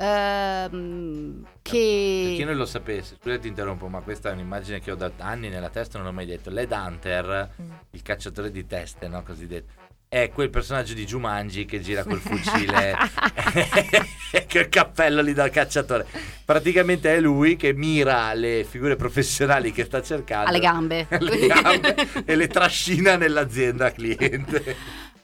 Ehm, 0.00 1.42
Per 1.42 1.52
chi 1.62 2.34
che 2.38 2.44
non 2.44 2.56
lo 2.56 2.66
sapesse, 2.66 3.16
scusa 3.20 3.38
ti 3.38 3.48
interrompo, 3.48 3.88
ma 3.88 4.00
questa 4.00 4.30
è 4.30 4.32
un'immagine 4.32 4.80
che 4.80 4.90
ho 4.92 4.94
da 4.94 5.10
anni 5.18 5.48
nella 5.48 5.70
testa 5.70 5.98
non 5.98 6.06
l'ho 6.06 6.12
mai 6.12 6.26
detto. 6.26 6.50
Led 6.50 6.70
Hunter, 6.70 7.50
Mm. 7.60 7.70
il 7.90 8.02
cacciatore 8.02 8.50
di 8.50 8.66
teste, 8.66 9.08
no? 9.08 9.22
Cosiddetto. 9.22 9.72
È 10.08 10.30
quel 10.32 10.48
personaggio 10.48 10.94
di 10.94 11.04
Jumanji 11.04 11.66
che 11.66 11.80
gira 11.82 12.02
col 12.04 12.18
fucile 12.20 12.96
e 14.32 14.46
il 14.50 14.68
cappello 14.70 15.20
lì 15.20 15.34
dal 15.34 15.50
cacciatore. 15.50 16.06
Praticamente 16.44 17.14
è 17.14 17.20
lui 17.20 17.56
che 17.56 17.74
mira 17.74 18.32
le 18.32 18.64
figure 18.64 18.96
professionali 18.96 19.70
che 19.72 19.84
sta 19.84 20.00
cercando 20.00 20.48
alle 20.48 20.60
gambe. 20.60 21.06
alle 21.10 21.46
gambe 21.46 21.94
e 22.24 22.36
le 22.36 22.46
trascina 22.46 23.16
nell'azienda 23.16 23.90
cliente. 23.92 24.76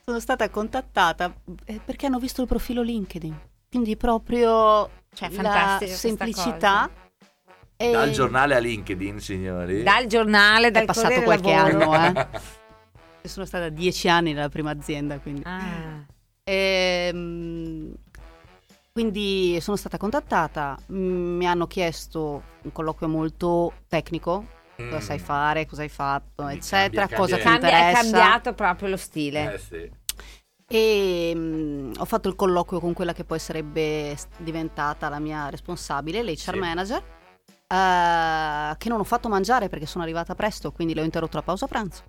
sono 0.05 0.21
stata 0.21 0.51
contattata 0.51 1.33
eh, 1.65 1.81
perché 1.83 2.05
hanno 2.07 2.19
visto 2.19 2.43
il 2.43 2.47
profilo 2.49 2.83
LinkedIn. 2.83 3.41
Quindi 3.75 3.97
proprio 3.97 4.89
Cioè, 5.13 5.31
la 5.43 5.81
semplicità. 5.85 6.89
E 7.77 7.91
Dal 7.91 8.11
giornale 8.13 8.55
a 8.55 8.59
LinkedIn, 8.61 9.19
signori. 9.19 9.83
Dal 9.83 10.07
giornale, 10.07 10.71
dal 10.71 10.85
è 10.85 10.87
passato 10.87 11.21
Corriere 11.21 11.41
qualche 11.41 11.73
Lavoro. 11.75 11.91
anno. 11.91 12.21
Eh. 12.21 12.29
Io 13.23 13.29
sono 13.29 13.45
stata 13.45 13.69
dieci 13.71 14.09
anni 14.09 14.33
nella 14.33 14.49
prima 14.49 14.71
azienda, 14.71 15.19
quindi. 15.19 15.43
Ah, 15.45 16.05
Ehm, 16.45 17.93
quindi 18.93 19.59
sono 19.61 19.77
stata 19.77 19.97
contattata, 19.97 20.79
mi 20.89 21.47
hanno 21.49 21.67
chiesto 21.67 22.43
un 22.63 22.71
colloquio 22.71 23.09
molto 23.09 23.73
tecnico, 23.89 24.47
cosa 24.77 24.97
Mm. 24.99 25.01
sai 25.01 25.19
fare, 25.19 25.67
cosa 25.67 25.83
hai 25.83 25.89
fatto, 25.89 26.47
eccetera, 26.47 27.09
cambia- 27.09 27.17
cosa 27.17 27.37
ti 27.39 27.43
cambia- 27.43 27.71
cambia, 27.71 27.87
è 27.87 27.89
interessa. 27.91 28.19
cambiato 28.19 28.53
proprio 28.55 28.89
lo 28.91 28.97
stile. 28.97 29.55
Eh 29.55 29.59
sì. 29.59 29.91
E 30.67 31.33
mm, 31.35 31.93
ho 31.99 32.05
fatto 32.05 32.29
il 32.29 32.35
colloquio 32.37 32.81
con 32.81 32.93
quella 32.95 33.13
che 33.13 33.25
poi 33.25 33.39
sarebbe 33.39 34.17
diventata 34.39 35.09
la 35.09 35.19
mia 35.19 35.49
responsabile, 35.51 36.23
l'HR 36.23 36.37
Sì. 36.37 36.59
manager, 36.59 37.03
eh, 37.67 38.77
che 38.79 38.89
non 38.89 39.01
ho 39.01 39.05
fatto 39.05 39.29
mangiare 39.29 39.69
perché 39.69 39.87
sono 39.87 40.03
arrivata 40.05 40.35
presto, 40.35 40.73
quindi 40.73 40.95
le 40.95 41.03
ho 41.03 41.05
interrotto 41.05 41.37
la 41.37 41.43
pausa 41.43 41.67
pranzo. 41.67 42.03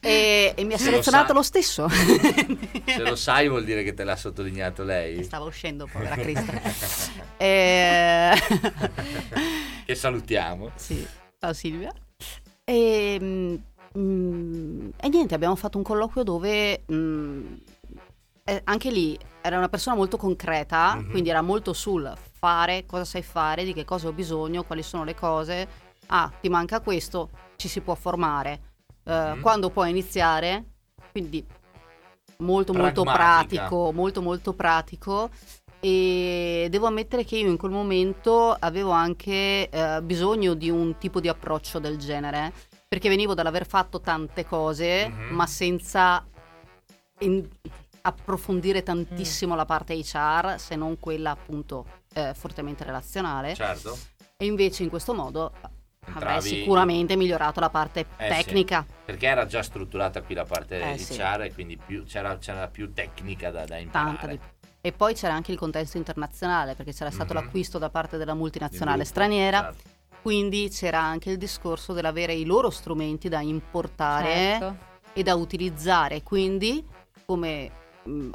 E, 0.00 0.52
e 0.56 0.64
mi 0.64 0.74
ha 0.74 0.78
Se 0.78 0.84
lo 0.84 0.90
selezionato 1.02 1.28
sa. 1.28 1.32
lo 1.34 1.42
stesso. 1.42 1.88
Se 2.86 2.98
lo 3.02 3.16
sai 3.16 3.48
vuol 3.48 3.64
dire 3.64 3.82
che 3.82 3.94
te 3.94 4.04
l'ha 4.04 4.14
sottolineato 4.16 4.84
lei. 4.84 5.24
Stava 5.24 5.44
uscendo, 5.46 5.88
povera 5.90 6.14
Crista. 6.16 6.52
Eh, 7.40 8.32
Che 9.84 9.94
salutiamo. 9.94 10.70
Sì, 10.76 11.04
ciao 11.40 11.52
Silvia. 11.52 11.92
E, 12.64 13.18
mm, 13.20 13.54
mm, 13.98 14.88
e 15.00 15.08
niente, 15.08 15.34
abbiamo 15.34 15.56
fatto 15.56 15.78
un 15.78 15.84
colloquio 15.84 16.22
dove 16.24 16.84
mm, 16.92 17.54
eh, 18.48 18.62
anche 18.64 18.90
lì 18.90 19.18
era 19.42 19.58
una 19.58 19.68
persona 19.68 19.94
molto 19.94 20.16
concreta, 20.16 20.94
Mhm. 20.94 21.10
quindi 21.10 21.28
era 21.28 21.42
molto 21.42 21.74
sul 21.74 22.10
fare, 22.38 22.86
cosa 22.86 23.04
sai 23.04 23.22
fare, 23.22 23.62
di 23.64 23.74
che 23.74 23.84
cosa 23.84 24.08
ho 24.08 24.12
bisogno, 24.12 24.62
quali 24.64 24.82
sono 24.82 25.04
le 25.04 25.14
cose. 25.14 25.68
Ah, 26.06 26.32
ti 26.40 26.48
manca 26.48 26.80
questo, 26.80 27.28
ci 27.56 27.68
si 27.68 27.80
può 27.82 27.94
formare. 27.94 28.60
Eh, 29.04 29.34
Mhm. 29.34 29.40
Quando 29.42 29.68
puoi 29.70 29.90
iniziare? 29.90 30.64
Quindi 31.10 31.44
molto 32.38 32.72
molto 32.72 33.02
Pragmatica. 33.02 33.64
pratico, 33.66 33.92
molto 33.92 34.22
molto 34.22 34.52
pratico 34.54 35.30
e 35.80 36.68
devo 36.70 36.86
ammettere 36.86 37.24
che 37.24 37.36
io 37.36 37.48
in 37.48 37.56
quel 37.56 37.70
momento 37.72 38.56
avevo 38.58 38.90
anche 38.92 39.68
eh, 39.68 40.00
bisogno 40.02 40.54
di 40.54 40.70
un 40.70 40.96
tipo 40.98 41.20
di 41.20 41.28
approccio 41.28 41.78
del 41.78 41.98
genere 41.98 42.52
perché 42.88 43.08
venivo 43.08 43.34
dall'aver 43.34 43.66
fatto 43.66 44.00
tante 44.00 44.44
cose 44.46 45.08
Mhm. 45.08 45.34
ma 45.34 45.46
senza 45.46 46.24
in- 47.20 47.46
approfondire 48.08 48.82
tantissimo 48.82 49.54
la 49.54 49.64
parte 49.64 49.94
HR 49.94 50.56
se 50.58 50.76
non 50.76 50.98
quella 50.98 51.30
appunto 51.30 51.86
eh, 52.14 52.32
fortemente 52.34 52.84
relazionale 52.84 53.54
Certo. 53.54 53.96
e 54.36 54.44
invece 54.46 54.82
in 54.82 54.88
questo 54.88 55.14
modo 55.14 55.52
avrei 56.10 56.34
Entravi- 56.36 56.48
sicuramente 56.48 57.16
migliorato 57.16 57.60
la 57.60 57.70
parte 57.70 58.06
Eh, 58.16 58.32
sì. 58.32 58.44
tecnica 58.44 58.84
Perché 59.04 59.26
era 59.26 59.44
già 59.46 59.62
strutturata 59.62 60.22
qui 60.22 60.34
la 60.34 60.44
parte 60.44 60.80
Eh, 60.80 60.92
di 60.94 60.98
sì. 61.02 61.14
HR 61.20 61.42
e 61.42 61.52
quindi 61.52 61.76
più- 61.76 62.04
c'era, 62.04 62.36
c'era 62.38 62.66
più 62.68 62.92
tecnica 62.92 63.50
da, 63.50 63.64
da 63.64 63.76
imparare. 63.76 64.16
tanta 64.16 64.26
di 64.32 64.40
e 64.80 64.92
poi 64.92 65.12
c'era 65.14 65.34
anche 65.34 65.50
il 65.52 65.58
contesto 65.58 65.96
internazionale 65.98 66.74
perché 66.74 66.92
c'era 66.94 67.10
stato 67.10 67.34
Mhm. 67.34 67.40
l'acquisto 67.40 67.78
da 67.78 67.90
parte 67.90 68.16
della 68.16 68.32
multinazionale 68.34 68.98
gruppo, 69.02 69.10
straniera 69.10 69.60
certo. 69.60 69.88
quindi 70.22 70.68
c'era 70.70 71.00
anche 71.00 71.30
il 71.30 71.36
discorso 71.36 71.92
dell'avere 71.92 72.32
i 72.32 72.44
loro 72.44 72.70
strumenti 72.70 73.28
da 73.28 73.40
importare 73.40 74.30
certo. 74.32 74.76
e 75.12 75.22
da 75.24 75.34
utilizzare 75.34 76.22
quindi 76.22 76.86
come 77.26 77.70
mh, 78.08 78.30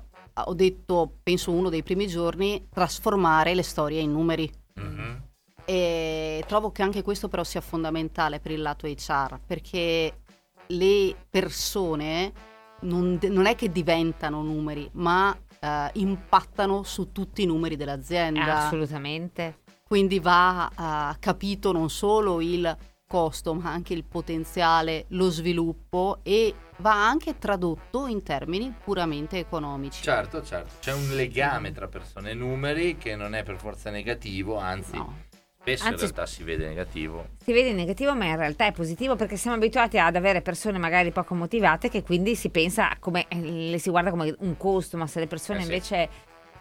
ho 0.45 0.53
detto 0.53 1.17
penso 1.23 1.51
uno 1.51 1.69
dei 1.69 1.83
primi 1.83 2.07
giorni 2.07 2.67
trasformare 2.69 3.53
le 3.53 3.63
storie 3.63 4.01
in 4.01 4.11
numeri 4.11 4.49
Mhm. 4.75 5.21
e 5.65 6.43
trovo 6.47 6.71
che 6.71 6.81
anche 6.81 7.03
questo 7.03 7.27
però 7.27 7.43
sia 7.43 7.61
fondamentale 7.61 8.39
per 8.39 8.51
il 8.51 8.61
lato 8.61 8.87
HR 8.87 9.39
perché 9.45 10.21
le 10.67 11.15
persone 11.29 12.33
non, 12.81 13.17
de- 13.17 13.29
non 13.29 13.45
è 13.45 13.55
che 13.55 13.71
diventano 13.71 14.41
numeri 14.41 14.89
ma 14.93 15.37
eh, 15.59 15.89
impattano 15.93 16.83
su 16.83 17.11
tutti 17.11 17.43
i 17.43 17.45
numeri 17.45 17.75
dell'azienda 17.75 18.65
Assolutamente. 18.65 19.59
quindi 19.87 20.19
va 20.19 20.69
eh, 21.13 21.19
capito 21.19 21.71
non 21.71 21.89
solo 21.89 22.41
il 22.41 22.75
costo 23.07 23.53
ma 23.53 23.69
anche 23.71 23.93
il 23.93 24.03
potenziale, 24.05 25.05
lo 25.09 25.29
sviluppo 25.29 26.17
e 26.23 26.53
va 26.83 27.07
anche 27.07 27.37
tradotto 27.37 28.07
in 28.07 28.23
termini 28.23 28.73
puramente 28.83 29.37
economici. 29.39 30.03
Certo, 30.03 30.43
certo. 30.43 30.69
C'è 30.81 30.91
un 30.91 31.15
legame 31.15 31.71
tra 31.71 31.87
persone 31.87 32.31
e 32.31 32.33
numeri 32.33 32.97
che 32.97 33.15
non 33.15 33.33
è 33.33 33.43
per 33.43 33.57
forza 33.57 33.89
negativo, 33.89 34.57
anzi, 34.57 34.97
No. 34.97 35.21
spesso 35.61 35.83
Anzi, 35.85 35.93
in 35.93 35.99
realtà 36.11 36.25
si 36.25 36.43
vede 36.43 36.67
negativo. 36.67 37.27
Si 37.41 37.53
vede 37.53 37.71
negativo, 37.71 38.13
ma 38.13 38.25
in 38.25 38.35
realtà 38.35 38.65
è 38.65 38.73
positivo 38.73 39.15
perché 39.15 39.37
siamo 39.37 39.55
abituati 39.55 39.97
ad 39.97 40.17
avere 40.17 40.41
persone 40.41 40.77
magari 40.77 41.11
poco 41.13 41.35
motivate 41.35 41.87
che 41.89 42.03
quindi 42.03 42.35
si 42.35 42.49
pensa 42.49 42.97
come 42.99 43.27
eh, 43.29 43.39
le 43.39 43.79
si 43.79 43.89
guarda 43.89 44.09
come 44.09 44.35
un 44.39 44.57
costo, 44.57 44.97
ma 44.97 45.07
se 45.07 45.21
le 45.21 45.27
persone 45.27 45.59
Eh 45.59 45.61
sì. 45.63 45.67
invece 45.71 46.09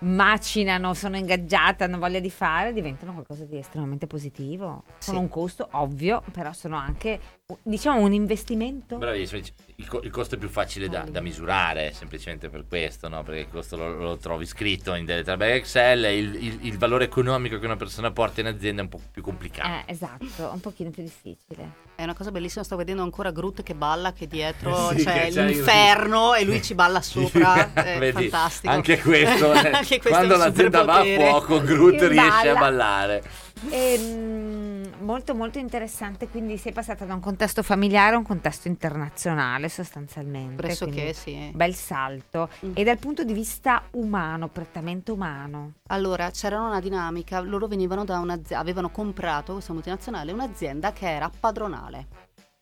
macinano, 0.04 0.94
sono 0.94 1.16
ingaggiate, 1.16 1.84
hanno 1.84 1.98
voglia 1.98 2.18
di 2.18 2.30
fare, 2.30 2.72
diventano 2.72 3.12
qualcosa 3.12 3.44
di 3.44 3.56
estremamente 3.56 4.06
positivo. 4.08 4.82
Sono 4.98 5.18
Sì. 5.18 5.22
un 5.24 5.28
costo 5.28 5.68
ovvio, 5.72 6.22
però 6.32 6.52
sono 6.52 6.76
anche 6.76 7.20
diciamo 7.62 8.00
un 8.00 8.12
investimento. 8.12 8.96
Bravissimo, 8.96 9.40
il, 9.76 9.88
co- 9.88 10.02
il 10.02 10.10
costo 10.10 10.34
è 10.36 10.38
più 10.38 10.48
facile 10.48 10.88
da, 10.88 11.04
da 11.08 11.20
misurare, 11.20 11.92
semplicemente 11.92 12.48
per 12.48 12.64
questo, 12.68 13.08
no? 13.08 13.22
Perché 13.22 13.40
il 13.40 13.48
costo 13.50 13.76
lo, 13.76 13.94
lo 13.96 14.16
trovi 14.16 14.46
scritto 14.46 14.94
in 14.94 15.04
delle 15.04 15.24
tabelle 15.24 15.54
Excel 15.54 16.04
e 16.04 16.18
il, 16.18 16.34
il- 16.42 16.58
il 16.62 16.78
valore 16.78 17.04
economico 17.04 17.58
che 17.58 17.64
una 17.64 17.76
persona 17.76 18.10
porta 18.12 18.40
in 18.40 18.46
azienda 18.46 18.80
è 18.80 18.84
un 18.84 18.90
po' 18.90 19.00
più 19.10 19.22
complicato. 19.22 19.68
Eh, 19.68 19.92
esatto, 19.92 20.50
un 20.52 20.60
pochino 20.60 20.90
più 20.90 21.02
difficile. 21.02 21.90
È 21.94 22.02
una 22.04 22.14
cosa 22.14 22.30
bellissima, 22.30 22.64
sto 22.64 22.76
vedendo 22.76 23.02
ancora 23.02 23.30
Groot 23.30 23.62
che 23.62 23.74
balla, 23.74 24.12
che 24.12 24.26
dietro 24.26 24.88
Sì, 24.96 25.04
c'è 25.04 25.24
che 25.26 25.30
c'è 25.30 25.46
l'inferno 25.46 26.34
e 26.34 26.44
lui 26.44 26.60
ci 26.62 26.74
balla 26.74 27.00
sopra. 27.02 27.72
È 27.72 27.98
Vedi, 27.98 28.28
fantastico. 28.28 28.72
Anche 28.72 28.98
questo, 29.00 29.50
Anche 29.52 29.98
questo 29.98 30.08
quando 30.08 30.36
l'azienda 30.36 30.82
va 30.84 31.00
a 31.00 31.04
fuoco, 31.04 31.60
Groot 31.62 32.00
riesce 32.02 32.48
a 32.48 32.54
balla. 32.54 32.58
ballare. 32.58 33.22
Ehm, 33.70 34.94
molto 35.00 35.34
molto 35.34 35.58
interessante, 35.58 36.28
quindi 36.28 36.56
sei 36.56 36.72
passata 36.72 37.04
da 37.04 37.14
un 37.14 37.20
contesto 37.20 37.62
familiare 37.62 38.14
a 38.14 38.18
un 38.18 38.24
contesto 38.24 38.68
internazionale 38.68 39.68
sostanzialmente. 39.68 40.56
Pressoché 40.56 41.12
sì. 41.12 41.50
Bel 41.54 41.74
salto. 41.74 42.48
Mm. 42.64 42.72
E 42.74 42.84
dal 42.84 42.98
punto 42.98 43.24
di 43.24 43.32
vista 43.32 43.82
umano, 43.92 44.48
prettamente 44.48 45.10
umano. 45.10 45.74
Allora, 45.88 46.30
c'era 46.30 46.60
una 46.60 46.80
dinamica, 46.80 47.40
loro 47.40 47.66
venivano 47.66 48.04
da 48.04 48.18
un'azienda, 48.18 48.58
avevano 48.58 48.90
comprato 48.90 49.52
questa 49.52 49.72
multinazionale 49.72 50.32
un'azienda 50.32 50.92
che 50.92 51.08
era 51.08 51.30
padronale. 51.30 52.06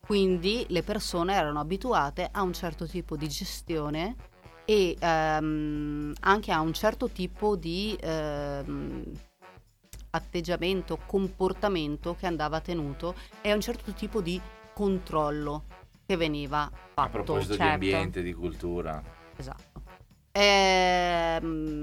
Quindi 0.05 0.65
le 0.69 0.83
persone 0.83 1.33
erano 1.33 1.59
abituate 1.59 2.27
a 2.31 2.41
un 2.41 2.53
certo 2.53 2.87
tipo 2.87 3.15
di 3.15 3.27
gestione 3.27 4.15
e 4.65 4.95
ehm, 4.99 6.13
anche 6.21 6.51
a 6.51 6.59
un 6.59 6.73
certo 6.73 7.09
tipo 7.09 7.55
di 7.55 7.97
ehm, 7.99 9.03
atteggiamento, 10.11 10.99
comportamento 11.05 12.15
che 12.15 12.27
andava 12.27 12.61
tenuto 12.61 13.15
e 13.41 13.51
a 13.51 13.55
un 13.55 13.61
certo 13.61 13.91
tipo 13.93 14.21
di 14.21 14.39
controllo 14.73 15.63
che 16.05 16.15
veniva 16.17 16.69
fatto. 16.71 17.07
A 17.07 17.09
proposito 17.09 17.55
certo. 17.55 17.63
di 17.63 17.69
ambiente, 17.69 18.21
di 18.21 18.33
cultura. 18.33 19.01
Esatto. 19.35 19.81
Ehm, 20.33 21.81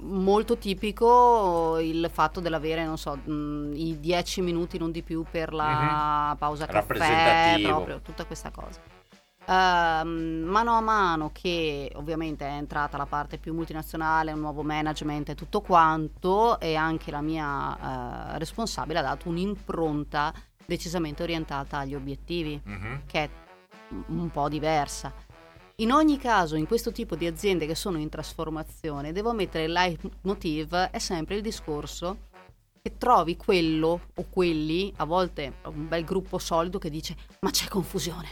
molto 0.00 0.56
tipico 0.56 1.78
il 1.78 2.08
fatto 2.12 2.40
dell'avere, 2.40 2.84
non 2.84 2.98
so, 2.98 3.14
mh, 3.16 3.72
i 3.74 4.00
10 4.00 4.40
minuti 4.42 4.78
non 4.78 4.90
di 4.90 5.02
più 5.02 5.24
per 5.30 5.52
la 5.52 6.34
pausa 6.38 6.66
caffè, 6.66 7.60
proprio 7.62 8.00
tutta 8.00 8.24
questa 8.24 8.50
cosa. 8.50 8.80
Ehm, 9.46 10.44
mano 10.46 10.72
a 10.76 10.80
mano 10.80 11.30
che 11.32 11.90
ovviamente 11.96 12.46
è 12.46 12.52
entrata 12.52 12.96
la 12.96 13.06
parte 13.06 13.38
più 13.38 13.52
multinazionale, 13.54 14.32
un 14.32 14.40
nuovo 14.40 14.62
management 14.62 15.30
e 15.30 15.34
tutto 15.34 15.60
quanto, 15.60 16.58
e 16.60 16.74
anche 16.76 17.10
la 17.10 17.20
mia 17.20 18.34
eh, 18.34 18.38
responsabile 18.38 19.00
ha 19.00 19.02
dato 19.02 19.28
un'impronta 19.28 20.32
decisamente 20.64 21.22
orientata 21.22 21.78
agli 21.78 21.94
obiettivi, 21.94 22.60
Mhm. 22.64 23.02
che 23.06 23.24
è 23.24 23.30
un 24.06 24.30
po' 24.30 24.48
diversa. 24.48 25.12
In 25.76 25.90
ogni 25.90 26.18
caso, 26.18 26.54
in 26.54 26.66
questo 26.66 26.92
tipo 26.92 27.16
di 27.16 27.26
aziende 27.26 27.66
che 27.66 27.74
sono 27.74 27.98
in 27.98 28.08
trasformazione, 28.08 29.10
devo 29.12 29.32
mettere 29.32 29.64
il 29.64 29.72
leitmotiv, 29.72 30.74
è 30.74 30.98
sempre 30.98 31.34
il 31.36 31.42
discorso 31.42 32.28
che 32.80 32.96
trovi 32.98 33.36
quello 33.36 34.00
o 34.14 34.26
quelli, 34.30 34.92
a 34.96 35.04
volte 35.04 35.54
un 35.64 35.88
bel 35.88 36.04
gruppo 36.04 36.38
solido 36.38 36.78
che 36.78 36.90
dice 36.90 37.16
ma 37.40 37.50
c'è 37.50 37.68
confusione, 37.68 38.28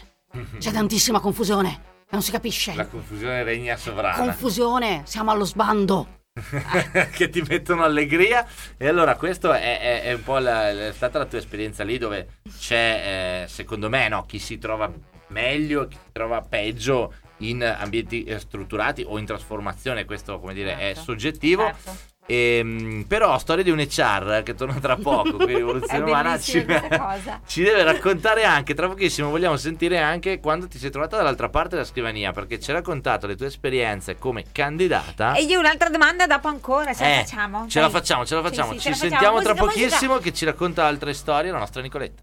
c'è 0.58 0.70
tantissima 0.72 1.20
confusione, 1.20 1.82
non 2.10 2.22
si 2.22 2.30
capisce. 2.30 2.74
La 2.74 2.86
confusione 2.86 3.42
regna 3.42 3.76
sovrana. 3.76 4.16
Confusione, 4.16 5.02
siamo 5.04 5.30
allo 5.30 5.44
sbando. 5.44 6.18
che 7.12 7.28
ti 7.28 7.42
mettono 7.42 7.82
allegria. 7.82 8.46
E 8.76 8.86
allora, 8.88 9.16
questo 9.16 9.52
è, 9.52 9.78
è- 9.80 10.02
è 10.04 10.12
un 10.12 10.22
po' 10.22 10.38
la- 10.38 10.70
è 10.70 10.92
stata 10.92 11.18
la 11.18 11.26
tua 11.26 11.38
esperienza 11.38 11.82
lì 11.84 11.98
dove 11.98 12.38
c'è, 12.58 13.42
eh, 13.44 13.48
secondo 13.48 13.88
me, 13.88 14.08
no, 14.08 14.24
chi 14.26 14.38
si 14.38 14.58
trova 14.58 14.90
meglio, 15.28 15.86
chi 15.86 15.96
si 15.96 16.10
trova 16.12 16.40
peggio 16.40 17.14
in 17.38 17.62
ambienti 17.64 18.24
eh, 18.24 18.38
strutturati 18.38 19.04
o 19.06 19.18
in 19.18 19.24
trasformazione. 19.26 20.04
Questo, 20.04 20.38
come 20.38 20.54
dire, 20.54 20.74
è 20.74 20.94
Certo. 20.94 21.00
soggettivo. 21.02 21.64
Certo. 21.64 21.96
Ehm, 22.32 23.04
però, 23.08 23.36
storia 23.38 23.64
di 23.64 23.70
un 23.70 23.80
HR 23.80 24.42
che 24.44 24.54
torna 24.54 24.74
tra 24.78 24.94
poco. 24.96 25.32
Qui, 25.36 25.46
È 25.52 25.56
Rivoluzione 25.56 26.04
Umana 26.04 26.38
ci, 26.38 26.64
ci 27.46 27.62
deve 27.62 27.82
raccontare 27.82 28.44
anche. 28.44 28.72
Tra 28.74 28.86
pochissimo 28.86 29.30
vogliamo 29.30 29.56
sentire 29.56 29.98
anche 29.98 30.38
quando 30.38 30.68
ti 30.68 30.78
sei 30.78 30.90
trovata 30.90 31.16
dall'altra 31.16 31.48
parte 31.48 31.70
della 31.70 31.84
scrivania. 31.84 32.30
Perché 32.32 32.60
ci 32.60 32.70
hai 32.70 32.76
raccontato 32.76 33.26
le 33.26 33.34
tue 33.34 33.46
esperienze 33.46 34.16
come 34.16 34.44
candidata. 34.52 35.34
E 35.34 35.42
io 35.42 35.58
un'altra 35.58 35.88
domanda 35.88 36.26
dopo 36.28 36.46
ancora, 36.46 36.94
ce 36.94 37.02
la 37.02 37.10
Eh, 37.10 37.24
facciamo? 37.24 37.66
Ce 37.68 37.80
la 37.80 37.86
Dai. 37.88 37.94
facciamo, 37.94 38.24
ce 38.24 38.34
la 38.36 38.40
Sì, 38.42 38.46
facciamo. 38.48 38.72
sì, 38.72 38.76
Ci 38.78 38.82
ce 38.82 38.88
la 38.90 38.94
facciamo. 38.94 39.10
sentiamo 39.10 39.40
tra 39.42 39.52
Musica, 39.52 39.64
musica. 39.66 39.84
pochissimo 39.88 40.18
che 40.18 40.32
ci 40.32 40.44
racconta 40.44 40.84
altre 40.84 41.12
storie 41.14 41.50
la 41.50 41.58
nostra 41.58 41.82
Nicoletta. 41.82 42.22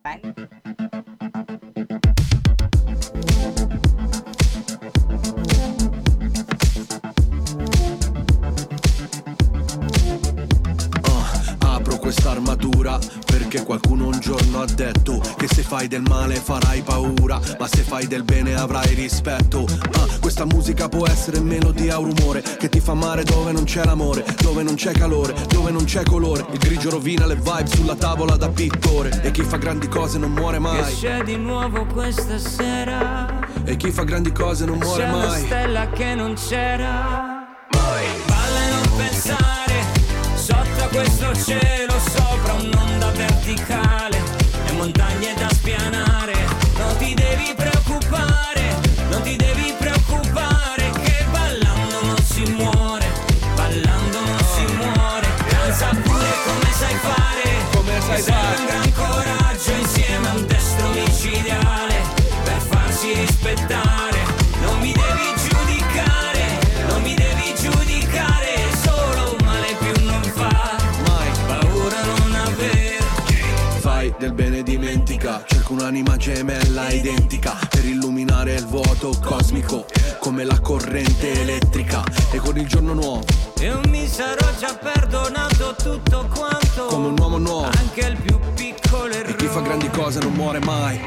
Bello. 0.00 0.32
Apro 12.10 12.22
quest'armatura 12.22 12.98
perché 13.24 13.62
qualcuno 13.62 14.06
un 14.06 14.18
giorno 14.18 14.60
ha 14.62 14.66
detto 14.66 15.22
che 15.36 15.46
se 15.46 15.62
fai 15.62 15.86
del 15.86 16.02
male 16.02 16.34
farai 16.34 16.82
paura, 16.82 17.38
ma 17.56 17.68
se 17.68 17.82
fai 17.82 18.08
del 18.08 18.24
bene 18.24 18.56
avrai 18.56 18.94
rispetto. 18.94 19.64
Ah, 19.92 20.06
questa 20.20 20.44
musica 20.44 20.88
può 20.88 21.06
essere 21.06 21.38
melodia 21.38 22.00
o 22.00 22.02
rumore 22.02 22.42
che 22.42 22.68
ti 22.68 22.80
fa 22.80 22.94
male 22.94 23.22
dove 23.22 23.52
non 23.52 23.62
c'è 23.62 23.84
l'amore, 23.84 24.24
dove 24.40 24.64
non 24.64 24.74
c'è 24.74 24.90
calore, 24.90 25.34
dove 25.50 25.70
non 25.70 25.84
c'è 25.84 26.02
colore. 26.02 26.44
Il 26.50 26.58
grigio 26.58 26.90
rovina 26.90 27.26
le 27.26 27.36
vibe 27.36 27.66
sulla 27.68 27.94
tavola 27.94 28.34
da 28.36 28.48
pittore 28.48 29.20
e 29.22 29.30
chi 29.30 29.42
fa 29.44 29.56
grandi 29.58 29.86
cose 29.86 30.18
non 30.18 30.32
muore 30.32 30.56
Che 30.56 30.62
mai. 30.62 30.94
c'è 30.98 31.22
di 31.22 31.36
nuovo 31.36 31.86
questa 31.86 32.38
sera? 32.38 33.38
E 33.64 33.76
chi 33.76 33.92
fa 33.92 34.02
grandi 34.02 34.32
cose 34.32 34.64
non 34.64 34.78
muore 34.78 35.04
C'è 35.04 35.08
una 35.12 35.26
mai. 35.28 35.44
stella 35.44 35.88
che 35.90 36.14
non 36.16 36.34
c'era. 36.34 37.46
Balla 37.70 38.00
e 38.00 38.70
non 38.72 38.96
pensare, 38.96 39.44
sotto 40.40 40.88
questo 40.90 41.34
cielo, 41.44 41.92
sopra 42.00 42.54
un'onda 42.54 43.10
verticale 43.10 44.18
e 44.66 44.72
montagne 44.72 45.34
da 45.34 45.48
spianare. 45.52 46.34
Non 46.78 46.96
ti 46.96 47.12
devi 47.12 47.52
preoccupare, 47.54 48.74
non 49.10 49.20
ti 49.22 49.36
devi 49.36 49.74
preoccupare, 49.78 49.99
vuoto 79.00 79.18
cosmico 79.20 79.86
come 80.18 80.44
la 80.44 80.60
corrente 80.60 81.32
elettrica 81.40 82.04
e 82.30 82.36
con 82.36 82.58
il 82.58 82.66
giorno 82.66 82.92
nuovo 82.92 83.24
Io 83.60 83.80
mi 83.86 84.06
sarò 84.06 84.46
già 84.58 84.74
perdonato 84.74 85.74
tutto 85.82 86.28
quanto, 86.32 86.86
come 86.86 87.06
un 87.08 87.18
uomo 87.18 87.38
nuovo 87.38 87.64
anche 87.64 88.00
il 88.00 88.16
più 88.20 88.38
piccolo 88.54 89.12
e 89.12 89.18
errore. 89.18 89.36
chi 89.36 89.46
fa 89.46 89.60
grandi 89.60 89.88
cose 89.88 90.20
non 90.20 90.32
muore 90.32 90.60
mai. 90.60 91.00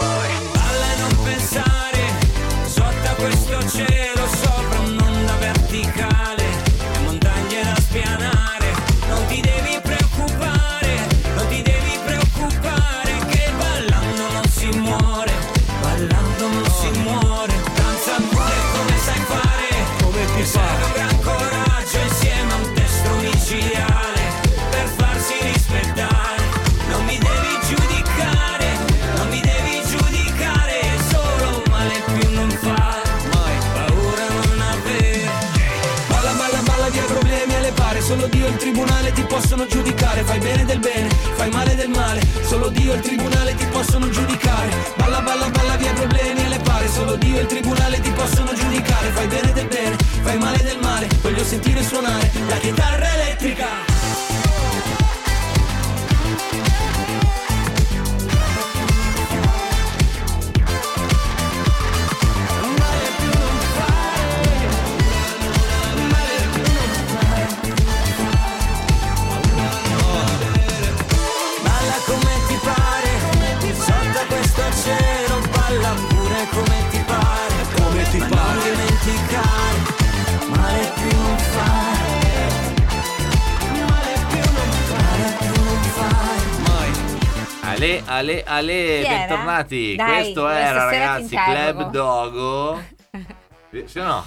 Ale, 87.84 88.02
ale, 88.06 88.44
ale, 88.46 88.74
Chi 89.02 89.06
era? 89.06 89.18
bentornati. 89.18 89.96
Dai, 89.96 90.14
Questo 90.22 90.48
era, 90.48 90.86
ragazzi. 90.86 91.36
Club 91.36 91.90
Dogo. 91.90 92.82
Sì, 93.86 93.98
o 93.98 94.04
no? 94.04 94.24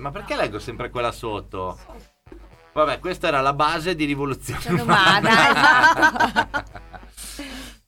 Ma 0.00 0.10
perché 0.10 0.34
leggo 0.34 0.58
sempre 0.58 0.90
quella 0.90 1.12
sotto? 1.12 1.78
Vabbè, 2.72 2.98
questa 2.98 3.28
era 3.28 3.40
la 3.40 3.52
base 3.52 3.94
di 3.94 4.04
rivoluzione 4.04 4.60
Sono 4.60 4.82
umana. 4.82 6.50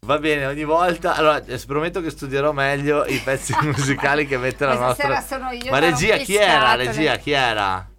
Va 0.07 0.19
bene, 0.19 0.47
ogni 0.47 0.63
volta. 0.63 1.17
Allora, 1.17 1.45
eh, 1.45 1.61
prometto 1.67 2.01
che 2.01 2.11
studierò 2.11 2.53
meglio 2.53 3.05
i 3.05 3.19
pezzi 3.19 3.53
musicali 3.67 4.29
che 4.29 4.39
mette 4.39 4.65
la 4.65 4.79
nostra. 4.79 5.21
sono 5.21 5.51
io 5.51 5.73
Ma 5.73 5.81
regia, 5.81 6.17
chi 6.19 6.37
era? 6.37 6.77
Regia, 6.77 7.17
chi 7.17 7.33
era? 7.33 7.90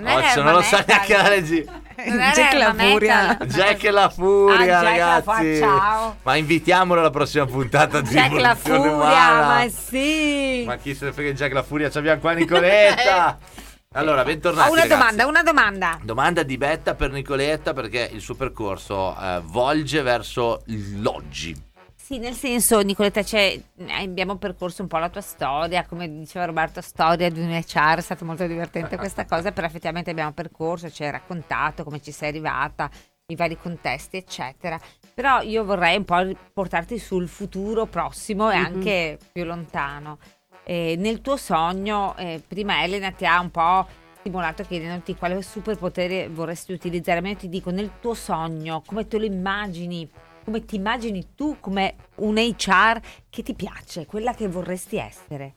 Non 0.00 0.10
Occhio, 0.10 0.24
l'erba 0.36 0.42
non 0.44 0.52
lo 0.54 0.62
sa 0.62 0.84
neanche 0.86 1.12
la 1.14 1.28
regia. 1.28 1.64
Non 2.06 2.20
è 2.20 2.32
Jack 2.34 2.52
la 2.54 2.72
furia. 2.74 3.36
Jack 3.44 3.84
e 3.84 3.90
la 3.90 4.08
furia, 4.08 4.54
Ah, 4.56 4.64
Jack 4.64 4.82
la 4.82 4.90
ragazzi. 5.20 5.58
fa- 5.60 5.66
ciao. 5.66 6.16
Ma 6.22 6.36
invitiamolo 6.36 7.00
alla 7.00 7.10
prossima 7.10 7.44
puntata 7.44 8.00
di 8.00 8.08
Jack 8.08 8.32
la 8.40 8.54
furia, 8.54 8.90
Umana. 8.90 9.46
ma 9.46 9.68
sì. 9.68 10.62
Ma 10.66 10.76
chi 10.76 10.94
se 10.94 11.04
ne 11.04 11.12
frega 11.12 11.30
di 11.32 11.36
Jack 11.36 11.52
la 11.52 11.62
furia? 11.62 11.90
Ci 11.90 11.98
abbiamo 11.98 12.20
qua 12.20 12.32
Nicoletta. 12.32 13.38
Allora, 13.94 14.24
bentornati. 14.24 14.70
Ho 14.70 14.72
una 14.72 14.80
ragazzi. 14.84 14.98
domanda, 14.98 15.26
una 15.26 15.42
domanda. 15.42 15.98
Domanda 16.02 16.42
di 16.42 16.56
Betta 16.56 16.94
per 16.94 17.10
Nicoletta 17.10 17.74
perché 17.74 18.08
il 18.10 18.22
suo 18.22 18.34
percorso 18.34 19.14
eh, 19.20 19.42
volge 19.44 20.00
verso 20.00 20.62
l'oggi. 20.96 21.54
Sì, 22.02 22.18
nel 22.18 22.34
senso, 22.34 22.80
Nicoletta, 22.80 23.22
cioè, 23.22 23.58
abbiamo 23.90 24.34
percorso 24.34 24.82
un 24.82 24.88
po' 24.88 24.98
la 24.98 25.08
tua 25.08 25.20
storia, 25.20 25.86
come 25.86 26.08
diceva 26.12 26.46
Roberto, 26.46 26.80
storia 26.80 27.30
di 27.30 27.38
un 27.40 27.50
HR, 27.50 27.98
è 27.98 28.00
stato 28.00 28.24
molto 28.24 28.44
divertente 28.48 28.96
questa 28.96 29.24
cosa, 29.24 29.52
però 29.52 29.68
effettivamente 29.68 30.10
abbiamo 30.10 30.32
percorso, 30.32 30.90
ci 30.90 31.04
hai 31.04 31.12
raccontato 31.12 31.84
come 31.84 32.02
ci 32.02 32.10
sei 32.10 32.30
arrivata, 32.30 32.90
i 33.26 33.36
vari 33.36 33.56
contesti, 33.56 34.16
eccetera. 34.16 34.80
Però 35.14 35.42
io 35.42 35.64
vorrei 35.64 35.96
un 35.96 36.04
po' 36.04 36.28
portarti 36.52 36.98
sul 36.98 37.28
futuro 37.28 37.86
prossimo 37.86 38.50
e 38.50 38.56
Mhm. 38.56 38.64
anche 38.64 39.18
più 39.30 39.44
lontano. 39.44 40.18
Eh, 40.64 40.96
nel 40.98 41.20
tuo 41.20 41.36
sogno, 41.36 42.16
eh, 42.16 42.42
prima 42.46 42.82
Elena 42.82 43.12
ti 43.12 43.24
ha 43.24 43.38
un 43.40 43.52
po' 43.52 43.86
stimolato 44.18 44.64
chiedendoti 44.64 45.14
quale 45.14 45.40
superpotere 45.40 46.28
vorresti 46.28 46.72
utilizzare, 46.72 47.20
ma 47.20 47.28
io 47.28 47.36
ti 47.36 47.48
dico, 47.48 47.70
nel 47.70 47.92
tuo 48.00 48.14
sogno, 48.14 48.82
come 48.84 49.06
te 49.06 49.18
lo 49.18 49.24
immagini? 49.24 50.10
Come 50.44 50.64
ti 50.64 50.76
immagini 50.76 51.34
tu 51.36 51.56
come 51.60 51.94
un 52.16 52.36
HR 52.36 53.00
che 53.30 53.42
ti 53.42 53.54
piace, 53.54 54.06
quella 54.06 54.34
che 54.34 54.48
vorresti 54.48 54.96
essere? 54.96 55.54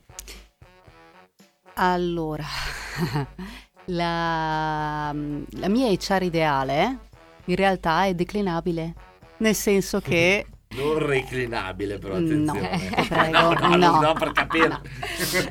Allora, 1.74 2.44
la, 3.86 5.12
la 5.12 5.68
mia 5.68 5.88
HR 5.90 6.22
ideale 6.22 6.98
in 7.46 7.56
realtà 7.56 8.04
è 8.04 8.14
declinabile, 8.14 8.94
nel 9.38 9.54
senso 9.54 10.00
che 10.00 10.46
Non 10.76 10.98
reclinabile, 10.98 11.98
però 11.98 12.18
No, 12.18 12.24
attenzione. 12.24 12.78
ti 12.96 13.08
prego, 13.08 13.38
no, 13.38 13.52
no, 13.52 13.76
no. 13.76 14.00
no, 14.00 14.12
per 14.14 14.32
capire. 14.32 14.80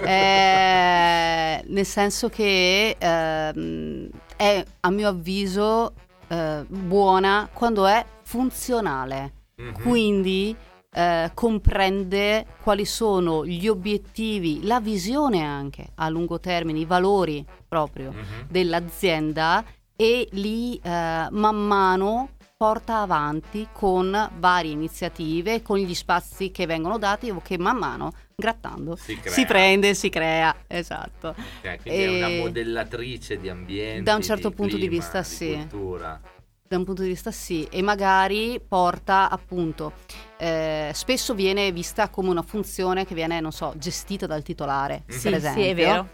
Eh, 0.03 1.63
nel 1.67 1.85
senso 1.85 2.29
che 2.29 2.95
ehm, 2.97 4.09
è 4.35 4.63
a 4.81 4.89
mio 4.91 5.07
avviso 5.07 5.93
eh, 6.27 6.65
buona 6.67 7.49
quando 7.51 7.85
è 7.85 8.05
funzionale, 8.25 9.33
Mhm. 9.57 9.71
quindi 9.81 10.55
eh, 10.97 11.29
comprende 11.33 12.45
quali 12.63 12.85
sono 12.85 13.45
gli 13.45 13.67
obiettivi, 13.67 14.63
la 14.65 14.79
visione 14.79 15.43
anche 15.43 15.87
a 15.95 16.07
lungo 16.07 16.39
termine, 16.39 16.79
i 16.79 16.85
valori 16.85 17.45
proprio 17.67 18.11
Mhm. 18.13 18.47
dell'azienda 18.47 19.63
e 19.93 20.27
li 20.31 20.79
eh, 20.81 21.27
man 21.31 21.55
mano 21.67 22.29
porta 22.55 22.99
avanti 23.01 23.67
con 23.73 24.29
varie 24.39 24.71
iniziative, 24.71 25.61
con 25.61 25.77
gli 25.79 25.93
spazi 25.93 26.51
che 26.51 26.65
vengono 26.65 26.97
dati 26.97 27.29
o 27.29 27.41
che 27.43 27.57
man 27.57 27.75
mano 27.77 28.13
grattando 28.33 28.95
Si 28.95 29.19
si 29.25 29.45
prende, 29.45 29.93
si 29.93 30.07
crea, 30.09 30.55
esatto. 30.67 31.35
Ok, 31.61 31.81
quindi 31.81 32.01
è 32.03 32.07
una 32.07 32.29
E- 32.29 32.37
modellatrice 32.37 33.37
di 33.37 33.49
ambiente. 33.49 34.03
Da 34.03 34.15
un 34.15 34.21
certo 34.21 34.51
punto 34.51 34.77
di 34.77 34.87
vista, 34.87 35.19
di 35.19 35.25
sì. 35.25 35.51
cultura. 35.53 36.21
Da 36.67 36.77
un 36.77 36.83
punto 36.83 37.03
di 37.03 37.09
vista 37.09 37.29
sì, 37.29 37.67
e 37.69 37.83
magari 37.83 38.59
porta 38.59 39.29
appunto, 39.29 39.93
eh, 40.37 40.89
spesso 40.95 41.35
viene 41.35 41.71
vista 41.71 42.09
come 42.09 42.29
una 42.29 42.41
funzione 42.41 43.05
che 43.05 43.13
viene, 43.13 43.39
non 43.39 43.51
so, 43.51 43.73
gestita 43.77 44.25
dal 44.25 44.41
titolare, 44.41 45.03
Mhm. 45.05 45.21
per 45.21 45.33
esempio. 45.35 45.61
sì, 45.63 45.69
è 45.69 45.75
vero. 45.75 46.09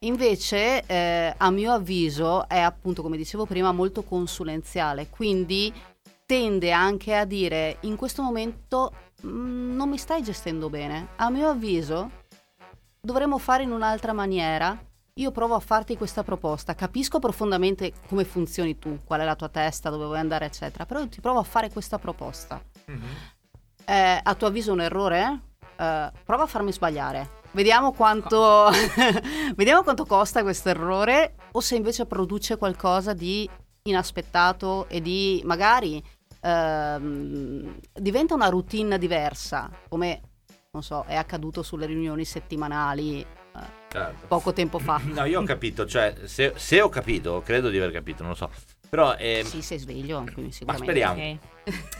Invece, 0.00 0.84
eh, 0.84 1.34
a 1.34 1.50
mio 1.50 1.72
avviso, 1.72 2.46
è 2.46 2.58
appunto, 2.58 3.00
come 3.00 3.16
dicevo 3.16 3.46
prima, 3.46 3.72
molto 3.72 4.02
consulenziale, 4.02 5.08
quindi 5.08 5.72
tende 6.26 6.70
anche 6.70 7.14
a 7.16 7.24
dire 7.24 7.78
in 7.80 7.96
questo 7.96 8.20
momento 8.20 8.92
"Mm, 9.24 9.74
non 9.74 9.88
mi 9.88 9.96
stai 9.96 10.22
gestendo 10.22 10.68
bene. 10.68 11.08
A 11.16 11.30
mio 11.30 11.48
avviso, 11.48 12.10
dovremmo 13.00 13.38
fare 13.38 13.62
in 13.62 13.72
un'altra 13.72 14.12
maniera. 14.12 14.78
Io 15.20 15.30
provo 15.30 15.54
a 15.54 15.60
farti 15.60 15.96
questa 15.96 16.24
proposta, 16.24 16.74
capisco 16.74 17.20
profondamente 17.20 17.92
come 18.08 18.24
funzioni 18.24 18.76
tu, 18.80 18.98
qual 19.04 19.20
è 19.20 19.24
la 19.24 19.36
tua 19.36 19.48
testa, 19.48 19.88
dove 19.88 20.06
vuoi 20.06 20.18
andare, 20.18 20.46
eccetera, 20.46 20.86
però 20.86 20.98
io 20.98 21.08
ti 21.08 21.20
provo 21.20 21.38
a 21.38 21.44
fare 21.44 21.70
questa 21.70 22.00
proposta. 22.00 22.60
Eh, 23.84 24.20
a 24.20 24.34
tuo 24.34 24.48
avviso 24.48 24.70
è 24.70 24.72
un 24.72 24.80
errore? 24.80 25.40
Eh, 25.76 26.10
prova 26.24 26.42
a 26.42 26.46
farmi 26.48 26.72
sbagliare. 26.72 27.42
Vediamo 27.52 27.92
quanto, 27.92 28.70
vediamo 29.54 29.84
quanto 29.84 30.04
costa 30.04 30.42
questo 30.42 30.70
errore 30.70 31.36
o 31.52 31.60
se 31.60 31.76
invece 31.76 32.06
produce 32.06 32.56
qualcosa 32.56 33.12
di 33.12 33.48
inaspettato 33.84 34.88
e 34.88 35.00
di 35.00 35.40
magari 35.44 36.02
ehm, 36.40 37.78
diventa 37.92 38.34
una 38.34 38.48
routine 38.48 38.98
diversa, 38.98 39.70
come 39.88 40.20
non 40.72 40.82
so, 40.82 41.04
è 41.06 41.14
accaduto 41.14 41.62
sulle 41.62 41.86
riunioni 41.86 42.24
settimanali 42.24 43.24
Certo. 43.94 44.26
poco 44.26 44.52
tempo 44.52 44.78
fa. 44.80 45.00
No, 45.04 45.24
io 45.24 45.40
ho 45.40 45.44
capito, 45.44 45.86
cioè, 45.86 46.14
se, 46.24 46.52
se 46.56 46.80
ho 46.80 46.88
capito, 46.88 47.42
credo 47.44 47.68
di 47.70 47.76
aver 47.76 47.92
capito, 47.92 48.22
non 48.22 48.32
lo 48.32 48.36
so. 48.36 48.50
Però, 48.88 49.14
ehm, 49.16 49.44
Sì, 49.44 49.62
sei 49.62 49.78
sveglio, 49.78 50.24
quindi 50.32 50.56
ma 50.66 50.76
speriamo. 50.76 51.20
Ok. 51.20 51.36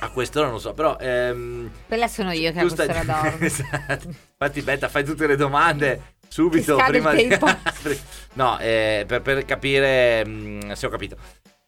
A 0.00 0.10
quest'ora 0.10 0.46
non 0.46 0.54
lo 0.54 0.60
so, 0.60 0.74
però... 0.74 0.96
Ehm, 0.98 1.70
Quella 1.86 2.08
sono 2.08 2.32
io 2.32 2.52
che 2.52 2.60
tu 2.60 2.66
a 2.66 2.68
quest'ora 2.74 3.02
dormo. 3.22 3.44
Esatto. 3.44 4.08
Infatti, 4.08 4.62
Betta, 4.62 4.88
fai 4.88 5.04
tutte 5.04 5.26
le 5.26 5.36
domande 5.36 6.14
subito 6.28 6.76
prima 6.86 7.12
il 7.12 7.28
di... 7.28 7.98
no, 8.34 8.58
eh, 8.58 9.04
per, 9.06 9.22
per 9.22 9.44
capire 9.44 10.26
mh, 10.26 10.72
se 10.72 10.86
ho 10.86 10.90
capito. 10.90 11.16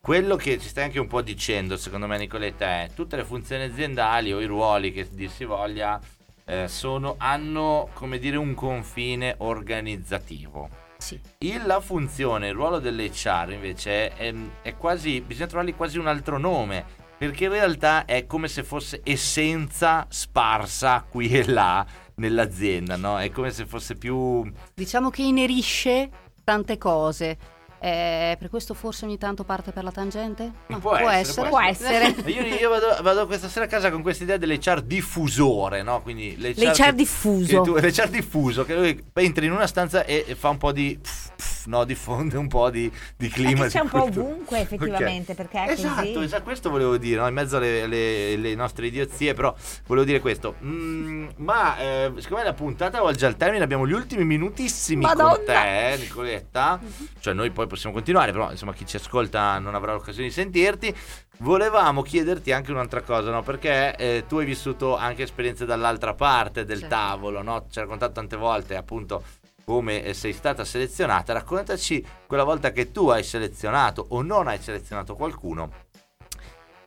Quello 0.00 0.36
che 0.36 0.58
ci 0.60 0.68
stai 0.68 0.84
anche 0.84 1.00
un 1.00 1.08
po' 1.08 1.22
dicendo, 1.22 1.76
secondo 1.76 2.06
me, 2.06 2.18
Nicoletta, 2.18 2.82
è 2.82 2.90
tutte 2.94 3.16
le 3.16 3.24
funzioni 3.24 3.64
aziendali 3.64 4.32
o 4.32 4.40
i 4.40 4.46
ruoli 4.46 4.92
che 4.92 5.08
dir 5.10 5.28
si 5.30 5.44
voglia 5.44 6.00
eh, 6.46 6.68
sono, 6.68 7.16
hanno, 7.18 7.88
come 7.92 8.18
dire, 8.18 8.36
un 8.36 8.54
confine 8.54 9.34
organizzativo. 9.38 10.68
Sì. 10.98 11.20
Il- 11.38 11.66
la 11.66 11.80
funzione, 11.80 12.48
il 12.48 12.54
ruolo 12.54 12.78
dell'HR 12.78 13.52
invece 13.52 14.14
è, 14.14 14.32
è 14.62 14.76
quasi, 14.76 15.20
bisogna 15.20 15.48
trovargli 15.48 15.74
quasi 15.74 15.98
un 15.98 16.06
altro 16.06 16.38
nome, 16.38 16.84
perché 17.18 17.44
in 17.44 17.50
realtà 17.50 18.04
è 18.04 18.26
come 18.26 18.48
se 18.48 18.62
fosse 18.62 19.00
essenza 19.02 20.06
sparsa 20.08 21.04
qui 21.08 21.30
e 21.30 21.50
là 21.50 21.84
nell'azienda, 22.16 22.96
no? 22.96 23.18
È 23.18 23.30
come 23.30 23.50
se 23.50 23.66
fosse 23.66 23.96
più... 23.96 24.50
Diciamo 24.74 25.10
che 25.10 25.22
inerisce 25.22 26.10
tante 26.44 26.78
cose. 26.78 27.36
Eh, 27.78 28.36
per 28.38 28.48
questo 28.48 28.72
forse 28.74 29.04
ogni 29.04 29.18
tanto 29.18 29.44
parte 29.44 29.70
per 29.70 29.84
la 29.84 29.92
tangente? 29.92 30.50
Ma 30.68 30.78
Può 30.78 30.96
essere, 30.96 31.48
Può 31.48 31.60
essere. 31.60 32.08
Io, 32.26 32.42
io 32.42 32.68
vado, 32.70 32.96
vado 33.02 33.26
questa 33.26 33.48
sera 33.48 33.66
a 33.66 33.68
casa 33.68 33.90
con 33.90 34.02
questa 34.02 34.24
idea 34.24 34.36
dell'HR 34.38 34.80
diffusore, 34.82 35.82
no? 35.82 36.00
Quindi 36.02 36.36
l'HR, 36.38 36.58
L'HR 36.62 36.72
che- 36.86 36.92
diffuso. 36.94 37.62
che 37.62 37.70
tu- 37.70 37.76
l'HR 37.76 38.08
diffuso, 38.08 38.64
che 38.64 38.74
lui 38.74 39.04
entra 39.14 39.44
in 39.44 39.52
una 39.52 39.66
stanza 39.66 40.04
e, 40.04 40.24
e 40.26 40.34
fa 40.34 40.48
un 40.48 40.58
po' 40.58 40.72
di... 40.72 40.98
pff, 41.00 41.28
pff, 41.36 41.55
no, 41.66 41.84
diffonde 41.84 42.36
un 42.36 42.48
po' 42.48 42.70
di, 42.70 42.90
di 43.16 43.28
clima. 43.28 43.62
Perché 43.62 43.78
c'è 43.78 43.80
un 43.80 43.88
po' 43.88 44.02
ovunque 44.04 44.60
effettivamente, 44.60 45.32
Ok. 45.32 45.36
perché 45.36 45.64
è 45.64 45.70
Esatto, 45.70 46.00
così. 46.12 46.24
esatto, 46.24 46.42
questo 46.42 46.70
volevo 46.70 46.96
dire, 46.96 47.20
no? 47.20 47.26
in 47.28 47.34
mezzo 47.34 47.56
alle, 47.56 47.82
alle- 47.82 48.34
alle 48.34 48.54
nostre 48.54 48.86
idiozie, 48.86 49.34
però 49.34 49.54
volevo 49.86 50.06
dire 50.06 50.20
questo. 50.20 50.54
Mm, 50.64 51.28
ma 51.36 51.78
eh, 51.78 52.12
siccome 52.18 52.42
la 52.44 52.52
puntata 52.54 53.00
volge 53.00 53.26
al 53.26 53.36
termine, 53.36 53.62
abbiamo 53.64 53.86
gli 53.86 53.92
ultimi 53.92 54.24
minutissimi 54.24 55.02
Madonna. 55.02 55.34
con 55.34 55.44
te, 55.44 55.92
eh, 55.92 55.96
Nicoletta. 55.98 56.80
Cioè 57.20 57.34
noi 57.34 57.50
poi 57.50 57.66
possiamo 57.66 57.94
continuare, 57.94 58.32
però 58.32 58.50
insomma 58.50 58.72
chi 58.72 58.86
ci 58.86 58.96
ascolta 58.96 59.58
non 59.58 59.74
avrà 59.74 59.92
l'occasione 59.92 60.28
di 60.28 60.32
sentirti. 60.34 60.94
Volevamo 61.40 62.00
chiederti 62.00 62.50
anche 62.52 62.70
un'altra 62.70 63.02
cosa, 63.02 63.30
no? 63.30 63.42
Perché 63.42 63.94
eh, 63.96 64.24
tu 64.26 64.38
hai 64.38 64.46
vissuto 64.46 64.96
anche 64.96 65.22
esperienze 65.22 65.66
dall'altra 65.66 66.14
parte 66.14 66.64
del 66.64 66.78
Certo. 66.78 66.94
tavolo, 66.94 67.42
no? 67.42 67.66
Ci 67.70 67.78
hai 67.78 67.84
raccontato 67.84 68.12
tante 68.12 68.36
volte 68.36 68.74
appunto 68.74 69.22
come 69.66 70.04
eh, 70.04 70.14
sei 70.14 70.32
stata 70.32 70.64
selezionata. 70.64 71.32
Raccontaci 71.32 72.06
quella 72.28 72.44
volta 72.44 72.70
che 72.70 72.92
tu 72.92 73.08
hai 73.08 73.24
selezionato 73.24 74.06
o 74.10 74.22
non 74.22 74.46
hai 74.46 74.60
selezionato 74.60 75.16
qualcuno. 75.16 75.72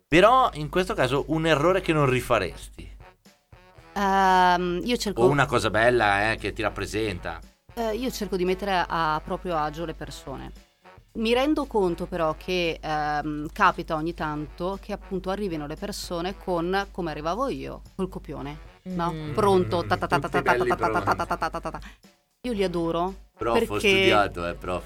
Però 0.07 0.49
in 0.53 0.69
questo 0.69 0.93
caso 0.93 1.25
un 1.27 1.45
errore 1.45 1.81
che 1.81 1.91
non 1.91 2.09
rifaresti. 2.09 2.95
Ehm, 3.95 4.79
io, 4.85 4.95
cerco, 4.95 5.23
O 5.23 5.27
una 5.29 5.45
cosa 5.45 5.69
bella 5.69 6.31
eh, 6.31 6.37
che 6.37 6.53
ti 6.53 6.61
rappresenta. 6.61 7.41
eh, 7.73 7.95
io 7.95 8.09
cerco 8.11 8.37
di 8.37 8.45
mettere 8.45 8.85
a 8.87 9.19
proprio 9.25 9.57
agio 9.57 9.83
le 9.83 9.93
persone. 9.93 10.51
Mi 11.15 11.33
rendo 11.33 11.65
conto 11.65 12.05
però 12.05 12.35
che 12.37 12.79
ehm, 12.81 13.47
capita 13.51 13.95
ogni 13.95 14.13
tanto 14.13 14.77
che 14.81 14.93
appunto 14.93 15.31
arrivino 15.31 15.67
le 15.67 15.75
persone 15.75 16.37
con 16.37 16.87
come 16.91 17.11
arrivavo 17.11 17.49
io, 17.49 17.81
col 17.97 18.07
copione. 18.07 18.67
No? 18.83 19.11
Mm. 19.11 19.33
Pronto. 19.33 19.85
ta 19.85 19.97
ta 19.97 20.07
ta 20.07 20.17
ta 20.17 20.29
Tutti 20.29 20.29
ta 20.29 20.41
ta 20.41 20.53
belli 20.53 20.69
ta 20.69 20.75
ta 20.77 20.89
ta 20.89 21.01
pronti. 21.01 21.15
ta 21.17 21.25
ta 21.25 21.37
ta 21.37 21.49
ta 21.49 21.59
ta 21.59 21.71
ta. 21.71 21.79
Io 22.47 22.53
li 22.53 22.63
adoro. 22.63 23.13
Prof, 23.37 23.55
ho 23.57 23.59
Perché- 23.59 23.89
studiato, 23.89 24.47
eh, 24.47 24.53
prof. 24.53 24.83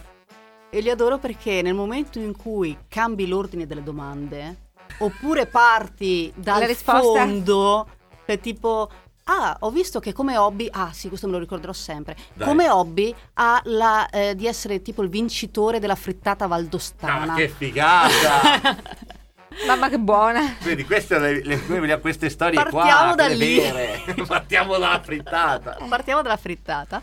E 0.72 0.82
li 0.82 0.90
adoro 0.90 1.20
perché 1.20 1.62
nel 1.62 1.76
momento 1.76 2.18
in 2.18 2.36
cui 2.36 2.76
cambi 2.88 3.28
l'ordine 3.28 3.68
delle 3.68 3.84
domande, 3.84 4.70
oppure 4.98 5.46
parti 5.46 6.34
dal 6.36 6.68
fondo, 6.74 7.88
cioè 8.26 8.40
tipo, 8.40 8.90
ah, 9.26 9.56
ho 9.60 9.70
visto 9.70 10.00
che 10.00 10.14
come 10.14 10.36
hobby, 10.36 10.68
ah 10.72 10.92
sì, 10.94 11.10
questo 11.10 11.28
me 11.28 11.34
lo 11.34 11.38
ricorderò 11.40 11.74
sempre, 11.74 12.18
Dai. 12.34 12.48
come 12.48 12.70
hobby 12.72 13.14
ha 13.34 13.62
la, 13.66 14.10
eh, 14.10 14.34
di 14.36 14.48
essere 14.48 14.82
tipo 14.82 15.04
il 15.04 15.10
vincitore 15.10 15.78
della 15.78 15.94
frittata 15.94 16.48
valdostana. 16.48 17.34
Ah, 17.34 17.36
che 17.36 17.50
figata! 17.50 18.82
Mamma 19.68 19.90
che 19.90 19.98
buona. 20.00 20.56
Vedi, 20.62 20.84
queste, 20.86 21.18
le, 21.20 21.42
le- 21.44 22.00
queste 22.00 22.30
storie 22.30 22.56
Partiamo 22.62 23.14
qua, 23.14 23.16
da 23.16 23.28
lì. 23.28 23.60
Partiamo 24.28 24.78
dalla 24.78 25.00
frittata. 25.02 25.78
Partiamo 25.88 26.22
dalla 26.22 26.38
frittata. 26.38 27.02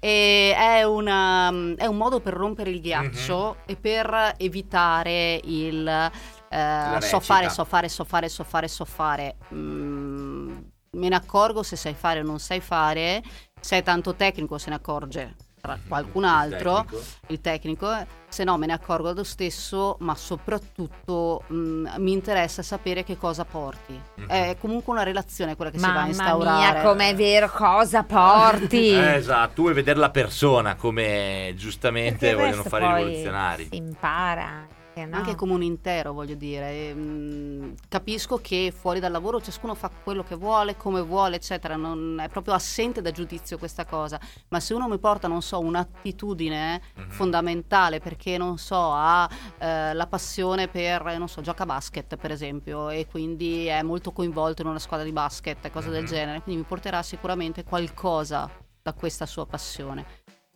E 0.00 0.54
è, 0.56 0.82
una- 0.82 1.48
è 1.76 1.86
un 1.86 1.96
modo 1.96 2.20
per 2.20 2.32
rompere 2.34 2.70
il 2.70 2.80
ghiaccio 2.80 3.56
Mhm. 3.58 3.62
e 3.66 3.76
per 3.76 4.34
evitare 4.38 5.40
il 5.44 6.10
eh, 6.48 6.98
so 7.00 7.20
fare, 7.20 7.48
so 7.50 7.64
fare, 7.64 7.88
so 7.88 8.04
fare, 8.04 8.28
so 8.28 8.44
fare, 8.44 8.68
so 8.68 8.84
fare. 8.84 9.36
Mm, 9.54 10.56
mi 10.90 11.00
me 11.00 11.08
ne 11.08 11.16
accorgo 11.16 11.62
se 11.64 11.74
sai 11.76 11.94
fare 11.94 12.20
o 12.20 12.22
non 12.22 12.38
sai 12.38 12.60
fare, 12.60 13.22
se 13.60 13.78
è 13.78 13.82
tanto 13.82 14.14
tecnico 14.14 14.58
se 14.58 14.70
ne 14.70 14.76
accorge 14.76 15.34
tra 15.64 15.78
qualcun 15.88 16.24
altro, 16.24 16.84
tecnico. 16.84 17.02
il 17.28 17.40
tecnico, 17.40 18.06
se 18.28 18.44
no 18.44 18.58
me 18.58 18.66
ne 18.66 18.74
accorgo 18.74 19.12
lo 19.14 19.24
stesso, 19.24 19.96
ma 20.00 20.14
soprattutto 20.14 21.42
mh, 21.46 21.94
mi 21.96 22.12
interessa 22.12 22.60
sapere 22.62 23.02
che 23.02 23.16
cosa 23.16 23.46
porti. 23.46 23.98
Mhm. 24.16 24.26
È 24.26 24.56
comunque 24.60 24.92
una 24.92 25.04
relazione 25.04 25.56
quella 25.56 25.70
che 25.70 25.78
si 25.78 25.84
va 25.84 25.90
a 25.90 25.94
Mamma 25.94 26.08
instaurare. 26.08 26.72
mia, 26.72 26.82
com'è 26.82 27.14
vero, 27.14 27.48
cosa 27.48 28.02
porti? 28.02 28.72
Eh, 29.04 29.14
esatto, 29.16 29.52
tu 29.54 29.62
vuoi 29.62 29.74
vedere 29.74 29.98
la 29.98 30.10
persona 30.10 30.74
come 30.76 31.54
giustamente 31.56 32.28
il 32.28 32.36
vogliono 32.36 32.62
fare 32.64 32.84
i 32.84 32.94
rivoluzionari. 32.94 33.68
Si 33.70 33.76
impara. 33.76 34.66
Anche, 34.94 35.06
no? 35.10 35.16
Anche 35.16 35.34
come 35.34 35.52
un 35.52 35.62
intero, 35.62 36.12
voglio 36.12 36.34
dire. 36.34 36.70
E, 36.70 36.94
mh, 36.94 37.74
capisco 37.88 38.38
che 38.38 38.72
fuori 38.76 39.00
dal 39.00 39.10
lavoro 39.12 39.40
ciascuno 39.40 39.74
fa 39.74 39.90
quello 40.02 40.22
che 40.22 40.36
vuole, 40.36 40.76
come 40.76 41.00
vuole, 41.02 41.36
eccetera. 41.36 41.76
Non 41.76 42.18
è 42.20 42.28
proprio 42.28 42.54
assente 42.54 43.00
da 43.02 43.10
giudizio 43.10 43.58
questa 43.58 43.84
cosa. 43.84 44.20
Ma 44.48 44.60
se 44.60 44.74
uno 44.74 44.88
mi 44.88 44.98
porta, 44.98 45.28
non 45.28 45.42
so, 45.42 45.58
un'attitudine 45.60 46.80
Mhm. 46.94 47.10
fondamentale 47.10 48.00
perché, 48.00 48.38
non 48.38 48.58
so, 48.58 48.92
ha 48.92 49.28
eh, 49.58 49.94
la 49.94 50.06
passione 50.06 50.68
per, 50.68 51.06
eh, 51.08 51.18
non 51.18 51.28
so, 51.28 51.40
gioca 51.40 51.62
a 51.64 51.66
basket, 51.66 52.16
per 52.16 52.30
esempio, 52.30 52.88
e 52.90 53.06
quindi 53.10 53.66
è 53.66 53.82
molto 53.82 54.12
coinvolto 54.12 54.62
in 54.62 54.68
una 54.68 54.78
squadra 54.78 55.04
di 55.06 55.12
basket, 55.12 55.70
cose 55.70 55.90
del 55.90 56.02
Mhm. 56.02 56.06
genere. 56.08 56.42
Quindi 56.42 56.60
mi 56.62 56.66
porterà 56.66 57.02
sicuramente 57.02 57.64
qualcosa 57.64 58.48
da 58.82 58.92
questa 58.92 59.26
sua 59.26 59.46
passione. 59.46 60.04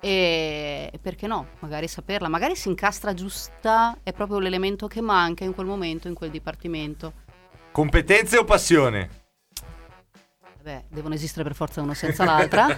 E 0.00 0.92
perché 1.02 1.26
no? 1.26 1.46
Magari 1.58 1.88
saperla, 1.88 2.28
magari 2.28 2.54
si 2.54 2.68
incastra 2.68 3.14
giusta, 3.14 3.98
è 4.02 4.12
proprio 4.12 4.38
l'elemento 4.38 4.86
che 4.86 5.00
manca 5.00 5.44
in 5.44 5.54
quel 5.54 5.66
momento, 5.66 6.06
in 6.08 6.14
quel 6.14 6.30
dipartimento. 6.30 7.12
Competenze 7.72 8.38
o 8.38 8.44
passione? 8.44 9.26
Beh, 10.60 10.84
devono 10.88 11.14
esistere 11.14 11.44
per 11.44 11.54
forza 11.56 11.80
uno 11.80 11.94
senza 11.94 12.24
l'altra. 12.24 12.66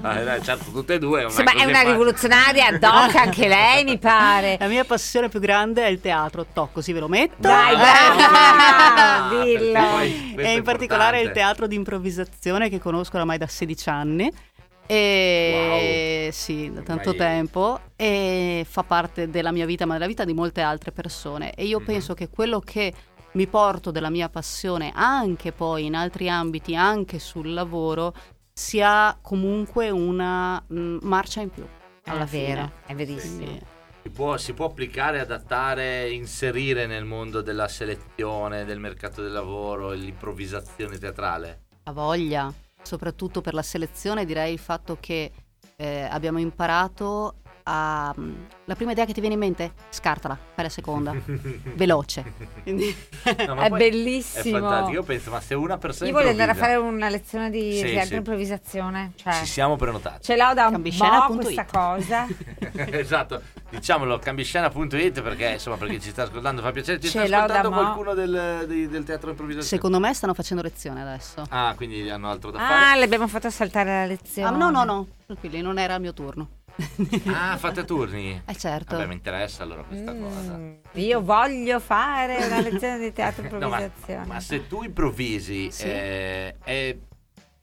Dai, 0.00 0.42
certo, 0.42 0.70
tutte 0.70 0.94
e 0.94 0.98
due. 0.98 1.26
Sì, 1.28 1.42
ma 1.42 1.52
è 1.52 1.64
una 1.64 1.82
rivoluzionaria 1.82 2.68
ad 2.68 2.82
hoc 2.82 3.16
anche 3.16 3.48
lei, 3.48 3.84
mi 3.84 3.98
pare. 3.98 4.56
La 4.58 4.66
mia 4.66 4.84
passione 4.84 5.28
più 5.28 5.38
grande 5.38 5.84
è 5.84 5.88
il 5.88 6.00
teatro, 6.00 6.46
toh, 6.50 6.70
così 6.72 6.92
ve 6.92 7.00
lo 7.00 7.08
metto. 7.08 7.34
Dai, 7.38 7.74
Eh. 7.74 7.76
brava, 7.76 9.28
dillo. 9.44 9.98
e 10.42 10.52
in 10.54 10.62
particolare 10.62 11.20
il 11.20 11.32
teatro 11.32 11.66
di 11.66 11.74
improvvisazione 11.74 12.70
che 12.70 12.78
conosco 12.78 13.16
oramai 13.16 13.36
da 13.36 13.46
16 13.46 13.88
anni. 13.90 14.32
E 14.86 16.28
sì, 16.32 16.70
da 16.72 16.82
tanto 16.82 17.10
Ormai- 17.10 17.16
tempo 17.16 17.80
e 17.96 18.66
fa 18.68 18.82
parte 18.82 19.28
della 19.30 19.52
mia 19.52 19.66
vita, 19.66 19.86
ma 19.86 19.94
della 19.94 20.06
vita 20.06 20.24
di 20.24 20.34
molte 20.34 20.60
altre 20.60 20.92
persone. 20.92 21.54
E 21.54 21.64
io 21.64 21.78
Mhm. 21.80 21.84
penso 21.86 22.14
che 22.14 22.28
quello 22.28 22.60
che 22.60 22.92
mi 23.32 23.46
porto 23.46 23.90
della 23.90 24.10
mia 24.10 24.28
passione 24.28 24.92
anche 24.94 25.52
poi 25.52 25.86
in 25.86 25.94
altri 25.94 26.28
ambiti, 26.28 26.76
anche 26.76 27.18
sul 27.18 27.52
lavoro, 27.54 28.12
sia 28.52 29.16
comunque 29.22 29.88
una 29.90 30.62
mm, 30.72 30.98
marcia 31.02 31.40
in 31.40 31.48
più. 31.50 31.66
Alla 32.04 32.24
È 32.24 32.26
vero, 32.26 32.60
fine. 32.62 32.72
è 32.86 32.94
verissimo. 32.94 33.36
Quindi- 33.44 33.64
Si 34.02 34.08
può, 34.10 34.36
si 34.36 34.52
può 34.52 34.66
applicare, 34.66 35.20
adattare, 35.20 36.10
inserire 36.10 36.86
nel 36.86 37.04
mondo 37.04 37.40
della 37.40 37.68
selezione, 37.68 38.64
del 38.64 38.80
mercato 38.80 39.22
del 39.22 39.30
lavoro, 39.30 39.92
l'improvvisazione 39.92 40.98
teatrale? 40.98 41.60
Ha 41.84 41.92
voglia, 41.92 42.52
soprattutto 42.82 43.40
per 43.40 43.54
la 43.54 43.62
selezione 43.62 44.24
direi 44.24 44.52
il 44.52 44.58
fatto 44.58 44.96
che 45.00 45.32
eh, 45.76 46.02
abbiamo 46.10 46.38
imparato 46.38 47.41
a... 47.64 48.14
La 48.64 48.74
prima 48.76 48.92
idea 48.92 49.04
che 49.04 49.12
ti 49.12 49.20
viene 49.20 49.34
in 49.34 49.40
mente, 49.40 49.72
scartala, 49.90 50.36
fai 50.54 50.64
la 50.64 50.70
seconda, 50.70 51.14
veloce. 51.74 52.24
Quindi- 52.62 52.94
No, 53.46 53.54
È 53.60 53.68
bellissimo. 53.70 54.56
È 54.56 54.60
fantastico. 54.60 54.90
Io 54.92 55.02
penso, 55.02 55.30
ma 55.30 55.40
se 55.40 55.54
una 55.54 55.78
persona 55.78 56.08
Io 56.10 56.14
voglio 56.16 56.30
andare 56.30 56.50
a 56.50 56.54
fare 56.54 56.76
una 56.76 57.08
lezione 57.08 57.50
di 57.50 57.76
Sì, 57.76 57.82
teatro 57.82 58.06
sì. 58.08 58.14
improvvisazione. 58.16 59.12
Cioè, 59.16 59.32
Ci 59.34 59.46
siamo 59.46 59.76
prenotati. 59.76 60.22
ce 60.22 60.36
l'ho 60.36 60.52
da 60.54 60.66
un 60.68 60.82
po' 60.82 61.34
questa 61.36 61.64
cosa. 61.66 62.26
esatto, 62.74 63.42
diciamolo, 63.70 64.18
cambiscena.it 64.18 65.20
perché 65.22 65.50
insomma 65.50 65.76
perché 65.76 66.00
ci 66.00 66.10
sta 66.10 66.22
ascoltando 66.24 66.62
fa 66.62 66.70
piacere. 66.72 66.98
Ti 66.98 67.08
Ce 67.08 67.26
sta 67.26 67.36
ascoltando 67.44 67.70
qualcuno 67.70 68.14
del, 68.14 68.64
di- 68.66 68.88
del 68.88 69.04
teatro 69.04 69.30
improvvisazione? 69.30 69.76
Secondo 69.76 69.98
me 70.00 70.12
stanno 70.14 70.34
facendo 70.34 70.62
lezione 70.62 71.02
adesso. 71.02 71.44
Ah, 71.50 71.72
quindi 71.76 72.08
hanno 72.10 72.30
altro 72.30 72.50
da 72.50 72.58
Ah, 72.58 72.68
fare. 72.68 72.98
le 72.98 73.04
abbiamo 73.04 73.28
fatto 73.28 73.50
saltare 73.50 73.90
la 73.90 74.06
lezione. 74.06 74.48
Ah, 74.48 74.50
no, 74.56 74.70
no, 74.70 74.84
no, 74.84 75.06
tranquilli, 75.26 75.60
non 75.60 75.78
era 75.78 75.94
il 75.94 76.00
mio 76.00 76.12
turno. 76.12 76.48
Ah, 77.26 77.56
fate 77.58 77.80
a 77.80 77.84
turni. 77.84 78.40
Eh 78.44 78.56
certo. 78.56 78.96
Vabbè, 78.96 79.06
mi 79.08 79.14
interessa 79.14 79.62
allora 79.62 79.82
questa 79.82 80.14
cosa. 80.14 80.56
Mm, 80.56 80.74
io 80.94 81.20
voglio 81.22 81.78
fare 81.80 82.44
una 82.46 82.60
lezione 82.60 82.98
di 82.98 83.12
teatro 83.12 83.42
No, 83.58 83.68
ma, 83.68 83.80
improvvisazione. 83.80 84.26
ma 84.26 84.40
se 84.40 84.66
tu 84.66 84.82
improvvisi, 84.82 85.70
Sì. 85.70 85.84
eh, 85.86 86.56
è, 86.62 86.96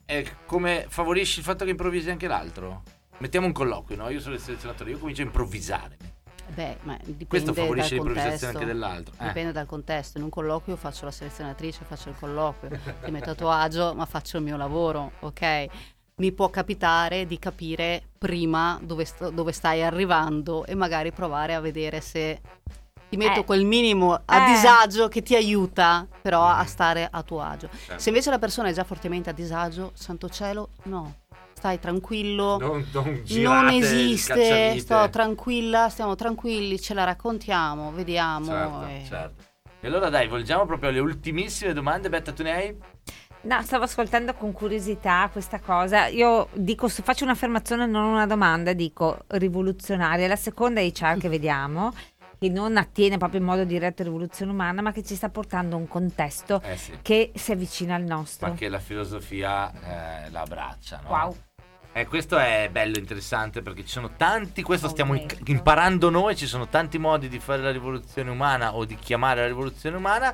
è 0.06 0.26
come 0.46 0.86
favorisci 0.88 1.40
il 1.40 1.46
fatto 1.46 1.66
che 1.66 1.72
improvvisi 1.72 2.10
anche 2.10 2.28
l'altro? 2.28 2.84
Mettiamo 3.18 3.48
un 3.48 3.52
colloquio, 3.54 3.98
no? 3.98 4.10
Io 4.10 4.20
sono 4.20 4.36
il 4.36 4.42
selezionatore, 4.42 4.92
io 4.92 4.98
comincio 4.98 5.22
a 5.22 5.26
improvvisare. 5.26 5.98
Beh, 6.54 6.78
ma 6.84 6.98
dipende 6.98 7.28
Questo 7.28 7.54
favorisce 7.54 7.96
dal 7.96 8.06
l'improvvisazione 8.06 8.54
contesto. 8.54 8.58
anche 8.58 8.66
dell'altro. 8.66 9.14
Eh. 9.20 9.28
Dipende 9.28 9.52
dal 9.52 9.66
contesto. 9.68 10.18
In 10.18 10.24
un 10.24 10.30
colloquio 10.30 10.76
faccio 10.78 11.06
la 11.06 11.12
selezionatrice, 11.12 11.84
faccio 11.86 12.10
il 12.10 12.16
colloquio, 12.20 12.72
ti 13.04 13.12
metto 13.12 13.32
a 13.32 13.36
tuo 13.36 13.50
agio, 13.52 13.94
ma 13.94 14.06
faccio 14.06 14.38
il 14.38 14.44
mio 14.44 14.58
lavoro, 14.58 15.12
ok? 15.20 15.66
Mi 16.20 16.34
può 16.34 16.50
capitare 16.50 17.26
di 17.26 17.40
capire 17.40 18.02
prima 18.18 18.78
dove, 18.84 19.06
sto- 19.06 19.30
dove 19.30 19.54
stai 19.54 19.82
arrivando 19.82 20.66
e 20.66 20.76
magari 20.76 21.14
provare 21.14 21.54
a 21.54 21.62
vedere 21.62 22.02
se 22.02 22.42
ti 23.10 23.16
metto 23.16 23.40
Eh. 23.40 23.46
quel 23.46 23.64
minimo 23.66 24.20
a 24.26 24.48
Eh. 24.50 24.52
disagio 24.52 25.08
che 25.08 25.22
ti 25.22 25.36
aiuta 25.36 26.06
però 26.22 26.44
a 26.46 26.60
Mhm. 26.60 26.66
stare 26.68 27.08
a 27.10 27.24
tuo 27.24 27.42
agio. 27.42 27.70
Certo. 27.86 28.02
Se 28.02 28.10
invece 28.10 28.30
la 28.32 28.38
persona 28.38 28.68
è 28.68 28.74
già 28.74 28.84
fortemente 28.84 29.30
a 29.30 29.34
disagio, 29.34 29.92
santo 29.94 30.28
cielo, 30.30 30.72
no. 30.84 31.16
Stai 31.54 31.80
tranquillo, 31.80 32.58
Non, 32.58 32.86
non, 32.94 33.24
non 33.42 33.68
esiste, 33.70 34.78
sto 34.80 35.10
tranquilla, 35.10 35.88
stiamo 35.90 36.16
tranquilli, 36.16 36.80
ce 36.80 36.94
la 36.94 37.06
raccontiamo, 37.06 37.92
vediamo. 37.94 38.46
Certo, 38.46 38.86
e- 38.88 39.06
certo. 39.08 39.44
E 39.82 39.88
allora 39.88 40.10
dai, 40.10 40.28
volgiamo 40.28 40.66
proprio 40.66 40.90
alle 40.90 41.00
ultimissime 41.00 41.72
domande. 41.74 42.10
Betta, 42.10 42.32
tu 42.34 42.44
ne 42.44 42.52
hai? 42.54 42.76
No, 43.42 43.62
stavo 43.62 43.86
ascoltando 43.86 44.34
con 44.34 44.52
curiosità 44.52 45.30
questa 45.32 45.60
cosa. 45.60 46.08
Io 46.08 46.50
dico, 46.54 46.90
faccio 46.90 47.24
un'affermazione, 47.24 47.86
non 47.86 48.04
una 48.06 48.26
domanda, 48.26 48.74
dico 48.74 49.20
rivoluzionaria. 49.28 50.28
La 50.28 50.36
seconda 50.36 50.82
è 50.82 50.92
HR 50.94 51.18
che 51.20 51.30
vediamo, 51.30 51.94
che 52.38 52.50
non 52.50 52.76
attiene 52.76 53.18
proprio 53.18 53.40
in 53.40 53.46
modo 53.46 53.64
diretto 53.64 54.02
alla 54.02 54.12
rivoluzione 54.12 54.52
umana, 54.52 54.82
ma 54.82 54.92
che 54.92 55.04
ci 55.04 55.16
sta 55.16 55.30
portando 55.30 55.76
a 55.76 55.80
un 55.80 55.88
contesto 55.88 56.62
Eh 56.64 56.76
sì. 56.76 56.98
che 57.02 57.32
si 57.34 57.54
avvicina 57.54 57.96
al 57.96 58.04
nostro. 58.04 58.54
Che 58.54 58.68
la 58.68 58.80
filosofia 58.80 59.72
eh, 60.26 60.30
la 60.32 60.42
abbraccia, 60.42 61.00
no? 61.04 61.10
Wow. 61.10 61.38
Eh, 61.94 62.06
questo 62.08 62.38
è 62.38 62.70
bello, 62.72 62.98
interessante 62.98 63.62
perché 63.62 63.82
ci 63.84 63.90
sono 63.90 64.12
tanti, 64.16 64.62
questo 64.64 64.88
stiamo 64.90 65.14
in- 65.16 65.22
Aumento. 65.28 65.52
imparando 65.52 66.10
noi, 66.10 66.36
ci 66.36 66.46
sono 66.46 66.68
tanti 66.68 66.98
modi 67.00 67.30
di 67.30 67.40
fare 67.40 67.62
la 67.64 67.72
rivoluzione 67.72 68.30
umana 68.30 68.76
o 68.76 68.86
di 68.86 68.96
chiamare 68.96 69.42
la 69.42 69.48
rivoluzione 69.48 69.98
umana, 69.98 70.32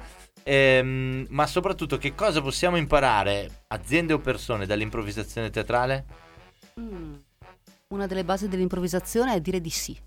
ehm, 0.48 1.26
ma 1.30 1.48
soprattutto 1.48 1.98
che 1.98 2.14
cosa 2.14 2.42
possiamo 2.42 2.78
imparare, 2.78 3.64
aziende 3.68 4.14
o 4.14 4.20
persone, 4.20 4.66
dall'improvvisazione 4.68 5.50
teatrale? 5.50 6.06
Mm. 6.80 7.16
Una 7.88 8.06
delle 8.06 8.24
basi 8.24 8.48
dell'improvvisazione 8.48 9.34
è 9.34 9.42
dire 9.42 9.60
di 9.62 9.70
sì 9.70 9.98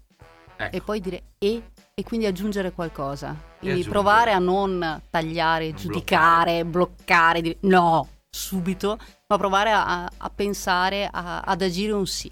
Ecco. 0.57 0.77
e 0.77 0.81
poi 0.81 1.01
dire 1.01 1.23
e 1.39 1.63
e 1.99 2.05
quindi 2.05 2.27
aggiungere 2.27 2.71
qualcosa. 2.71 3.35
Quindi 3.59 3.81
aggiungere. 3.81 3.91
provare 3.91 4.33
a 4.33 4.39
non 4.39 5.03
tagliare, 5.11 5.75
giudicare, 5.75 6.65
bloccare, 6.65 7.41
dire 7.41 7.57
no 7.63 8.09
subito, 8.31 8.99
ma 9.27 9.37
provare 9.37 9.73
a, 9.73 10.09
a 10.17 10.31
pensare, 10.31 11.09
a- 11.11 11.41
ad 11.41 11.61
agire 11.61 11.91
un 11.93 12.07
sì 12.07 12.31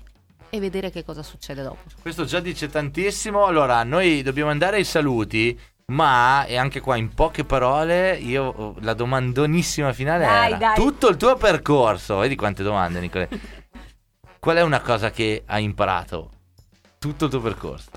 e 0.49 0.61
vedere 0.61 0.91
che 0.91 1.05
cosa 1.05 1.25
succede 1.25 1.65
dopo. 1.65 1.79
Questo 2.01 2.25
già 2.25 2.39
dice 2.39 2.69
tantissimo. 2.69 3.45
Allora, 3.45 3.83
noi 3.83 4.23
dobbiamo 4.23 4.51
andare 4.51 4.77
ai 4.77 4.85
saluti, 4.85 5.59
ma 5.93 6.45
e 6.47 6.57
anche 6.57 6.81
qua 6.81 6.97
in 6.97 7.15
poche 7.15 7.45
parole, 7.45 8.17
io 8.17 8.75
la 8.81 8.95
domandonissima 8.95 9.93
finale 9.93 10.25
Dai, 10.25 10.47
era 10.49 10.57
dai. 10.57 10.75
tutto 10.75 11.09
il 11.09 11.17
tuo 11.17 11.37
percorso. 11.37 12.19
Vedi 12.19 12.35
quante 12.35 12.63
domande, 12.63 13.01
Nicole. 13.01 13.29
Qual 14.41 14.57
è 14.57 14.63
una 14.63 14.81
cosa 14.81 15.11
che 15.11 15.43
hai 15.47 15.65
imparato? 15.65 16.31
Tutto 16.99 17.27
il 17.27 17.31
tuo 17.31 17.41
percorso. 17.41 17.91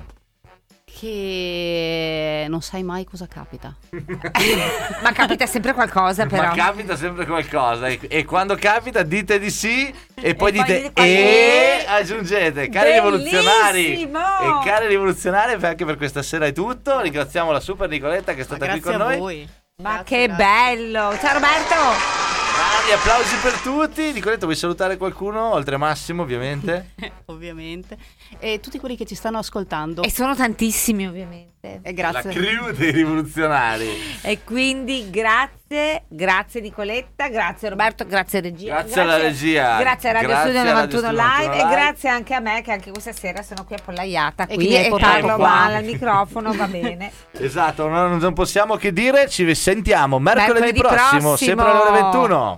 Che 0.99 2.45
non 2.49 2.61
sai 2.61 2.83
mai 2.83 3.05
cosa 3.05 3.25
capita. 3.25 3.73
Ma 5.01 5.13
capita 5.13 5.45
sempre 5.45 5.71
qualcosa, 5.73 6.25
però. 6.25 6.43
Ma 6.47 6.49
capita 6.53 6.97
sempre 6.97 7.25
qualcosa 7.25 7.87
e, 7.87 7.99
e 8.09 8.25
quando 8.25 8.55
capita 8.55 9.01
dite 9.03 9.39
di 9.39 9.49
sì 9.49 9.87
e 10.13 10.35
poi 10.35 10.51
poi 10.51 10.51
dite 10.51 10.91
qual- 10.91 11.07
e 11.07 11.85
aggiungete 11.87 12.67
cari 12.67 12.91
rivoluzionari 12.91 13.83
Bellissimo! 13.83 14.19
e 14.19 14.65
cari 14.65 14.87
rivoluzionari 14.87 15.53
anche 15.65 15.85
per 15.85 15.95
questa 15.95 16.21
sera 16.21 16.45
è 16.47 16.51
tutto 16.51 16.99
ringraziamo 16.99 17.49
la 17.51 17.61
super 17.61 17.87
Nicoletta 17.87 18.33
che 18.33 18.41
è 18.41 18.45
Ma 18.49 18.55
stata 18.55 18.71
qui 18.71 18.79
con 18.81 18.93
a 18.95 18.97
noi 18.97 19.17
voi. 19.17 19.49
Ma 19.81 19.93
Grazie, 20.03 20.03
che 20.17 20.27
grazie. 20.27 20.43
bello! 20.75 21.17
Ciao 21.21 21.33
Roberto! 21.33 21.75
bravi 21.75 22.78
gli 22.87 22.91
applausi 22.91 23.35
per 23.41 23.53
tutti. 23.59 24.11
Nicoletta, 24.13 24.45
vuoi 24.45 24.57
salutare 24.57 24.97
qualcuno? 24.97 25.53
Oltre 25.53 25.77
Massimo, 25.77 26.23
ovviamente. 26.23 26.91
ovviamente. 27.25 27.97
E 28.39 28.59
tutti 28.59 28.79
quelli 28.79 28.95
che 28.95 29.05
ci 29.05 29.15
stanno 29.15 29.37
ascoltando. 29.39 30.01
E 30.03 30.09
sono 30.11 30.35
tantissimi, 30.35 31.07
ovviamente. 31.07 31.47
E 31.61 31.81
La 31.83 31.91
grazie. 31.91 32.31
crew 32.31 32.71
dei 32.71 32.91
rivoluzionari. 32.91 34.17
E 34.29 34.43
quindi 34.43 35.09
grazie, 35.09 36.03
grazie 36.07 36.61
Nicoletta, 36.61 37.29
grazie 37.29 37.69
Roberto, 37.69 38.05
grazie 38.05 38.41
regia. 38.41 38.75
Grazie 38.81 39.01
alla 39.01 39.17
regia. 39.17 39.77
Grazie 39.79 40.09
a 40.09 40.11
Radio 40.13 40.27
Grazie 40.27 40.51
Studio 40.51 40.69
a 40.69 40.73
91 40.73 41.01
Radio 41.01 41.21
Live, 41.21 41.43
e 41.43 41.47
91 41.47 41.63
Live. 41.69 41.75
grazie 41.75 42.09
anche 42.09 42.33
a 42.33 42.39
me 42.39 42.61
che 42.61 42.71
anche 42.71 42.91
questa 42.91 43.11
sera 43.13 43.41
sono 43.43 43.63
qui 43.65 43.75
appollaiata 43.75 44.45
E 44.47 44.55
qui 44.55 44.75
e 44.75 44.89
parlo 44.99 45.35
qua. 45.35 45.37
male 45.37 45.75
al 45.77 45.83
microfono, 45.85 46.53
va 46.53 46.67
bene. 46.67 47.11
Esatto, 47.39 47.87
non, 47.87 48.17
non 48.17 48.33
possiamo 48.33 48.75
che 48.75 48.91
dire. 48.93 49.27
Ci 49.29 49.53
sentiamo 49.55 50.19
mercoledì, 50.19 50.71
Mercoledì 50.71 50.79
prossimo, 50.81 51.07
prossimo. 51.29 51.35
sempre 51.35 51.65
alle 51.65 51.79
ore 51.79 52.01
21. 52.01 52.57